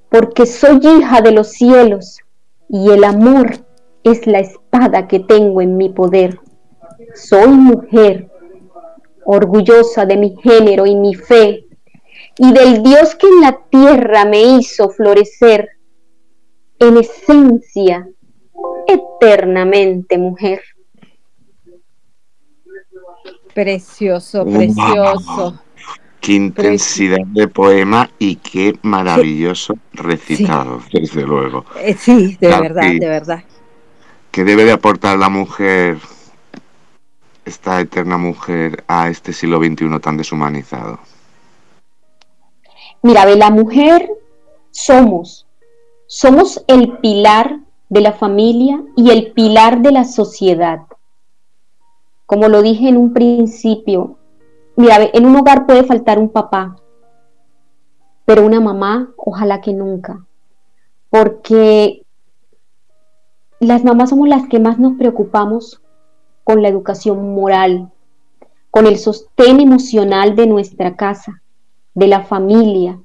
[0.10, 2.22] porque soy hija de los cielos
[2.68, 3.51] y el amor
[4.03, 6.39] es la espada que tengo en mi poder.
[7.14, 8.31] Soy mujer,
[9.26, 11.68] orgullosa de mi género y mi fe,
[12.39, 15.69] y del Dios que en la tierra me hizo florecer,
[16.80, 18.10] en esencia,
[18.88, 20.61] eternamente mujer.
[23.53, 25.62] Precioso, precioso.
[26.23, 31.65] Qué intensidad de poema y qué maravilloso recitado, desde luego.
[31.81, 33.43] Eh, sí, de verdad, de verdad.
[34.31, 35.97] ¿Qué debe de aportar la mujer,
[37.43, 40.97] esta eterna mujer, a este siglo XXI tan deshumanizado?
[43.01, 44.09] Mira, de la mujer
[44.71, 45.45] somos,
[46.07, 47.59] somos el pilar
[47.89, 50.83] de la familia y el pilar de la sociedad.
[52.25, 54.19] Como lo dije en un principio,
[54.75, 56.75] Mira, en un hogar puede faltar un papá,
[58.25, 60.25] pero una mamá, ojalá que nunca,
[61.09, 62.03] porque
[63.59, 65.81] las mamás somos las que más nos preocupamos
[66.43, 67.91] con la educación moral,
[68.71, 71.41] con el sostén emocional de nuestra casa,
[71.93, 72.99] de la familia.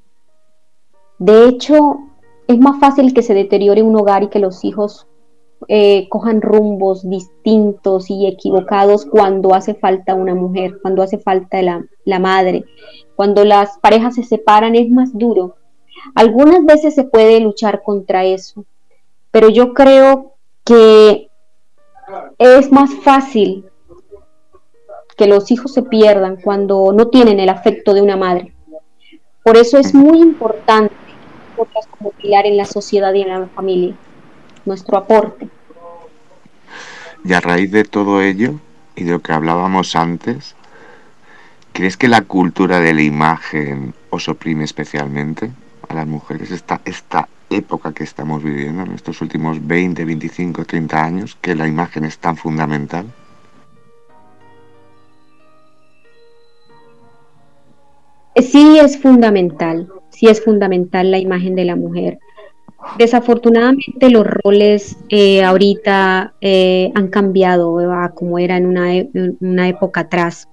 [1.19, 1.99] De hecho,
[2.47, 5.08] es más fácil que se deteriore un hogar y que los hijos
[5.67, 11.85] eh, cojan rumbos distintos y equivocados cuando hace falta una mujer, cuando hace falta la,
[12.05, 12.65] la madre.
[13.17, 15.57] Cuando las parejas se separan es más duro.
[16.15, 18.65] Algunas veces se puede luchar contra eso,
[19.31, 21.29] pero yo creo que
[22.39, 23.67] es más fácil
[25.17, 28.55] que los hijos se pierdan cuando no tienen el afecto de una madre.
[29.43, 30.95] Por eso es muy importante
[31.57, 33.97] nosotras como pilar en la sociedad y en la familia,
[34.69, 35.49] nuestro aporte.
[37.25, 38.61] Y a raíz de todo ello
[38.95, 40.55] y de lo que hablábamos antes,
[41.73, 45.51] ¿crees que la cultura de la imagen os oprime especialmente
[45.89, 46.53] a las mujeres?
[46.53, 51.67] Esta, esta época que estamos viviendo, en estos últimos 20, 25, 30 años, que la
[51.67, 53.07] imagen es tan fundamental.
[58.37, 62.19] Sí es fundamental, sí es fundamental la imagen de la mujer.
[62.97, 69.11] Desafortunadamente los roles eh, ahorita eh, han cambiado a como era en una, e,
[69.41, 70.49] una época atrás,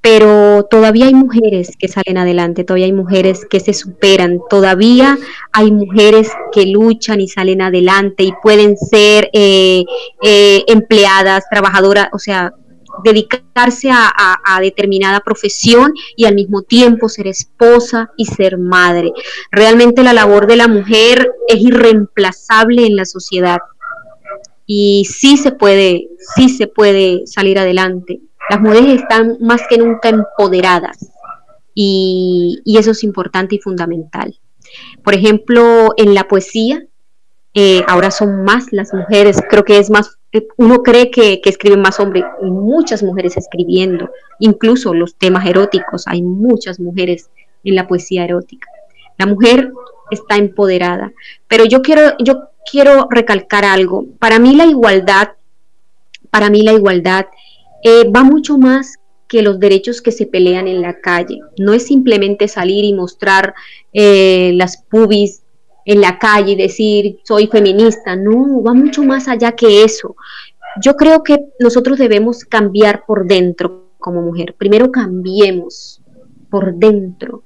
[0.00, 5.18] pero todavía hay mujeres que salen adelante, todavía hay mujeres que se superan, todavía
[5.52, 9.84] hay mujeres que luchan y salen adelante y pueden ser eh,
[10.68, 12.52] empleadas, trabajadoras, o sea,
[13.04, 19.12] dedicarse a, determinada profesión y al mismo tiempo ser esposa y ser madre.
[19.50, 23.58] Realmente la labor de la mujer es irreemplazable en la sociedad
[24.66, 28.20] y sí se puede, sí se puede salir adelante.
[28.48, 31.10] Las mujeres están más que nunca empoderadas
[31.74, 34.38] y, eso es importante y fundamental.
[35.04, 36.82] Por ejemplo, en la poesía,
[37.54, 40.18] eh, ahora son más las mujeres, creo que es más,
[40.56, 46.22] uno cree que, escriben más hombres, y muchas mujeres escribiendo, incluso los temas eróticos, hay
[46.22, 47.30] muchas mujeres
[47.64, 48.68] en la poesía erótica.
[49.18, 49.72] La mujer
[50.10, 51.12] está empoderada,
[51.48, 55.30] pero yo quiero, yo quiero recalcar algo, para mí la igualdad,
[56.30, 57.26] para mí la igualdad
[57.82, 58.98] eh, va mucho más
[59.28, 61.40] que los derechos que se pelean en la calle.
[61.58, 63.54] No es simplemente salir y mostrar
[63.92, 65.42] las pubis
[65.86, 70.16] en la calle y decir soy feminista, no, va mucho más allá que eso.
[70.82, 74.54] Yo creo que nosotros debemos cambiar por dentro como mujer.
[74.58, 76.02] Primero cambiemos
[76.50, 77.44] por dentro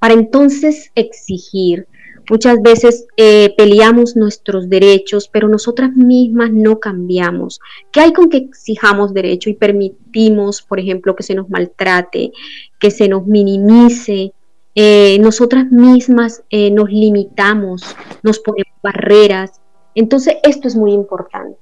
[0.00, 1.86] para entonces exigir.
[2.30, 7.60] Muchas veces eh, peleamos nuestros derechos, pero nosotras mismas no cambiamos.
[7.92, 12.32] ¿Qué hay con que exijamos derecho y permitimos, por ejemplo, que se nos maltrate,
[12.78, 14.32] que se nos minimice,
[14.74, 19.60] eh, nosotras mismas eh, nos limitamos, nos ponemos barreras.
[19.94, 21.58] Entonces, esto es muy importante.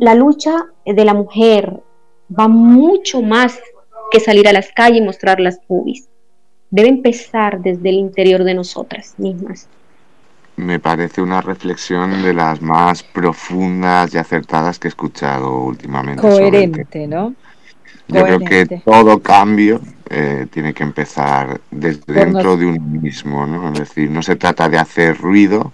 [0.00, 1.80] la lucha de la mujer
[2.36, 3.60] va mucho más
[4.10, 6.08] que salir a las calles y mostrar las pubis.
[6.70, 9.68] Debe empezar desde el interior de nosotras mismas.
[10.56, 16.20] Me parece una reflexión de las más profundas y acertadas que he escuchado últimamente.
[16.20, 17.34] Coherente, ¿no?
[18.10, 23.72] Yo creo que todo cambio eh, tiene que empezar desde dentro de uno mismo, ¿no?
[23.72, 25.72] Es decir, no se trata de hacer ruido,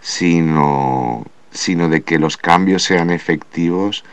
[0.00, 4.04] sino, sino de que los cambios sean efectivos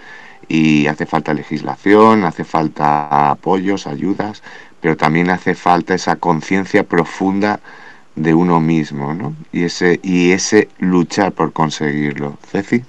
[0.47, 4.41] y hace falta legislación, hace falta apoyos, ayudas,
[4.81, 7.59] pero también hace falta esa conciencia profunda
[8.15, 9.35] de uno mismo, ¿no?
[9.51, 12.37] Y ese, y ese luchar por conseguirlo.
[12.51, 12.83] Ceci.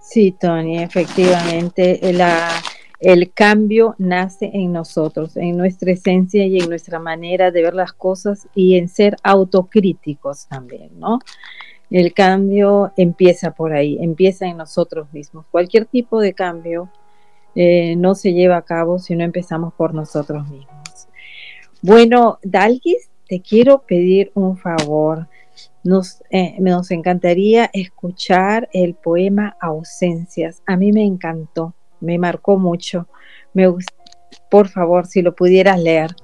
[0.00, 2.00] Sí, Tony, efectivamente.
[2.12, 2.50] La,
[3.00, 7.92] el cambio nace en nosotros, en nuestra esencia y en nuestra manera de ver las
[7.92, 11.18] cosas y en ser autocríticos también, ¿no?
[11.90, 15.44] El cambio empieza por ahí, empieza en nosotros mismos.
[15.50, 16.90] Cualquier tipo de cambio
[17.54, 21.08] eh, no se lleva a cabo si no empezamos por nosotros mismos.
[21.82, 25.28] Bueno, Dalgis, te quiero pedir un favor.
[25.82, 30.62] Nos, eh, nos encantaría escuchar el poema Ausencias.
[30.66, 31.74] A mí me encantó
[32.04, 33.08] me marcó mucho.
[33.52, 33.72] Me
[34.50, 36.14] por favor, si lo pudieras leer.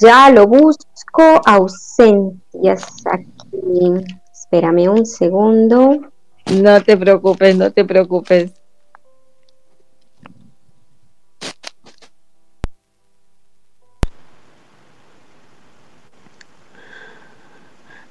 [0.00, 4.04] Ya lo busco, ausencias aquí.
[4.32, 6.12] Espérame un segundo.
[6.62, 8.52] No te preocupes, no te preocupes.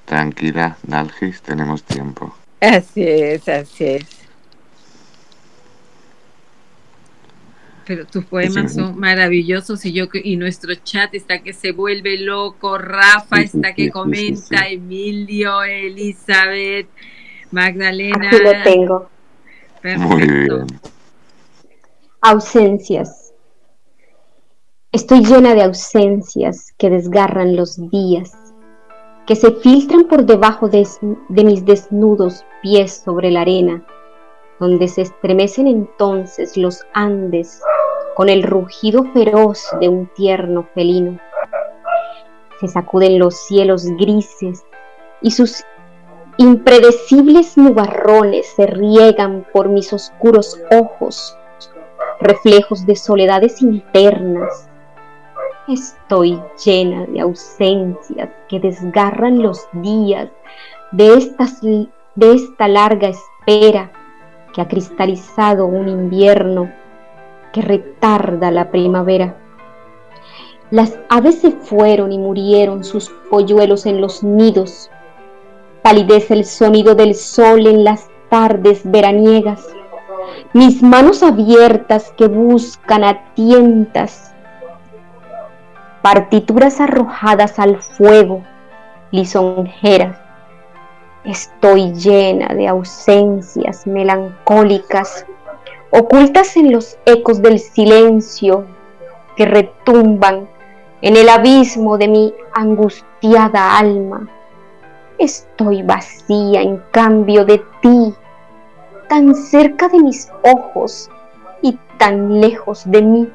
[0.06, 2.34] Tranquila, Nalgis, tenemos tiempo.
[2.60, 4.06] Así es, así es.
[7.86, 12.78] Pero tus poemas son maravillosos y yo y nuestro chat está que se vuelve loco,
[12.78, 16.90] Rafa está que comenta, Emilio, Elizabeth,
[17.52, 18.28] Magdalena.
[18.28, 19.10] Aquí lo tengo.
[19.82, 20.68] Perfecto.
[22.20, 23.32] Ausencias.
[24.92, 28.34] Estoy llena de ausencias que desgarran los días
[29.28, 30.88] que se filtran por debajo de,
[31.28, 33.86] de mis desnudos pies sobre la arena,
[34.60, 37.62] donde se estremecen entonces los Andes
[38.16, 41.20] con el rugido feroz de un tierno felino.
[42.62, 44.66] Se sacuden los cielos grises
[45.22, 45.64] y sus
[46.38, 51.38] impredecibles nubarrones se riegan por mis oscuros ojos,
[52.22, 54.67] reflejos de soledades internas.
[55.68, 60.30] Estoy llena de ausencias que desgarran los días
[60.94, 63.92] de, esta larga espera
[64.54, 66.72] que ha cristalizado un invierno
[67.52, 69.36] que retarda la primavera.
[70.72, 74.90] Las aves se fueron y murieron sus polluelos en los nidos.
[75.82, 79.68] Palidece el sonido del sol en las tardes veraniegas.
[80.54, 84.34] Mis manos abiertas que buscan a tientas.
[86.10, 88.42] Partituras arrojadas al fuego,
[89.12, 90.18] lisonjeras.
[91.26, 95.26] Estoy llena de ausencias melancólicas,
[95.90, 98.66] ocultas en los ecos del silencio
[99.36, 100.48] que retumban
[101.02, 104.30] en el abismo de mi angustiada alma.
[105.18, 108.16] Estoy vacía en cambio de ti,
[109.10, 111.12] tan cerca de mis ojos
[111.62, 113.30] y tan lejos de mí.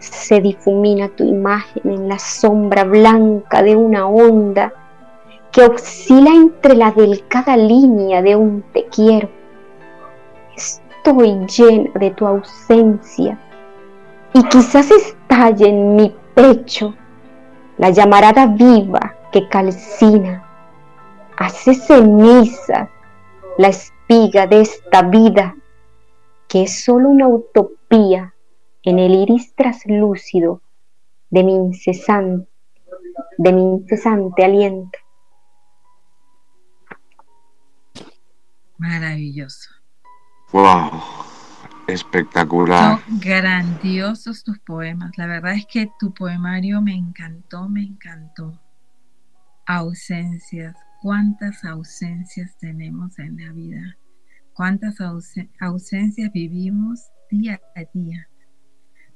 [0.00, 4.72] Se difumina tu imagen en la sombra blanca de una onda
[5.52, 9.28] que oscila entre la delicada línea de un te quiero.
[10.56, 13.38] Estoy llena de tu ausencia
[14.32, 16.94] y quizás estalle en mi pecho
[17.78, 20.44] la llamarada viva que calcina,
[21.36, 22.88] hace ceniza
[23.58, 25.56] la espiga de esta vida
[26.48, 28.34] que es solo una utopía
[28.82, 30.62] en el iris traslúcido
[31.30, 32.48] de mi incesante,
[33.38, 34.98] de mi incesante aliento.
[38.78, 39.70] Maravilloso.
[40.52, 41.02] Wow,
[41.86, 42.98] espectacular.
[42.98, 45.12] Son grandiosos tus poemas.
[45.18, 48.58] La verdad es que tu poemario me encantó, me encantó.
[49.66, 50.74] Ausencias.
[51.02, 53.96] ¿Cuántas ausencias tenemos en la vida?
[54.54, 54.96] ¿Cuántas
[55.60, 58.29] ausencias vivimos día a día?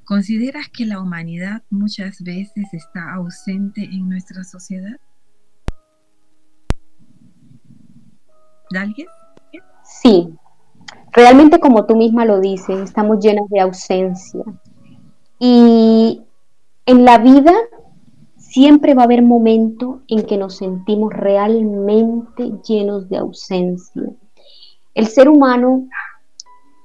[0.04, 4.96] ¿Consideras que la humanidad muchas veces está ausente en nuestra sociedad?
[9.82, 10.28] Sí,
[11.12, 14.42] realmente como tú misma lo dices, estamos llenos de ausencia.
[15.38, 16.22] Y
[16.86, 17.52] en la vida
[18.36, 24.02] siempre va a haber momentos en que nos sentimos realmente llenos de ausencia.
[24.94, 25.88] El ser humano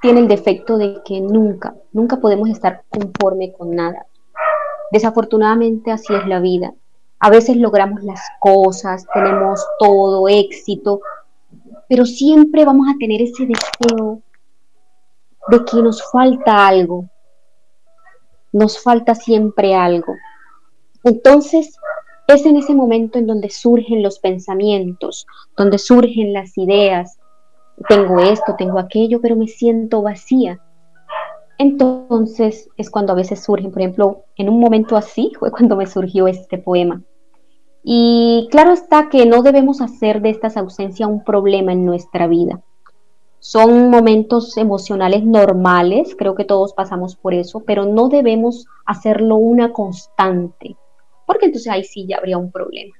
[0.01, 4.05] tiene el defecto de que nunca, nunca podemos estar conforme con nada.
[4.91, 6.73] Desafortunadamente así es la vida.
[7.19, 11.01] A veces logramos las cosas, tenemos todo éxito,
[11.89, 14.21] pero siempre vamos a tener ese deseo
[15.49, 17.09] de que nos falta algo,
[18.53, 20.15] nos falta siempre algo.
[21.03, 21.77] Entonces,
[22.27, 25.26] es en ese momento en donde surgen los pensamientos,
[25.57, 27.18] donde surgen las ideas.
[27.88, 30.60] Tengo esto, tengo aquello, pero me siento vacía.
[31.57, 35.85] Entonces es cuando a veces surgen, por ejemplo, en un momento así fue cuando me
[35.85, 37.01] surgió este poema.
[37.84, 42.61] Y claro está que no debemos hacer de estas ausencias un problema en nuestra vida.
[43.39, 49.72] Son momentos emocionales normales, creo que todos pasamos por eso, pero no debemos hacerlo una
[49.72, 50.76] constante,
[51.26, 52.98] porque entonces ahí sí ya habría un problema.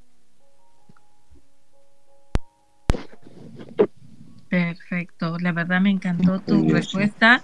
[4.50, 7.44] Perfecto, la verdad me encantó tu respuesta.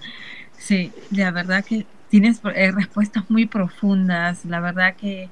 [0.58, 5.30] Sí, la verdad que tienes eh, respuestas muy profundas, la verdad que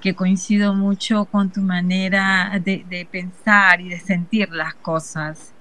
[0.00, 5.52] que coincido mucho con tu manera de, pensar y de sentir las cosas.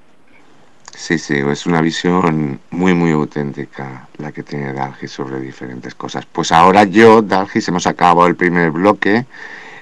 [0.95, 6.25] Sí, sí, es una visión muy, muy auténtica la que tiene Dalgis sobre diferentes cosas.
[6.25, 9.25] Pues ahora yo, Dalgis, hemos acabado el primer bloque,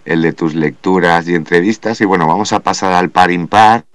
[0.06, 3.86] el de tus lecturas y entrevistas, y bueno, vamos a pasar al par impar,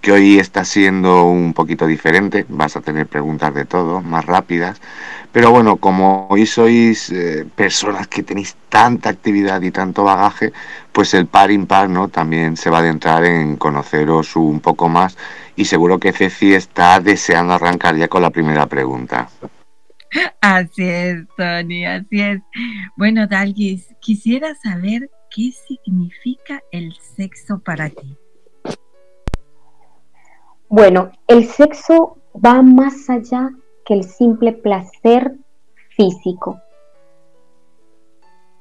[0.00, 4.80] que hoy está siendo un poquito diferente, vas a tener preguntas de todo, más rápidas,
[5.32, 10.52] pero bueno, como hoy sois eh, personas que tenéis tanta actividad y tanto bagaje,
[10.92, 12.08] pues el par impar ¿no?
[12.08, 15.16] también se va a adentrar en conoceros un poco más
[15.54, 19.28] y seguro que Ceci está deseando arrancar ya con la primera pregunta.
[20.40, 22.40] Así es, Tony, así es.
[22.96, 28.16] Bueno, Dalgis, quisiera saber qué significa el sexo para ti.
[30.68, 33.50] Bueno, el sexo va más allá
[33.88, 35.36] el simple placer
[35.96, 36.60] físico.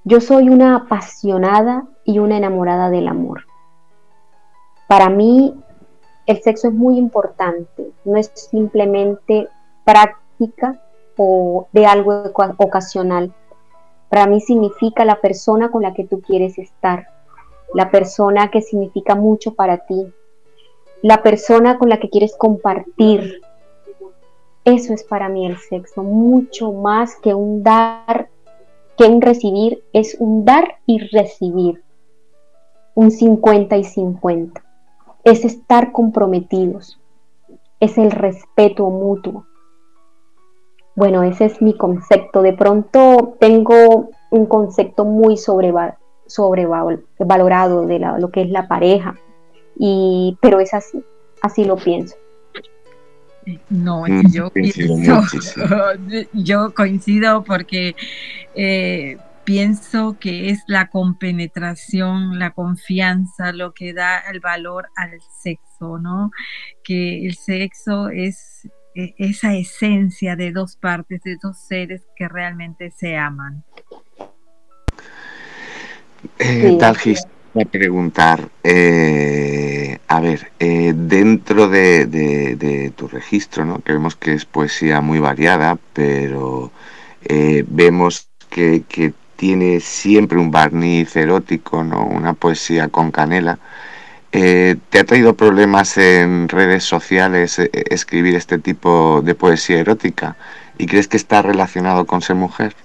[0.03, 3.45] Yo soy una apasionada y una enamorada del amor.
[4.87, 5.53] Para mí
[6.25, 9.49] el sexo es muy importante, no es simplemente
[9.83, 10.81] práctica
[11.17, 13.33] o de algo ocasional.
[14.09, 17.07] Para mí significa la persona con la que tú quieres estar,
[17.73, 20.13] la persona que significa mucho para ti,
[21.01, 23.41] la persona con la que quieres compartir.
[24.65, 28.29] Eso es para mí el sexo, mucho más que un dar,
[28.97, 31.83] que un recibir, es un dar y recibir,
[32.95, 34.63] un 50 y 50.
[35.23, 36.99] Es estar comprometidos,
[37.79, 39.45] es el respeto mutuo.
[40.95, 42.41] Bueno, ese es mi concepto.
[42.41, 49.15] De pronto tengo un concepto muy sobrevalorado de lo que es la pareja,
[49.79, 51.03] y, pero es así,
[51.41, 52.15] así lo pienso.
[53.69, 55.23] No, mm, yo pienso,
[56.33, 57.95] yo coincido porque
[58.55, 65.97] eh, pienso que es la compenetración, la confianza, lo que da el valor al sexo,
[65.99, 66.31] ¿no?
[66.83, 72.91] Que el sexo es e, esa esencia de dos partes, de dos seres que realmente
[72.91, 73.63] se aman.
[76.39, 76.77] Eh,
[77.61, 83.79] a preguntar, eh, a ver, eh, dentro de, tu registro, ¿no?
[83.79, 86.71] que vemos que es poesía muy variada, pero
[87.23, 88.83] eh, vemos que,
[89.35, 92.03] tiene siempre un barniz erótico, ¿no?
[92.05, 93.59] una poesía con canela.
[94.31, 100.37] ¿Te ha traído problemas en redes sociales escribir este tipo de poesía erótica?
[100.79, 102.75] ¿Y crees que está relacionado con ser mujer?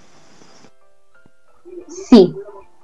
[1.88, 2.34] Sí,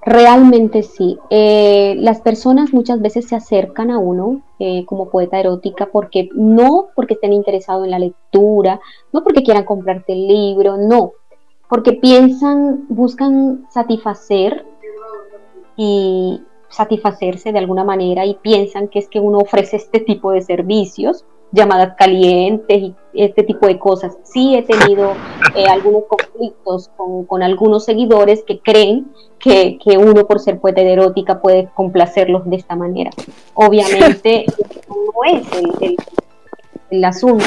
[0.08, 1.18] Realmente sí.
[1.28, 6.88] Eh, las personas muchas veces se acercan a uno eh, como poeta erótica porque no
[6.96, 8.80] porque estén interesados en la lectura,
[9.12, 11.12] no porque quieran comprarte el libro, no,
[11.68, 14.64] porque piensan, buscan satisfacer
[15.76, 16.40] y
[16.70, 21.26] satisfacerse de alguna manera y piensan que es que uno ofrece este tipo de servicios
[21.52, 24.16] llamadas calientes y este tipo de cosas.
[24.24, 25.12] Sí he tenido
[25.56, 31.40] eh, algunos conflictos con, algunos seguidores que creen que, uno por ser poeta de erótica
[31.40, 33.10] puede complacerlos de esta manera.
[33.54, 34.46] Obviamente
[34.88, 35.46] no es
[36.90, 37.44] el, asunto,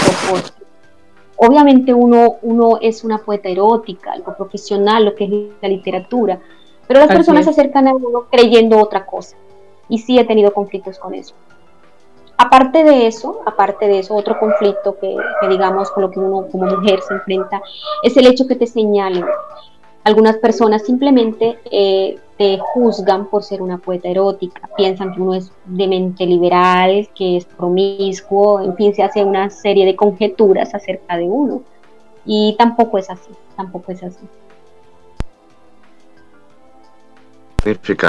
[1.38, 6.40] obviamente uno, uno es una poeta erótica, algo profesional, lo que es la literatura,
[6.88, 9.38] pero las personas se acercan a uno creyendo otra cosa.
[9.88, 11.36] Y sí he tenido conflictos con eso.
[12.44, 15.16] Aparte de eso, aparte de eso, otro conflicto que,
[15.48, 17.62] digamos con lo que uno como mujer se enfrenta
[18.02, 19.24] es el hecho que te señalen.
[20.04, 25.52] Algunas personas simplemente eh, te juzgan por ser una poeta erótica, piensan que uno es
[25.66, 31.18] de mente liberal, que es promiscuo, en fin, se hace una serie de conjeturas acerca
[31.18, 31.62] de uno.
[32.26, 34.26] Y tampoco es así, tampoco es así.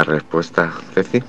[0.05, 1.23] Respuesta, Ceci.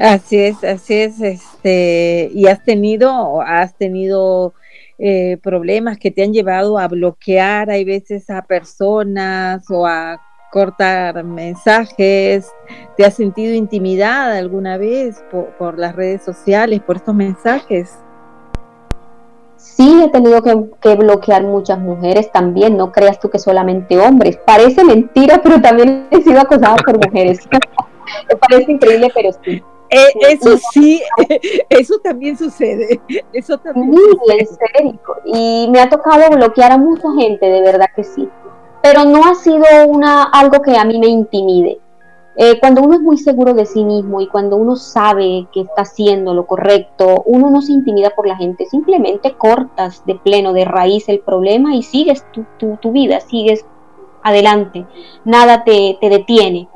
[0.00, 4.54] Así es, así es, este, y has tenido, has tenido
[4.98, 10.18] eh, problemas que te han llevado a bloquear, hay veces a personas o a
[10.50, 12.50] cortar mensajes,
[12.96, 15.22] ¿te has sentido intimidada alguna vez
[15.58, 17.98] por, las redes sociales, por estos mensajes?
[19.58, 24.38] Sí, he tenido que, que, bloquear muchas mujeres también, no creas tú que solamente hombres.
[24.46, 27.46] Parece mentira, pero también he sido acosada por mujeres.
[28.30, 29.62] Me parece increíble, pero sí.
[29.90, 31.02] Eh, eso sí,
[31.68, 33.00] eso también sucede.
[33.32, 33.94] Eso también
[34.46, 34.98] sucede.
[35.24, 38.28] Y me ha tocado bloquear a mucha gente, de verdad que sí.
[38.82, 41.80] Pero no ha sido una, algo que a mí me intimide.
[42.36, 45.82] Eh, cuando uno es muy seguro de sí mismo y cuando uno sabe que está
[45.82, 50.64] haciendo lo correcto, uno no se intimida por la gente, simplemente cortas de pleno, de
[50.64, 53.66] raíz el problema y sigues tu, tu, vida, sigues
[54.22, 54.86] adelante,
[55.24, 56.68] nada te, te detiene.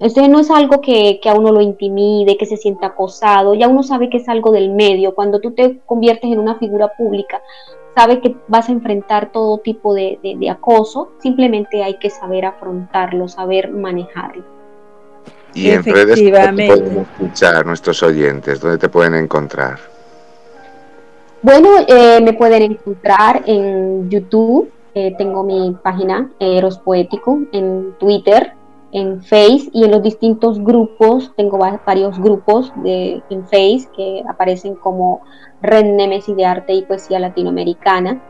[0.00, 3.82] Entonces no es algo que, a uno lo intimide, que se sienta acosado, ya uno
[3.82, 5.14] sabe que es algo del medio.
[5.14, 7.42] Cuando tú te conviertes en una figura pública,
[7.96, 10.18] sabe que vas a enfrentar todo tipo de,
[10.48, 14.44] acoso, simplemente hay que saber afrontarlo, saber manejarlo.
[15.54, 16.60] Y en redes pueden
[17.00, 19.80] escuchar nuestros oyentes, ¿dónde te pueden encontrar?
[21.42, 28.52] Bueno, eh, me pueden encontrar en YouTube, eh, tengo mi página Eros Poético, en Twitter,
[28.92, 34.74] en Face y en los distintos grupos, tengo varios grupos de, en Face que aparecen
[34.76, 35.22] como
[35.60, 38.22] Red Nemesis de Arte y Poesía Latinoamericana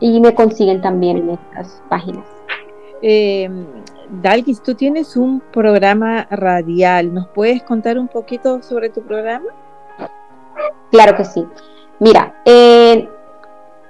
[0.00, 2.24] y me consiguen también en estas páginas.
[3.00, 3.48] Eh,
[4.22, 9.46] Dalgis, tú tienes un programa radial, ¿nos puedes contar un poquito sobre tu programa?
[10.90, 11.46] Claro que sí.
[12.00, 13.08] Mira, eh,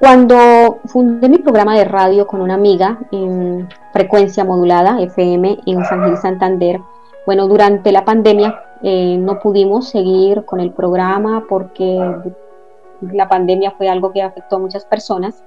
[0.02, 6.04] cuando fundé mi programa de radio con una amiga en frecuencia modulada, FM, en San
[6.04, 6.80] Gil Santander,
[7.24, 12.04] bueno, durante la pandemia eh, no pudimos seguir con el programa porque
[13.00, 15.44] la pandemia fue algo que afectó a muchas personas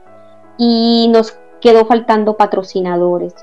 [0.57, 3.35] y nos quedó faltando patrocinadores.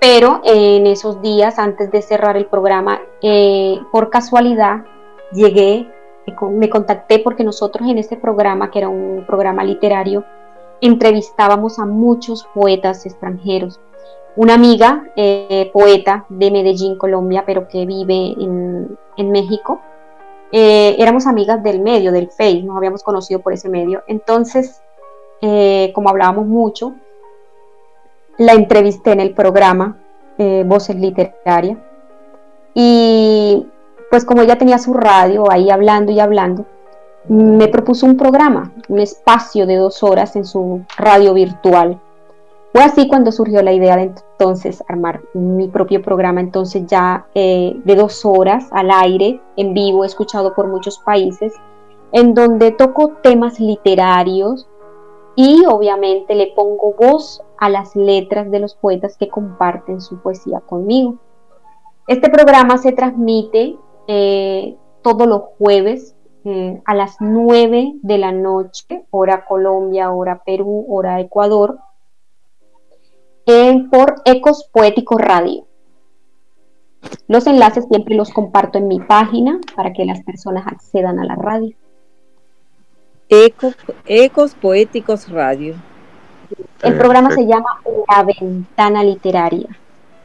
[0.00, 4.78] Pero en esos días, antes de cerrar el programa, eh, por casualidad
[5.32, 5.88] llegué,
[6.50, 10.24] me contacté porque nosotros en este programa, que era un programa literario,
[10.80, 13.80] entrevistábamos a muchos poetas extranjeros.
[14.36, 19.80] Una amiga, eh, poeta de Medellín, Colombia, pero que vive en, México,
[20.52, 24.02] eh, éramos amigas del medio, del Face, nos habíamos conocido por ese medio.
[24.06, 24.80] Entonces,
[25.92, 26.94] como hablábamos mucho,
[28.38, 29.98] la entrevisté en el programa
[30.38, 31.78] eh, Voces Literarias.
[32.74, 33.66] Y
[34.10, 36.64] pues como ella tenía su radio ahí hablando y hablando,
[37.28, 42.00] me propuso un programa, un espacio de dos horas en su radio virtual.
[42.72, 47.80] Fue así cuando surgió la idea de entonces armar mi propio programa, entonces ya eh,
[47.84, 51.54] de dos horas al aire, en vivo, escuchado por muchos países,
[52.12, 54.68] en donde toco temas literarios,
[55.34, 60.60] y obviamente le pongo voz a las letras de los poetas que comparten su poesía
[60.60, 61.14] conmigo.
[62.08, 63.76] Este programa se transmite
[64.08, 70.86] eh, todos los jueves eh, a las 9 de la noche, hora Colombia, hora Perú,
[70.88, 71.78] hora Ecuador,
[73.90, 75.66] por Ecos Poéticos Radio.
[77.28, 81.34] Los enlaces siempre los comparto en mi página para que las personas accedan a la
[81.34, 81.74] radio.
[83.28, 85.74] Ecos Poéticos Radio.
[86.82, 89.68] El programa se llama La Ventana Literaria.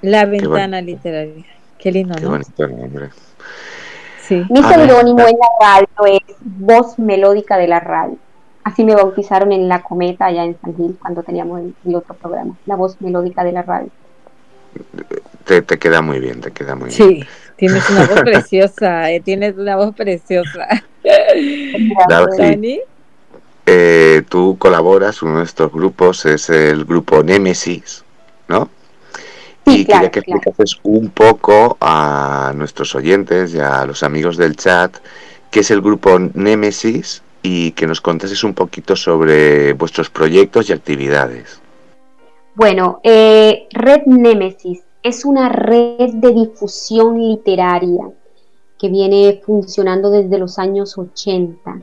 [0.02, 1.46] La Ventana Literaria.
[1.78, 3.10] Qué lindo, Qué bonito nombre.
[4.28, 4.44] Sí.
[4.50, 8.18] Mi seudónimo en la radio es Voz Melódica de la Radio.
[8.64, 12.56] Así me bautizaron en La Cometa, allá en San Gil, cuando teníamos el, otro programa,
[12.66, 13.90] La Voz Melódica de la Radio.
[15.44, 16.98] Te, queda muy bien, te queda muy bien.
[16.98, 17.24] Sí,
[17.58, 20.68] tienes una voz preciosa, eh, tienes una voz preciosa.
[22.38, 22.80] Dani.
[23.66, 28.04] Eh, tú colaboras, uno de estos grupos es el grupo Némesis,
[28.48, 28.70] ¿no?
[29.66, 34.96] Y quería que explicases un poco a nuestros oyentes y a los amigos del chat
[35.50, 40.74] qué es el grupo Némesis y que nos contases un poquito sobre vuestros proyectos y
[40.74, 41.60] actividades.
[42.56, 48.10] Bueno, eh, Red Némesis es una red de difusión literaria
[48.80, 51.82] que viene funcionando desde los años 80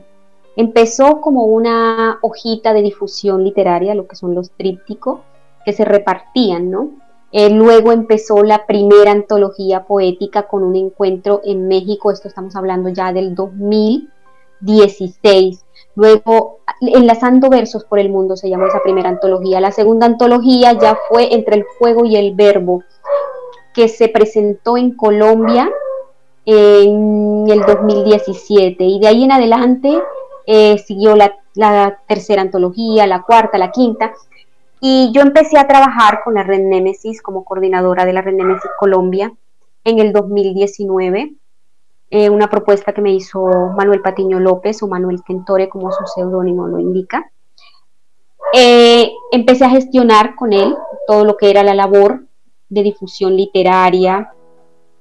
[0.55, 5.21] Empezó como una hojita de difusión literaria, lo que son los trípticos,
[5.63, 6.89] que se repartían, ¿no?
[7.31, 12.89] Eh, luego empezó la primera antología poética con un encuentro en México, esto estamos hablando
[12.89, 15.63] ya del 2016.
[15.95, 19.61] Luego, Enlazando Versos por el Mundo se llamó esa primera antología.
[19.61, 22.83] La segunda antología ya fue Entre el Fuego y el Verbo,
[23.73, 25.69] que se presentó en Colombia
[26.45, 28.83] en el 2017.
[28.83, 30.01] Y de ahí en adelante
[30.45, 31.37] eh, siguió la,
[32.07, 34.13] tercera antología, la cuarta, la quinta,
[34.81, 38.71] y yo empecé a trabajar con la Red Némesis como coordinadora de la Red Némesis
[38.79, 39.31] Colombia
[39.83, 41.35] en el 2019.
[42.09, 43.41] Eh, una propuesta que me hizo
[43.77, 47.31] Manuel Patiño López o Manuel Quentore, como su seudónimo lo indica.
[48.53, 50.75] Eh, empecé a gestionar con él
[51.07, 52.25] todo lo que era la labor
[52.67, 54.33] de difusión literaria,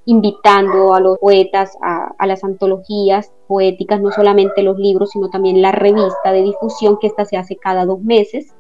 [0.04, 5.72] invitando a los poetas a, las antologías poéticas, no solamente los libros, sino también la
[5.72, 8.54] revista de difusión, que esta se hace cada dos meses.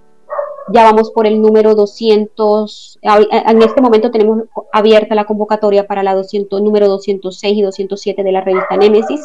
[0.72, 6.14] Ya vamos por el número 200, en este momento tenemos abierta la convocatoria para la
[6.14, 9.20] 200, número 206 y 207 de la revista Némesis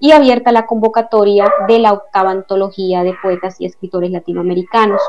[0.00, 5.00] y abierta la convocatoria de la octava antología de poetas y escritores latinoamericanos.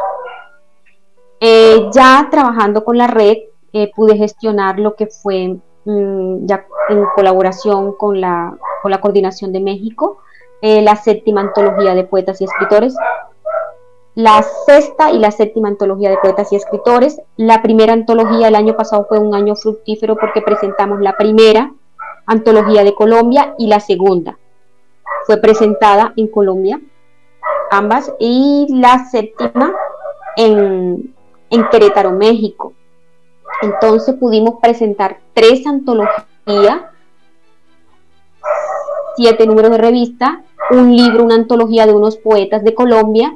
[1.39, 3.37] Eh, ya trabajando con la red,
[3.73, 9.51] eh, pude gestionar lo que fue Mm, ya en colaboración con la, con la Coordinación
[9.51, 10.19] de México,
[10.61, 12.95] eh, la séptima antología de poetas y escritores,
[14.15, 17.21] la sexta y la séptima antología de poetas y escritores.
[17.37, 21.71] La primera antología el año pasado fue un año fructífero porque presentamos la primera
[22.25, 24.37] antología de Colombia y la segunda
[25.25, 26.81] fue presentada en Colombia,
[27.69, 29.73] ambas, y la séptima
[30.35, 31.13] en,
[31.49, 32.73] en Querétaro, México.
[33.61, 36.81] Entonces pudimos presentar tres antologías,
[39.15, 43.33] siete números de revista, un libro, una antología de unos poetas de Colombia,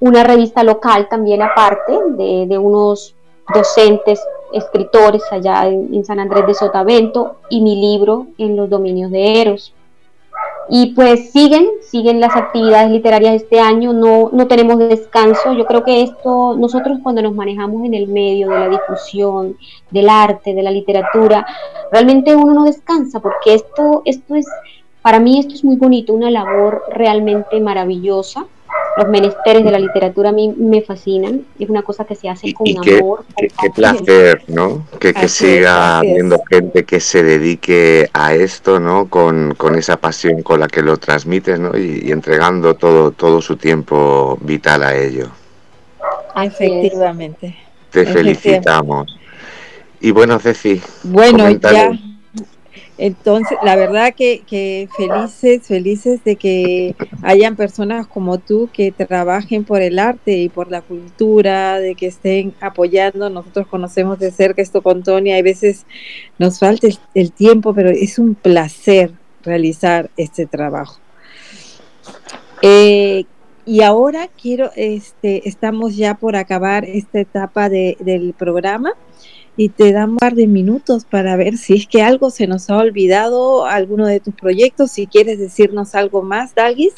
[0.00, 3.14] una revista local también aparte de, unos
[3.52, 4.22] docentes,
[4.52, 9.74] escritores allá en, San Andrés de Sotavento y mi libro en los dominios de Eros.
[10.70, 15.54] y pues siguen, siguen las actividades literarias este año, no, no tenemos descanso.
[15.54, 19.56] Yo creo que esto, nosotros cuando nos manejamos en el medio de la difusión,
[19.90, 21.46] del arte, de la literatura,
[21.90, 24.46] realmente uno no descansa porque esto, esto es,
[25.00, 28.46] para mí esto es muy bonito, una labor realmente maravillosa
[28.98, 32.52] los menesteres de la literatura a mí me fascinan, es una cosa que se hace
[32.52, 33.24] con amor.
[33.36, 34.84] Qué, placer, ¿no?
[34.98, 39.08] Que, siga habiendo gente que se dedique a esto, ¿no?
[39.08, 41.78] Con, esa pasión con la que lo transmites, ¿no?
[41.78, 45.28] Y, entregando todo, todo su tiempo vital a ello.
[46.34, 47.56] Efectivamente.
[47.90, 49.16] Te felicitamos.
[50.00, 50.80] Y bueno, Ceci.
[51.04, 51.92] Bueno, ya
[52.98, 59.82] entonces, la verdad que, felices, felices de que hayan personas como tú que trabajen por
[59.82, 63.30] el arte y por la cultura, de que estén apoyando.
[63.30, 65.86] Nosotros conocemos de cerca esto con Tony, a veces
[66.38, 69.12] nos falta el, tiempo, pero es un placer
[69.44, 70.98] realizar este trabajo.
[72.62, 73.26] Eh,
[73.64, 78.94] y ahora quiero, este, estamos ya por acabar esta etapa del programa
[79.58, 82.70] y te damos un par de minutos para ver si es que algo se nos
[82.70, 86.94] ha olvidado, alguno de tus proyectos, si quieres decirnos algo más, Dalgis.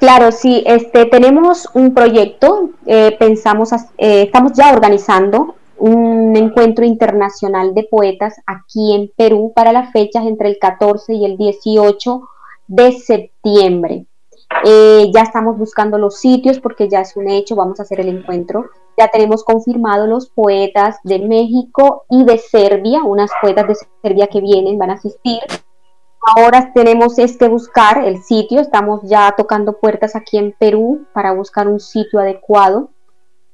[0.00, 7.74] Claro, sí, este, tenemos un proyecto, eh, pensamos, eh, estamos ya organizando un encuentro internacional
[7.74, 12.22] de poetas aquí en Perú para las fechas entre el 14 y el 18
[12.66, 14.06] de septiembre.
[14.64, 18.08] Eh, ya estamos buscando los sitios porque ya es un hecho, vamos a hacer el
[18.08, 18.66] encuentro.
[18.96, 24.40] Ya tenemos confirmado los poetas de México y de Serbia, unas poetas de Serbia que
[24.40, 25.40] vienen, van a asistir.
[26.34, 31.32] Ahora tenemos es que buscar el sitio, estamos ya tocando puertas aquí en Perú para
[31.32, 32.90] buscar un sitio adecuado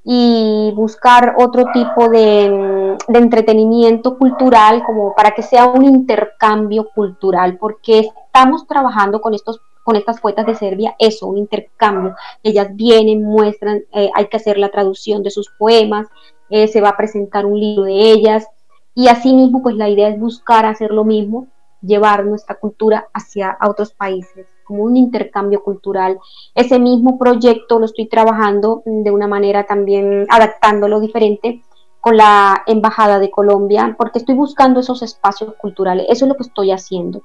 [0.04, 8.00] y buscar otro tipo de, entretenimiento cultural como para que sea un intercambio cultural, porque
[8.00, 12.14] estamos trabajando con estos con estas poetas de Serbia eso, un intercambio.
[12.42, 16.06] Ellas vienen, muestran, eh, hay que hacer la traducción de sus poemas,
[16.50, 18.46] eh, se va a presentar un libro de ellas
[18.94, 21.46] y asimismo pues la idea es buscar hacer lo mismo,
[21.80, 26.18] llevar nuestra cultura hacia otros países como un intercambio cultural.
[26.54, 31.62] Ese mismo proyecto lo estoy trabajando de una manera también adaptándolo diferente
[32.00, 36.06] con la Embajada de Colombia, porque estoy buscando esos espacios culturales.
[36.08, 37.22] Eso es lo que estoy haciendo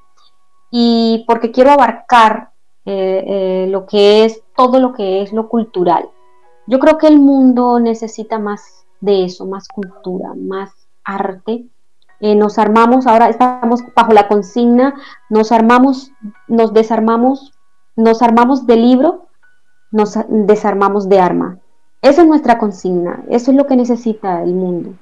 [0.71, 2.51] y porque quiero abarcar
[2.85, 6.09] eh, eh, lo que es todo lo que es lo cultural.
[6.67, 10.71] Yo creo que el mundo necesita más de eso, más cultura, más
[11.03, 11.65] arte.
[12.19, 14.95] Eh, nos armamos, ahora estamos bajo la consigna,
[15.29, 16.11] nos armamos,
[16.47, 17.53] nos desarmamos,
[17.95, 19.27] nos armamos de libro,
[19.91, 21.59] nos desarmamos de arma.
[22.01, 24.93] Esa es nuestra consigna, eso es lo que necesita el mundo.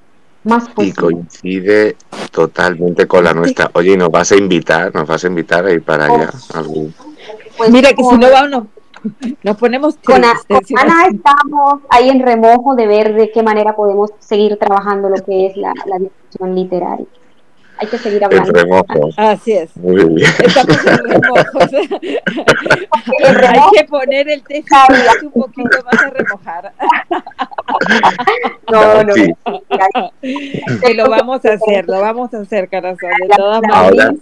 [0.78, 1.96] Y coincide
[2.32, 3.72] totalmente con la nuestra.
[3.74, 4.94] Oye, ¿nos vas a invitar?
[4.94, 6.32] ¿Nos vas a invitar a ir para allá?
[7.58, 8.64] Pues Mira que si no vamos,
[9.44, 10.34] nos ponemos con, Ana
[11.10, 15.58] estamos ahí en remojo de ver de qué manera podemos seguir trabajando lo que es
[15.58, 17.06] la, la discusión literaria
[17.78, 18.52] hay que seguir hablando.
[18.52, 19.10] Remojo.
[19.18, 19.76] Así es.
[19.78, 20.32] Muy bien.
[20.40, 21.60] Estamos en remojo.
[23.48, 24.76] hay que poner el texto
[25.24, 26.74] un poquito más a remojar.
[28.72, 29.14] No, no.
[29.14, 29.34] Sí.
[30.22, 30.94] sí.
[30.94, 33.12] lo vamos a hacer, lo vamos a hacer, corazón.
[33.22, 34.16] De todas maneras.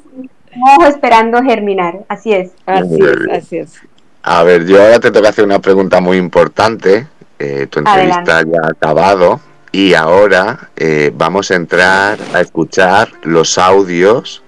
[0.45, 2.51] Estamos esperando germinar, así es.
[2.65, 3.81] Así es, así es.
[4.21, 7.07] A ver, yo ahora te tengo que hacer una pregunta muy importante.
[7.39, 9.39] Eh, tu entrevista ya ha acabado
[9.73, 14.43] y ahora eh, vamos a entrar a escuchar los audios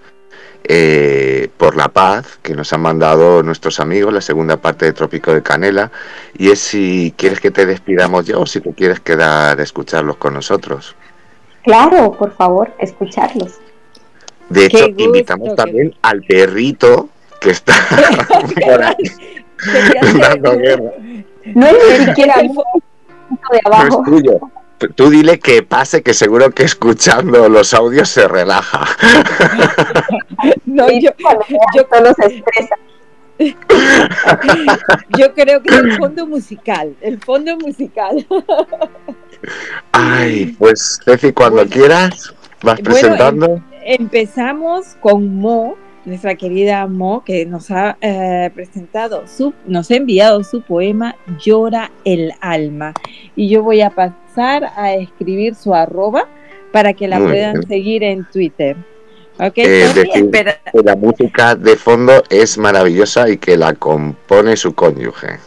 [0.64, 5.34] eh, por la paz que nos han mandado nuestros amigos, la segunda parte de Trópico
[5.34, 5.92] de Canela.
[6.38, 10.18] Y es si quieres que te despidamos yo o si tú quieres quedar a escucharlos
[10.18, 10.96] con nosotros.
[11.64, 13.56] Claro, por favor, escucharlos.
[14.50, 17.10] De hecho, invitamos también al perrito
[17.42, 17.74] que está
[18.64, 18.96] por ahí
[20.20, 20.92] dando guerra.
[21.46, 22.52] No es ni siquiera de
[23.66, 24.04] abajo.
[24.06, 24.40] No es tuyo
[24.96, 28.86] tú dile que pase, que seguro que escuchando los audios se relaja.
[30.66, 31.12] no, yo,
[31.76, 31.84] yo
[35.18, 38.26] yo creo que es el fondo musical, el fondo musical.
[39.92, 42.34] Ay, pues Ceci, cuando quieras,
[42.64, 43.56] vas presentando.
[43.82, 45.76] Em, empezamos con Mo,
[46.06, 51.92] nuestra querida Mo, que nos ha eh, presentado, su, nos ha enviado su poema Llora
[52.06, 52.94] el alma.
[53.36, 53.90] Y yo voy a
[54.36, 56.28] pasar a escribir su arroba
[56.72, 58.76] para que la puedan seguir en Twitter.
[59.38, 65.40] Okay, eh, la música de fondo es maravillosa y que la compone su cónyuge.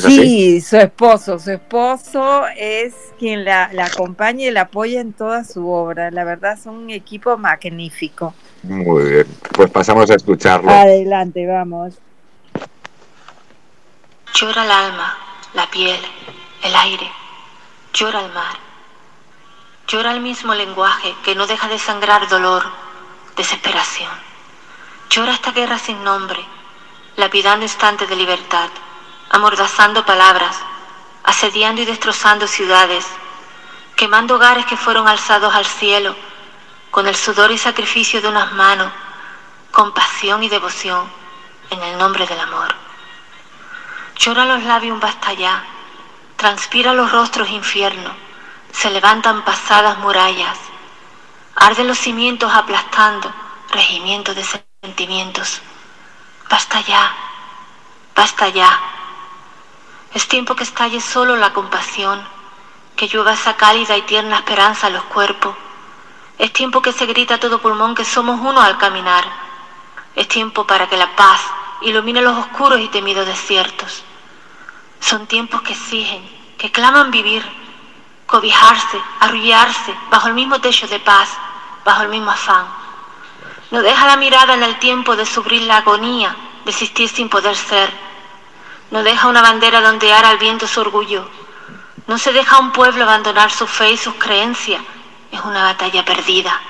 [0.00, 5.44] sí, su esposo, su esposo es quien la, la acompaña y la apoya en toda
[5.44, 6.10] su obra.
[6.10, 8.34] La verdad, son un equipo magnífico.
[8.62, 10.70] Muy bien, pues pasamos a escucharlo.
[10.70, 11.94] Adelante, vamos.
[14.34, 15.18] Llora el alma,
[15.52, 16.00] la piel,
[16.64, 17.10] el aire,
[17.92, 18.56] llora el mar.
[19.86, 22.64] Llora el mismo lenguaje que no deja de sangrar dolor,
[23.36, 24.10] desesperación.
[25.10, 26.42] Llora esta guerra sin nombre,
[27.16, 28.70] lapidando instantes de libertad,
[29.30, 30.56] amordazando palabras,
[31.24, 33.06] asediando y destrozando ciudades,
[33.94, 36.16] quemando hogares que fueron alzados al cielo,
[36.90, 38.90] con el sudor y sacrificio de unas manos,
[39.70, 41.10] con pasión y devoción,
[41.70, 42.74] en el nombre del amor.
[44.16, 45.64] Llora los labios un basta ya,
[46.42, 48.10] transpira los rostros infierno,
[48.72, 50.58] se levantan pasadas murallas,
[51.54, 53.32] arden los cimientos aplastando
[53.70, 54.44] regimientos de
[54.82, 55.62] sentimientos.
[56.50, 57.14] Basta ya,
[58.16, 58.76] basta ya.
[60.14, 62.20] Es tiempo que estalle solo la compasión,
[62.96, 65.54] que llueva esa cálida y tierna esperanza a los cuerpos.
[66.38, 69.24] Es tiempo que se grita todo pulmón que somos uno al caminar.
[70.16, 71.40] Es tiempo para que la paz
[71.82, 74.02] ilumine los oscuros y temidos desiertos.
[75.02, 76.22] Son tiempos que exigen,
[76.56, 77.44] que claman vivir,
[78.24, 81.28] cobijarse, arrullarse bajo el mismo techo de paz,
[81.84, 82.64] bajo el mismo afán.
[83.72, 87.56] No deja la mirada en el tiempo de sufrir la agonía, de existir sin poder
[87.56, 87.90] ser.
[88.92, 91.28] No deja una bandera dondear al viento su orgullo.
[92.06, 94.82] No se deja a un pueblo abandonar su fe y sus creencias.
[95.32, 96.60] Es una batalla perdida.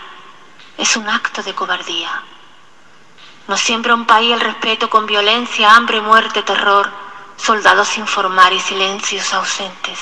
[0.78, 2.22] Es un acto de cobardía.
[3.46, 7.11] No siembra un país el respeto con violencia, hambre, muerte, terror
[7.42, 9.98] soldados sin formar y silencios ausentes.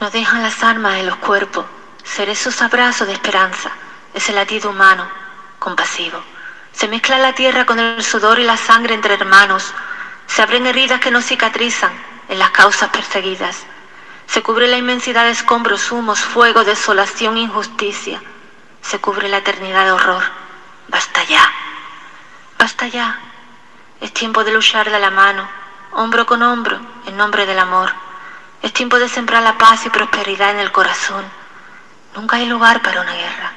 [0.00, 1.64] No dejan las armas en los cuerpos,
[2.02, 3.70] ser esos abrazos de esperanza,
[4.12, 5.08] ese latido humano,
[5.60, 6.20] compasivo.
[6.72, 9.72] Se mezcla la tierra con el sudor y la sangre entre hermanos.
[10.26, 11.92] Se abren heridas que no cicatrizan
[12.28, 13.64] en las causas perseguidas.
[14.26, 18.20] Se cubre la inmensidad de escombros, humos, fuego, desolación, injusticia.
[18.82, 20.22] Se cubre la eternidad de horror.
[20.88, 21.52] Basta ya.
[22.58, 23.20] Basta ya.
[24.00, 25.59] Es tiempo de luchar de la mano,
[25.92, 27.90] hombro con hombro, en nombre del amor.
[28.62, 31.24] Es tiempo de sembrar la paz y prosperidad en el corazón.
[32.14, 33.52] Nunca hay lugar para una guerra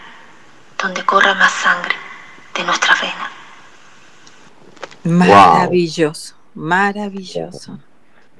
[0.81, 1.95] donde corra más sangre
[2.55, 3.31] de nuestra vena.
[5.03, 7.79] Maravilloso, maravilloso.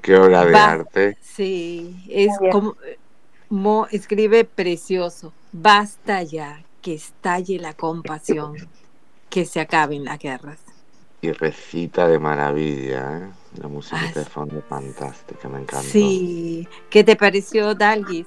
[0.00, 1.18] Qué obra de arte.
[1.20, 2.76] Sí, es como
[3.48, 5.32] Mo escribe precioso.
[5.52, 8.56] Basta ya que estalle la compasión,
[9.30, 10.58] que se acaben las guerras.
[11.20, 13.30] Y recita de maravilla, ¿eh?
[13.60, 15.82] La música de fondo fantástica, me encanta.
[15.82, 18.26] Sí, ¿qué te pareció Dalgis?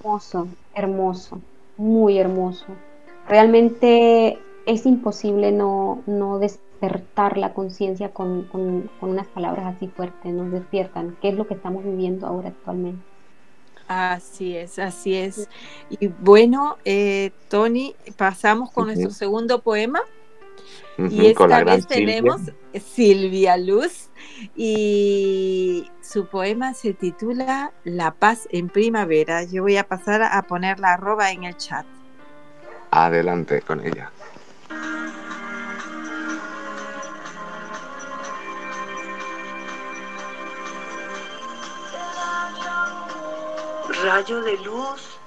[0.00, 1.40] Hermoso, hermoso,
[1.76, 2.66] muy hermoso.
[3.28, 10.50] Realmente es imposible no, no despertar la conciencia con, con, unas palabras así fuertes, nos
[10.50, 13.02] despiertan, ¿Qué es lo que estamos viviendo ahora actualmente.
[13.86, 15.48] Así es, así es.
[15.90, 20.00] Y bueno, eh, Tony, pasamos con nuestro segundo poema
[20.98, 22.40] y esta vez tenemos
[22.94, 23.56] Silvia.
[23.56, 24.10] Luz
[24.56, 29.44] y su poema se titula La paz en primavera.
[29.44, 31.86] Yo voy a pasar a poner la arroba en el chat.
[32.90, 34.10] Adelante con ella.
[44.02, 45.18] Rayo de luz,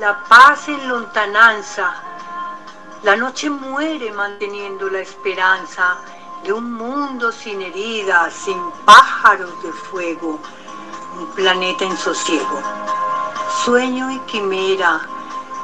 [0.00, 2.15] la paz en lontananza
[3.06, 5.96] la noche muere manteniendo la esperanza
[6.42, 10.40] de un mundo sin heridas, sin pájaros de fuego,
[11.16, 12.60] un planeta en sosiego.
[13.64, 15.06] Sueño y quimera,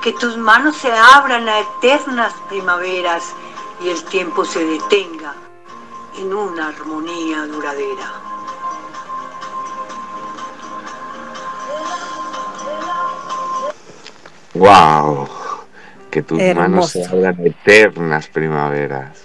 [0.00, 3.24] que tus manos se abran a eternas primaveras
[3.82, 5.34] y el tiempo se detenga
[6.18, 8.12] en una armonía duradera.
[14.54, 15.41] Wow
[16.12, 19.24] que tus manos se abran eternas primaveras.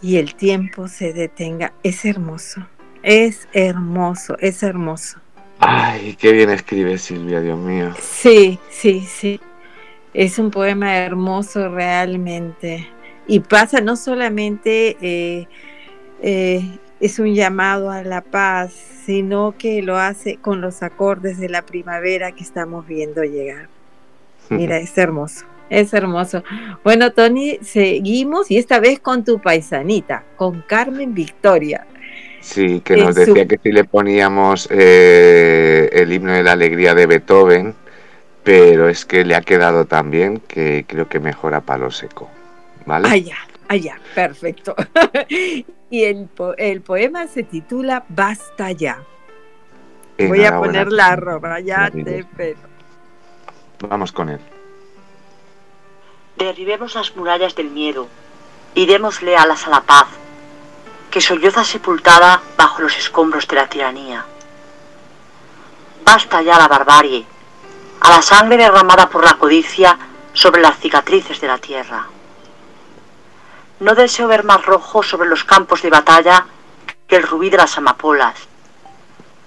[0.00, 1.72] Y el tiempo se detenga.
[1.82, 2.64] Es hermoso,
[3.02, 5.18] es hermoso, es hermoso.
[5.58, 7.92] Ay, qué bien escribe Silvia, Dios mío.
[8.00, 9.40] Sí, sí, sí.
[10.14, 12.88] Es un poema hermoso realmente.
[13.26, 15.48] Y pasa no solamente, eh,
[16.22, 18.72] eh, es un llamado a la paz,
[19.04, 23.68] sino que lo hace con los acordes de la primavera que estamos viendo llegar.
[24.48, 25.44] Mira, es hermoso.
[25.70, 26.42] Es hermoso.
[26.82, 31.86] Bueno, Tony, seguimos y esta vez con tu paisanita, con Carmen Victoria.
[32.40, 37.06] Sí, que nos decía que si le poníamos eh, el himno de la alegría de
[37.06, 37.74] Beethoven,
[38.42, 42.30] pero es que le ha quedado tan bien que creo que mejora palo seco.
[42.86, 43.08] ¿Vale?
[43.08, 43.36] Allá,
[43.68, 44.74] allá, perfecto.
[45.90, 49.02] y el, el poema se titula Basta ya.
[50.18, 52.58] Voy a poner la arroba, ya te espero.
[53.80, 54.40] Vamos con él.
[56.38, 58.06] Derribemos las murallas del miedo
[58.72, 60.06] y démosle alas a la paz,
[61.10, 64.24] que solloza sepultada bajo los escombros de la tiranía.
[66.04, 67.26] Basta ya la barbarie,
[68.00, 69.98] a la sangre derramada por la codicia
[70.32, 72.06] sobre las cicatrices de la tierra.
[73.80, 76.46] No deseo ver más rojo sobre los campos de batalla
[77.08, 78.36] que el rubí de las amapolas,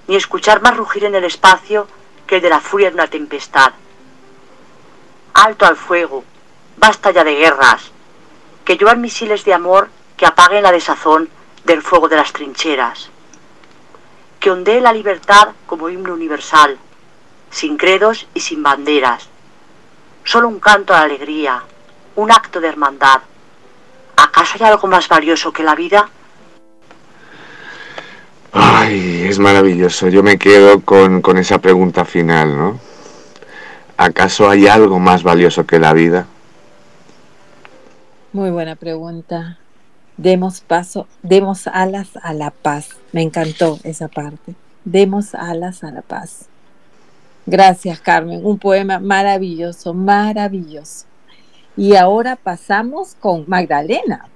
[0.10, 1.88] ni escuchar más rugir en el espacio
[2.28, 3.72] que el de la furia de una tempestad.
[5.34, 6.26] Alto al fuego,
[6.82, 7.92] basta ya de guerras,
[8.66, 11.30] que lluevan misiles de amor que apaguen la desazón
[11.64, 13.12] del fuego de las trincheras.
[14.40, 16.80] Que ondee la libertad como himno universal,
[17.52, 19.30] sin credos y sin banderas.
[20.24, 21.62] Solo un canto a la alegría,
[22.16, 23.22] un acto de hermandad.
[24.16, 26.10] ¿Acaso hay algo más valioso que la vida?
[28.54, 30.08] Ay, es maravilloso.
[30.08, 32.80] Yo me quedo con, con esa pregunta final, ¿no?
[33.98, 36.26] ¿Acaso hay algo más valioso que la vida?
[38.34, 39.58] Muy buena pregunta.
[40.16, 42.92] Demos paso, demos alas a la paz.
[43.12, 44.56] Me encantó esa parte.
[44.86, 46.46] Demos alas a la paz.
[47.46, 48.46] Gracias, Carmen.
[48.46, 51.08] Un poema maravilloso, maravilloso.
[51.76, 54.30] Y ahora pasamos con Magdalena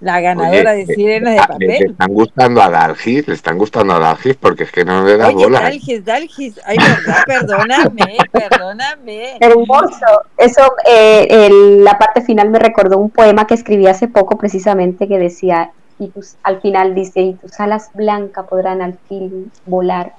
[0.00, 1.68] la ganadora de Sirenas de Papel.
[1.68, 5.16] Le están gustando a Dalgis, le están gustando a Dalgis porque es que no le
[5.16, 5.60] da Oye, bola.
[5.60, 9.36] Dalgis, Dalgis, ay, verdad, perdóname, perdóname.
[9.40, 10.06] Hermoso.
[10.38, 15.06] Eso, eh, el- la parte final me recordó un poema que escribí hace poco precisamente
[15.06, 20.14] que decía, y tus, al final dice, y tus alas blancas podrán al fin volar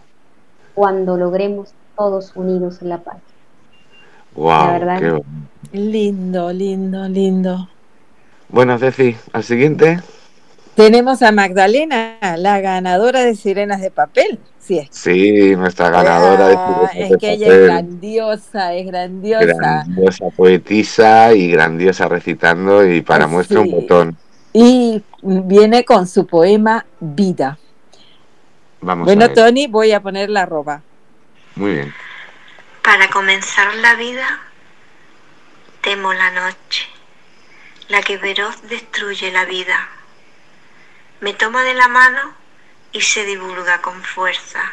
[0.76, 3.18] cuando logremos todos unidos en la paz.
[4.36, 5.00] Wow, La verdad.
[5.00, 5.78] qué.
[5.78, 7.68] Lindo, lindo, lindo.
[8.52, 10.00] Bueno, Ceci, al siguiente.
[10.76, 14.40] Tenemos a Magdalena, la ganadora de Sirenas de Papel.
[14.60, 14.88] Sí, es.
[14.92, 17.66] Sí, nuestra ganadora de Ah, Sirenas es que de ella es Papel.
[17.66, 19.46] grandiosa, es grandiosa.
[19.46, 24.18] grandiosa poetisa y grandiosa recitando y para Ay, muestra un botón.
[24.54, 27.58] Y viene con su poema Vida.
[28.82, 29.36] Vamos bueno, a ver.
[29.36, 30.82] Tony, voy a poner la arroba.
[31.56, 31.94] Muy bien.
[32.84, 34.26] Para comenzar la vida,
[35.82, 36.88] temo la noche,
[37.92, 39.90] la que veroz destruye la vida.
[41.20, 42.34] Me toma de la mano
[42.94, 44.64] y se divulga con fuerza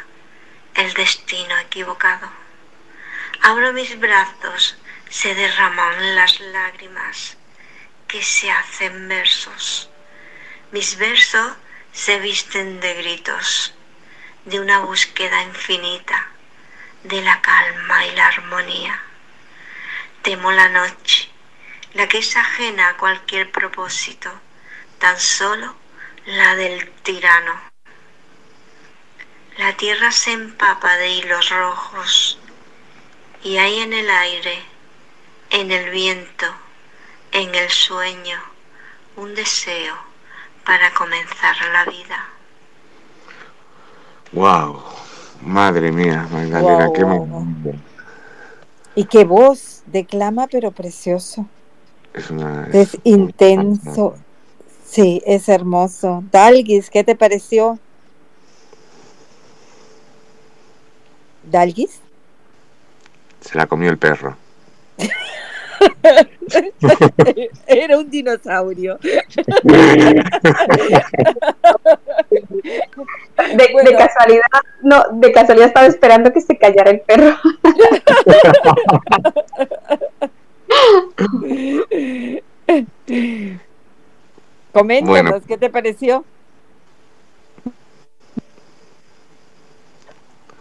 [0.74, 2.30] el destino equivocado.
[3.42, 4.78] Abro mis brazos,
[5.10, 7.36] se derraman las lágrimas
[8.06, 9.90] que se hacen versos.
[10.70, 11.54] Mis versos
[11.92, 13.74] se visten de gritos,
[14.44, 16.28] de una búsqueda infinita
[17.02, 19.02] de la calma y la armonía.
[20.22, 21.32] Temo la noche,
[21.98, 24.30] la que es ajena a cualquier propósito,
[25.00, 25.74] tan solo
[26.26, 27.54] la del tirano.
[29.56, 32.38] La tierra se empapa de hilos rojos
[33.42, 34.62] y hay en el aire,
[35.50, 36.46] en el viento,
[37.32, 38.38] en el sueño,
[39.16, 39.96] un deseo
[40.64, 42.28] para comenzar la vida.
[44.30, 44.84] Wow.
[45.42, 47.74] Madre mía, Magdalena, qué maravilla.
[48.94, 51.48] Y qué voz, declama pero precioso.
[52.18, 52.68] Es una.
[52.72, 54.16] Es intenso.
[54.84, 56.24] Sí, es hermoso.
[56.32, 57.78] Dalgis, ¿qué te pareció?
[61.44, 62.00] ¿Dalgis?
[63.40, 64.36] Se la comió el perro.
[67.66, 68.98] Era un dinosaurio.
[68.98, 69.22] De,
[73.56, 74.42] de casualidad,
[74.82, 77.36] no, de casualidad estaba esperando que se callara el perro.
[84.72, 85.40] Coméntanos, Bueno.
[85.46, 86.24] ¿qué te pareció?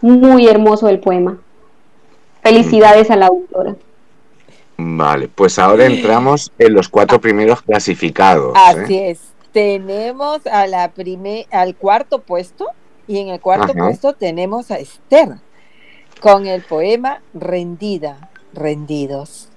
[0.00, 1.38] Muy hermoso el poema.
[2.42, 3.76] Felicidades a la autora.
[4.76, 8.56] Vale, pues ahora entramos en los cuatro primeros clasificados.
[8.56, 8.60] ¿eh?
[8.64, 9.20] Así es.
[9.52, 10.92] Tenemos a la
[11.50, 12.66] al cuarto puesto
[13.08, 13.86] y en el cuarto Ajá.
[13.86, 15.38] puesto tenemos a Esther
[16.20, 19.47] con el poema Rendida, rendidos.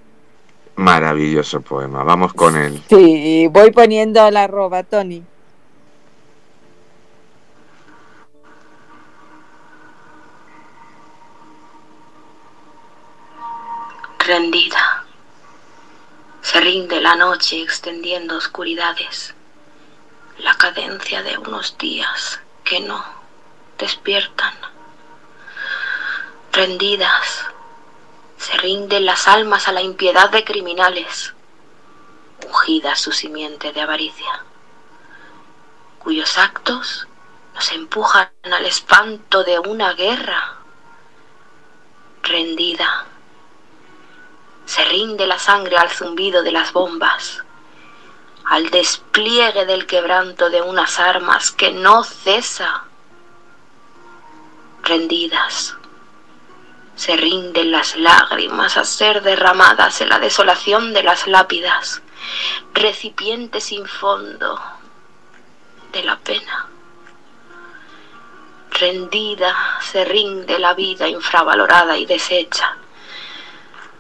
[0.76, 2.03] Maravilloso poema.
[2.03, 2.81] Vamos con él.
[2.89, 5.23] Sí, voy poniendo la arroba, Tony.
[14.31, 15.03] rendida.
[16.41, 19.34] Se rinde la noche extendiendo oscuridades,
[20.38, 23.03] la cadencia de unos días que no
[23.77, 24.53] despiertan.
[26.53, 27.45] Rendidas,
[28.42, 31.36] se rinden las almas a la impiedad de criminales,
[32.48, 34.44] ungida su simiente de avaricia.
[36.00, 37.08] cuyos actos
[37.54, 40.56] nos empujan al espanto de una guerra.
[42.24, 43.06] Rendida,
[44.66, 47.44] se rinde la sangre al zumbido de las bombas,
[48.46, 52.86] al despliegue del quebranto de unas armas que no cesa.
[54.82, 55.76] Rendidas,
[57.02, 62.03] se rinden las lágrimas a ser derramadas en la desolación de las lápidas,
[62.76, 64.61] recipiente sin fondo
[65.91, 66.68] de la pena.
[68.69, 72.78] Rendida se rinde la vida infravalorada y deshecha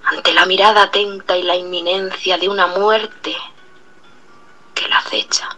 [0.03, 3.35] ante la mirada atenta y la inminencia de una muerte
[4.75, 5.49] que la acecha.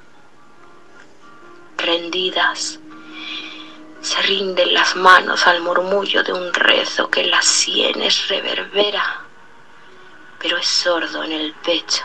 [1.75, 2.79] Rendidas
[4.03, 9.21] se rinden las manos al murmullo de un rezo que las sienes reverbera,
[10.37, 12.03] pero es sordo en el pecho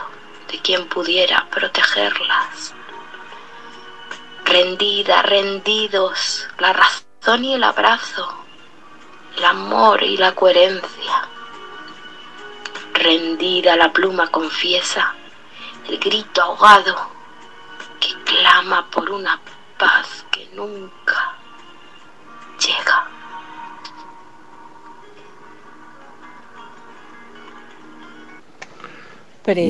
[0.49, 2.73] de quien pudiera protegerlas.
[4.45, 8.45] Rendida, rendidos, la razón y el abrazo,
[9.35, 11.27] el amor y la coherencia.
[12.93, 15.15] Rendida la pluma confiesa
[15.89, 16.95] el grito ahogado
[17.99, 19.37] que clama por una
[19.77, 21.38] paz que nunca
[22.59, 23.09] llega.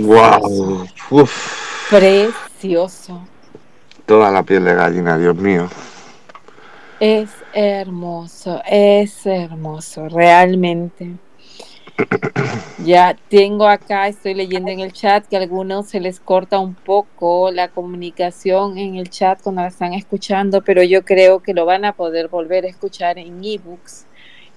[0.05, 0.87] Wow.
[1.09, 1.89] Uf.
[1.89, 3.21] Precioso.
[4.05, 5.69] Toda la piel de gallina, Dios mío.
[6.99, 11.15] Es hermoso, es hermoso, realmente.
[12.85, 16.73] Ya tengo acá, estoy leyendo en el chat que a algunos se les corta un
[16.75, 21.65] poco la comunicación en el chat cuando la están escuchando, pero yo creo que lo
[21.65, 24.05] van a poder volver a escuchar en ebooks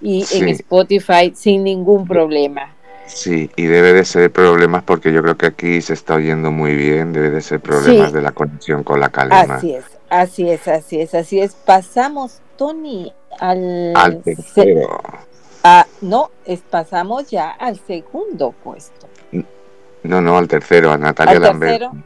[0.00, 0.48] y en.
[0.48, 2.74] Spotify sin ningún problema.
[3.06, 6.74] Sí, y debe de ser problemas porque yo creo que aquí se está oyendo muy
[6.76, 8.14] bien, debe de ser problemas Sí.
[8.14, 9.56] de la conexión con la calima.
[9.56, 11.54] Así es, así es, así es, así es.
[11.54, 13.92] Pasamos, Tony, al...
[13.96, 15.00] Al tercero.
[15.64, 19.09] Ah, no, es, pasamos ya al segundo puesto.
[20.02, 21.78] No, no, al tercero, a Natalia al Lambert.
[21.80, 22.02] tercero,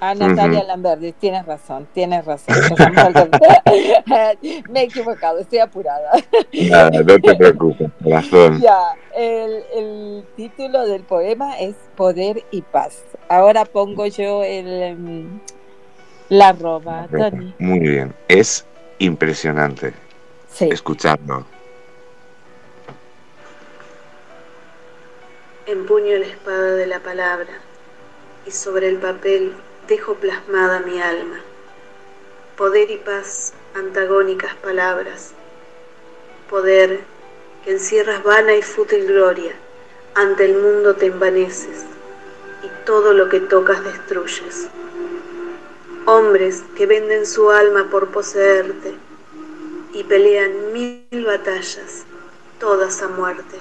[0.00, 0.68] a Natalia Ujú.
[0.68, 1.12] Lamberti.
[1.12, 2.54] Tienes razón, tienes razón.
[4.70, 6.10] Me he equivocado, estoy apurada.
[6.52, 8.60] Nada, no te preocupes, corazón.
[8.62, 8.80] ya,
[9.14, 13.02] el, el título del poema es Poder y Paz.
[13.28, 15.40] Ahora pongo yo el mm,
[16.30, 17.54] la Tony.
[17.58, 18.64] Muy bien, es
[18.98, 19.92] impresionante
[20.48, 20.68] Sí.
[20.70, 21.44] escucharlo.
[25.66, 27.48] Empuño la espada de la palabra
[28.44, 29.54] y sobre el papel
[29.88, 31.40] dejo plasmada mi alma.
[32.58, 35.32] Poder y paz, antagónicas palabras.
[36.50, 37.00] Poder
[37.64, 39.52] que encierras vana y fútil gloria,
[40.14, 41.86] ante el mundo te envaneces
[42.62, 44.66] y todo lo que tocas destruyes.
[46.04, 48.92] Hombres que venden su alma por poseerte
[49.94, 52.04] y pelean mil batallas,
[52.60, 53.60] todas a muerte.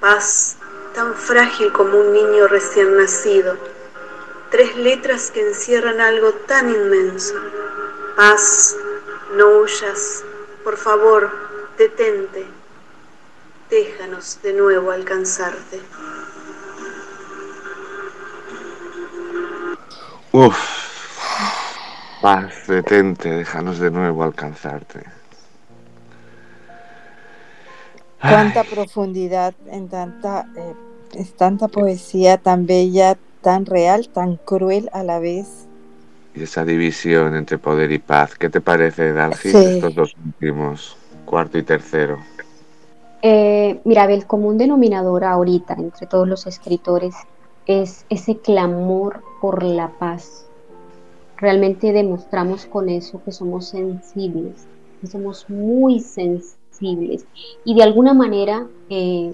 [0.00, 0.57] Paz
[0.94, 3.56] tan frágil como un niño recién nacido.
[4.50, 7.34] Tres letras que encierran algo tan inmenso.
[8.16, 8.76] Paz,
[9.34, 10.24] no huyas,
[10.64, 11.30] por favor,
[11.76, 12.46] detente.
[13.70, 15.82] Déjanos de nuevo alcanzarte.
[20.32, 20.58] Uf.
[22.22, 25.17] Paz, detente, déjanos de nuevo alcanzarte.
[28.20, 30.74] Cuánta profundidad en tanta, eh,
[31.14, 35.66] es tanta poesía tan bella, tan real, tan cruel a la vez.
[36.34, 39.56] Y esa división entre poder y paz, ¿qué te parece, Dalgis, Sí.
[39.56, 42.18] estos dos últimos, cuarto y tercero?
[43.22, 47.14] Eh, mira, el común denominador ahorita entre todos los escritores
[47.66, 50.46] es ese clamor por la paz.
[51.36, 54.66] Realmente demostramos con eso que somos sensibles,
[55.00, 59.32] que somos muy sensibles y de alguna manera eh,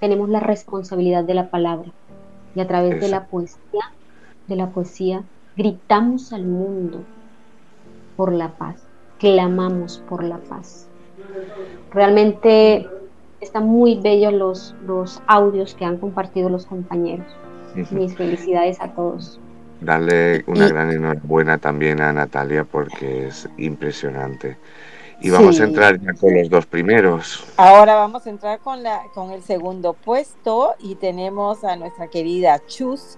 [0.00, 1.90] tenemos la responsabilidad de la palabra
[2.54, 3.82] y a través de la poesía,
[4.46, 5.24] de la poesía
[5.56, 7.04] gritamos al mundo
[8.16, 8.82] por la paz,
[9.18, 10.88] clamamos por la paz.
[11.92, 12.88] Realmente
[13.40, 17.26] están muy bellos los, los audios que han compartido los compañeros.
[17.90, 19.40] Mis felicidades a todos.
[19.80, 24.56] Darle una Y- gran enhorabuena también a Natalia porque es impresionante.
[25.24, 25.62] Y vamos Sí.
[25.62, 27.42] a entrar ya con los dos primeros.
[27.56, 32.60] Ahora vamos a entrar con, la, con el segundo puesto y tenemos a nuestra querida
[32.66, 33.16] Chus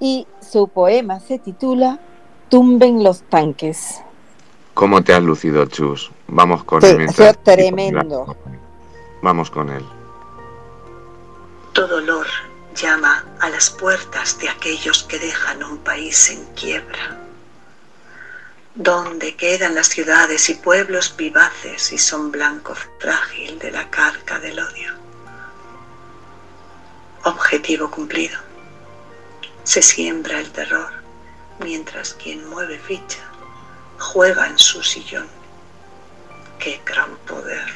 [0.00, 2.00] y su poema se titula
[2.48, 4.02] Tumben los tanques.
[4.74, 6.10] ¿Cómo te has lucido, Chus?
[6.26, 6.94] Vamos con Sí, él.
[6.94, 8.36] ha mientras- tremendo.
[9.22, 9.84] Vamos con él.
[11.74, 12.26] Todo dolor
[12.74, 17.19] llama a las puertas de aquellos que dejan un país en quiebra.
[18.76, 24.60] ¿Dónde quedan las ciudades y pueblos vivaces y son blanco frágil de la carga del
[24.60, 24.94] odio?
[27.24, 28.38] Objetivo cumplido.
[29.64, 30.92] Se siembra el terror
[31.58, 33.18] mientras quien mueve ficha
[33.98, 35.26] juega en su sillón.
[36.60, 37.68] ¡Qué gran poder!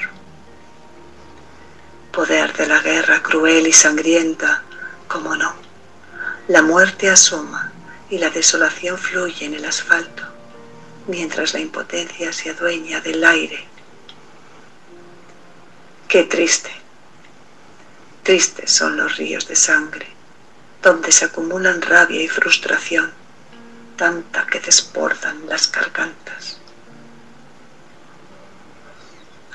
[2.12, 4.62] Poder de la guerra cruel y sangrienta,
[5.08, 5.56] como no.
[6.46, 7.72] La muerte asoma
[8.08, 10.34] y la desolación fluye en el asfalto,
[11.06, 13.66] mientras la impotencia se adueña del aire.
[16.09, 16.70] Qué triste.
[18.22, 20.06] Tristes son los ríos de sangre,
[20.82, 23.12] donde se acumulan rabia y frustración,
[23.97, 26.59] tanta que desbordan las gargantas.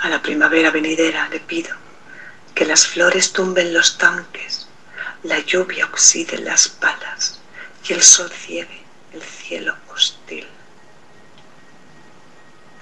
[0.01, 1.75] A la primavera venidera le pido
[2.53, 4.67] que las flores tumben los tanques,
[5.23, 7.39] la lluvia oxide las balas
[7.87, 9.75] y el sol ciegue el cielo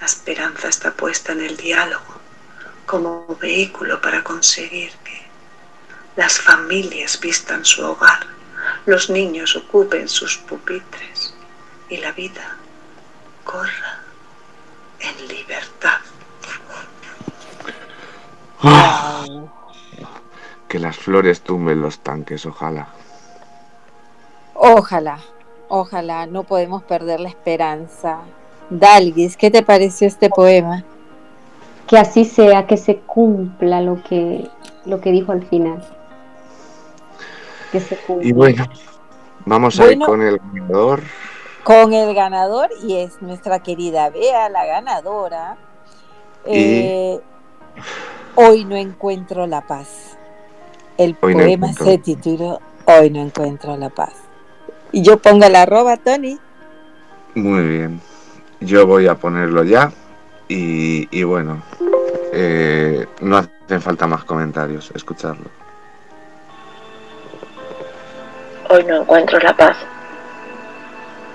[0.00, 2.18] La esperanza está puesta en el diálogo
[2.86, 5.28] como vehículo para conseguir que
[6.16, 8.26] las familias vistan su hogar,
[8.86, 11.34] los niños ocupen sus pupitres
[11.88, 12.56] y la vida
[13.44, 14.00] corra
[15.00, 15.98] en libertad.
[20.66, 22.88] Que las flores tumben los tanques, ojalá.
[24.54, 25.18] Ojalá,
[25.68, 28.22] ojalá, no podemos perder la esperanza.
[28.70, 30.84] Dalgis, ¿qué te pareció este poema?
[31.86, 34.48] Que así sea, que se cumpla lo que,
[34.84, 35.82] lo que dijo al final.
[37.72, 38.28] Que se cumpla.
[38.28, 38.66] Y bueno,
[39.46, 41.02] vamos a ir con el ganador.
[41.64, 45.56] Con el ganador, y es nuestra querida Bea, la ganadora.
[46.44, 47.20] Eh,
[48.34, 50.16] Hoy no encuentro la paz.
[50.96, 54.14] El Hoy poema se titula Hoy no encuentro la paz.
[54.92, 56.38] Y yo pongo la arroba, Tony.
[57.34, 58.00] Muy bien.
[58.60, 59.92] Yo voy a ponerlo ya.
[60.50, 61.62] Y, bueno,
[62.32, 65.44] eh, no hacen falta más comentarios, escucharlo.
[68.70, 69.76] Hoy no encuentro la paz,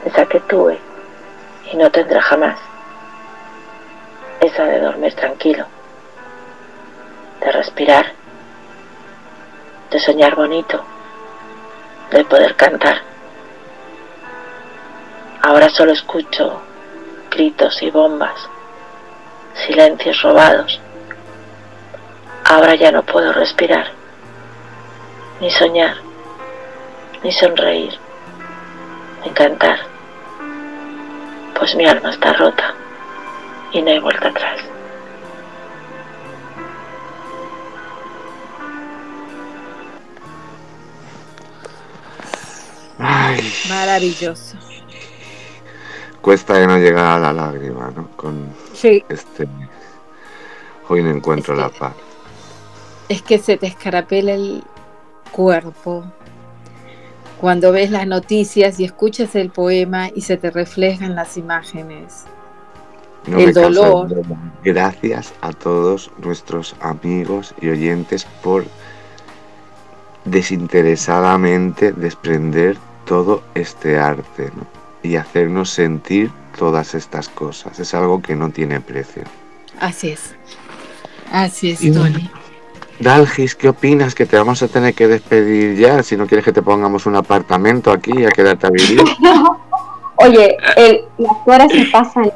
[0.05, 0.79] esa que tuve
[1.71, 2.59] y no tendré jamás,
[4.41, 5.65] esa de dormir tranquilo,
[7.39, 8.13] de respirar,
[9.91, 10.83] de soñar bonito,
[12.11, 12.97] de poder cantar.
[15.41, 16.61] Ahora solo escucho
[17.33, 18.49] gritos y bombas,
[19.65, 20.79] silencios robados.
[22.45, 23.87] Ahora ya no puedo respirar,
[25.39, 25.95] ni soñar
[27.23, 27.97] ni sonreír,
[29.23, 29.79] ni cantar,
[31.57, 32.75] pues mi alma está rota
[33.71, 34.59] y no hay vuelta atrás.
[42.99, 44.52] Ay, Maravilloso.
[46.23, 48.07] Cuesta que no llegar a la lágrima, ¿no?
[48.15, 49.45] Con Sí, este.
[50.87, 51.93] Hoy no encuentro la paz.
[53.09, 54.63] es que se te escarapela el
[55.31, 56.05] cuerpo
[57.39, 62.23] cuando ves las noticias y escuchas el poema y se te reflejan las imágenes.
[63.27, 64.09] No El dolor.
[64.63, 68.63] Gracias a todos nuestros amigos y oyentes por
[70.23, 74.82] desinteresadamente desprender todo este arte ¿no?
[75.03, 77.79] Y hacernos sentir todas estas cosas.
[77.79, 79.23] Es algo que no tiene precio.
[79.79, 80.35] Así es.
[81.31, 82.29] Así es, Y Tony.
[82.99, 84.15] Dalgis, ¿qué opinas?
[84.15, 86.03] Que te vamos a tener que despedir ya.
[86.03, 89.01] Si no quieres que te pongamos un apartamento aquí y a quedarte a vivir.
[90.17, 92.31] Oye, el- las horas se pasan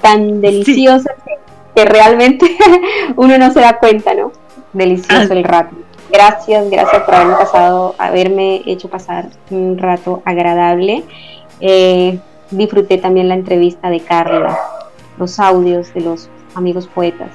[0.00, 1.32] tan deliciosas que,
[1.74, 2.56] que realmente
[3.16, 4.30] uno no se da cuenta, ¿no?
[4.72, 5.74] Delicioso el rato.
[6.10, 11.02] Gracias, gracias por haberme pasado, haberme hecho pasar un rato agradable.
[11.60, 12.18] Eh,
[12.50, 14.58] disfruté también la entrevista de Carla,
[15.18, 17.30] los audios de los amigos poetas.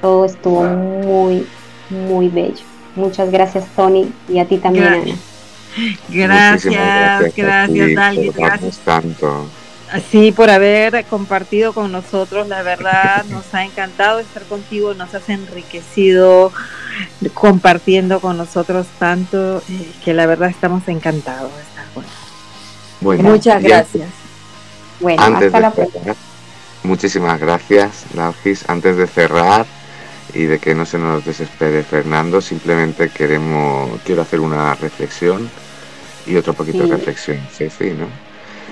[0.00, 1.46] Todo estuvo muy,
[1.90, 2.64] muy bello.
[2.96, 5.14] Muchas gracias, Tony, y a ti también, Gra- Ana.
[6.08, 8.78] Gracias, gracias, a ti Dalgis, por darnos gracias.
[8.78, 9.46] tanto.
[10.10, 15.28] Sí, por haber compartido con nosotros, la verdad nos ha encantado estar contigo, nos has
[15.28, 16.52] enriquecido
[17.34, 21.50] compartiendo con nosotros tanto eh, que la verdad estamos encantados
[23.00, 24.08] Bueno, Muchas gracias.
[25.00, 26.00] Bueno, Antes hasta la próxima.
[26.02, 26.16] cerrar,
[26.82, 28.68] muchísimas gracias, Dalgis.
[28.68, 29.66] Antes de cerrar
[30.34, 35.50] y de que no se nos desespere Fernando, simplemente queremos, quiero hacer una reflexión
[36.26, 36.90] y otro poquito Sí.
[36.90, 38.06] de reflexión, Ceci, ¿no?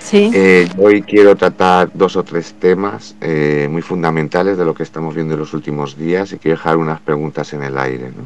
[0.00, 0.30] Sí.
[0.32, 5.14] Eh, hoy quiero tratar dos o tres temas eh, muy fundamentales de lo que estamos
[5.14, 8.10] viendo en los últimos días y quiero dejar unas preguntas en el aire.
[8.16, 8.24] ¿no?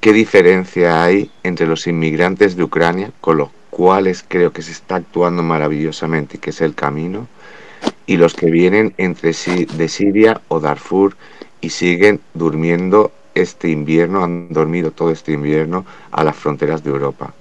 [0.00, 4.94] ¿Qué diferencia hay entre los inmigrantes de Ucrania, con los cuales creo que se está
[4.96, 7.26] actuando maravillosamente que es el camino,
[8.06, 11.16] y los que vienen entre sí de Siria o Darfur
[11.60, 17.34] y siguen durmiendo este invierno, han dormido todo este invierno a las fronteras de Europa.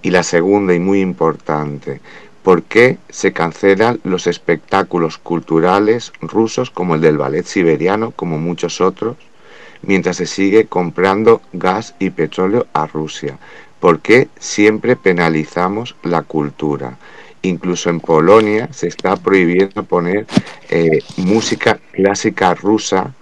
[0.00, 2.00] Y la segunda y muy importante,
[2.44, 8.80] ¿por qué se cancelan los espectáculos culturales rusos como el del ballet siberiano, como muchos
[8.80, 9.16] otros,
[9.82, 13.38] mientras se sigue comprando gas y petróleo a Rusia?
[13.80, 16.98] ¿Por qué siempre penalizamos la cultura?
[17.42, 20.26] Incluso en Polonia se está prohibiendo poner
[20.68, 23.14] eh, música clásica rusa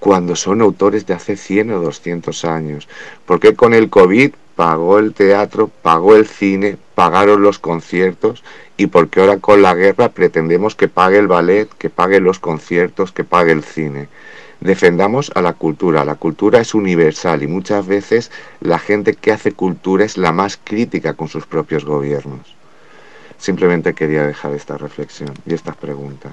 [0.00, 2.88] cuando son autores de hace 100 o 200 años.
[3.24, 8.42] ¿Por qué con el COVID pagó el teatro, pagó el cine, pagaron los conciertos
[8.76, 12.40] y por qué ahora con la guerra pretendemos que pague el ballet, que pague los
[12.40, 14.08] conciertos, que pague el cine?
[14.60, 16.04] Defendamos a la cultura.
[16.04, 18.30] La cultura es universal y muchas veces
[18.60, 22.56] la gente que hace cultura es la más crítica con sus propios gobiernos.
[23.38, 26.32] Simplemente quería dejar esta reflexión y estas preguntas.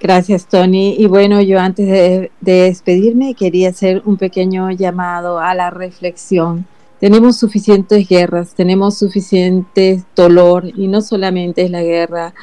[0.00, 0.96] Gracias, Tony.
[0.98, 6.66] Y bueno, yo antes de, despedirme quería hacer un pequeño llamado a la reflexión.
[7.00, 12.34] Tenemos suficientes guerras, tenemos suficiente dolor y no solamente es la guerra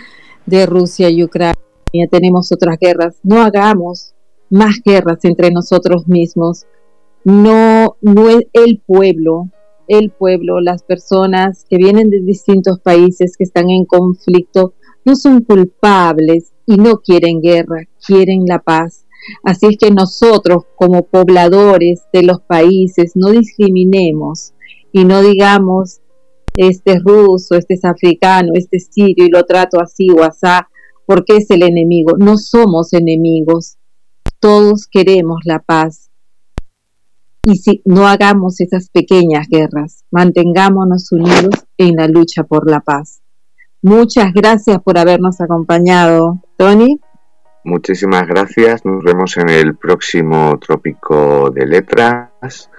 [0.45, 1.55] de Rusia y Ucrania,
[2.09, 3.17] tenemos otras guerras.
[3.23, 4.13] No hagamos
[4.49, 6.65] más guerras entre nosotros mismos.
[7.23, 9.49] No, no es el pueblo,
[9.87, 14.73] el pueblo, las personas que vienen de distintos países que están en conflicto,
[15.05, 19.05] no son culpables y no quieren guerra, quieren la paz.
[19.43, 24.53] Así es que nosotros como pobladores de los países no discriminemos
[24.91, 26.01] y no digamos
[26.55, 30.47] este es ruso, este es africano, este es sirio y lo trato así o así
[31.11, 32.13] porque es el enemigo.
[32.17, 33.75] No somos enemigos,
[34.39, 36.09] todos queremos la paz.
[37.43, 43.21] Y si no hagamos esas pequeñas guerras, mantengámonos unidos en la lucha por la paz.
[43.81, 46.41] Muchas gracias por habernos acompañado.
[46.55, 47.01] Tony.
[47.65, 48.85] Muchísimas gracias.
[48.85, 52.69] Nos vemos en el próximo Trópico de Letras.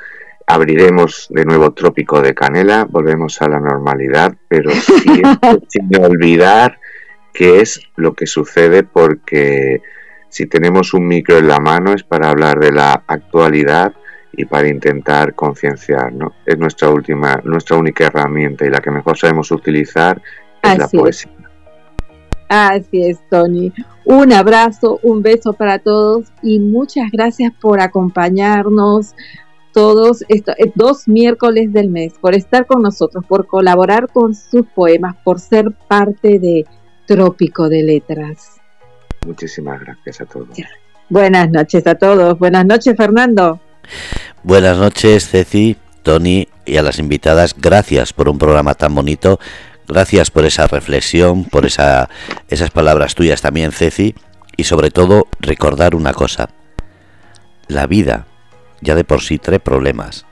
[0.46, 2.86] Abriremos de nuevo Trópico de Canela.
[2.88, 4.70] Volvemos a la normalidad, pero
[5.68, 6.78] sin olvidar
[7.32, 9.80] qué es lo que sucede porque
[10.28, 13.92] si tenemos un micro en la mano es para hablar de la actualidad
[14.32, 16.32] y para intentar concienciar, ¿no?
[16.46, 20.20] Es nuestra última, nuestra única herramienta y la que mejor sabemos utilizar
[20.62, 21.32] es la poesía.
[22.48, 23.72] Así es, Tony.
[24.04, 29.14] Un abrazo, un beso para todos y muchas gracias por acompañarnos
[29.72, 34.66] todos estos eh, dos miércoles del mes, por estar con nosotros, por colaborar con sus
[34.66, 36.66] poemas, por ser parte de
[37.06, 38.60] Trópico de Letras.
[39.26, 40.48] Muchísimas gracias a todos.
[41.08, 42.38] Buenas noches a todos.
[42.38, 43.60] Buenas noches, Fernando.
[44.42, 47.54] Buenas noches, Ceci, Tony y a las invitadas.
[47.58, 49.38] Gracias por un programa tan bonito
[49.88, 52.08] Gracias por esa reflexión, por esa,
[52.48, 54.14] esas palabras tuyas también, Ceci,
[54.56, 56.50] y sobre todo recordar una cosa.
[57.68, 58.26] La vida
[58.80, 60.24] ya de por sí trae problemas.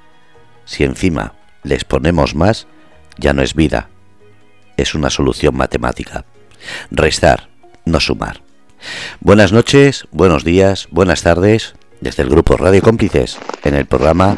[0.64, 2.68] Si encima les ponemos más,
[3.18, 3.88] ya no es vida,
[4.76, 6.24] es una solución matemática.
[6.90, 7.48] Restar,
[7.84, 8.42] no sumar.
[9.20, 14.36] Buenas noches, buenos días, buenas tardes, desde el grupo Radio Cómplices, en el programa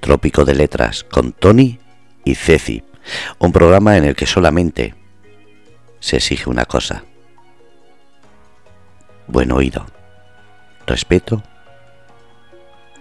[0.00, 1.78] Trópico de Letras, con Tony
[2.24, 2.82] y Ceci.
[3.38, 4.94] Un programa en el que solamente
[6.00, 7.04] se exige una cosa.
[9.26, 9.86] Buen oído,
[10.86, 11.42] respeto,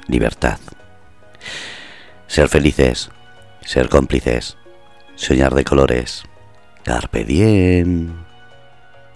[0.07, 0.59] libertad.
[2.27, 3.09] Ser felices,
[3.65, 4.57] ser cómplices,
[5.15, 6.23] soñar de colores.
[6.84, 8.31] Carpe diem.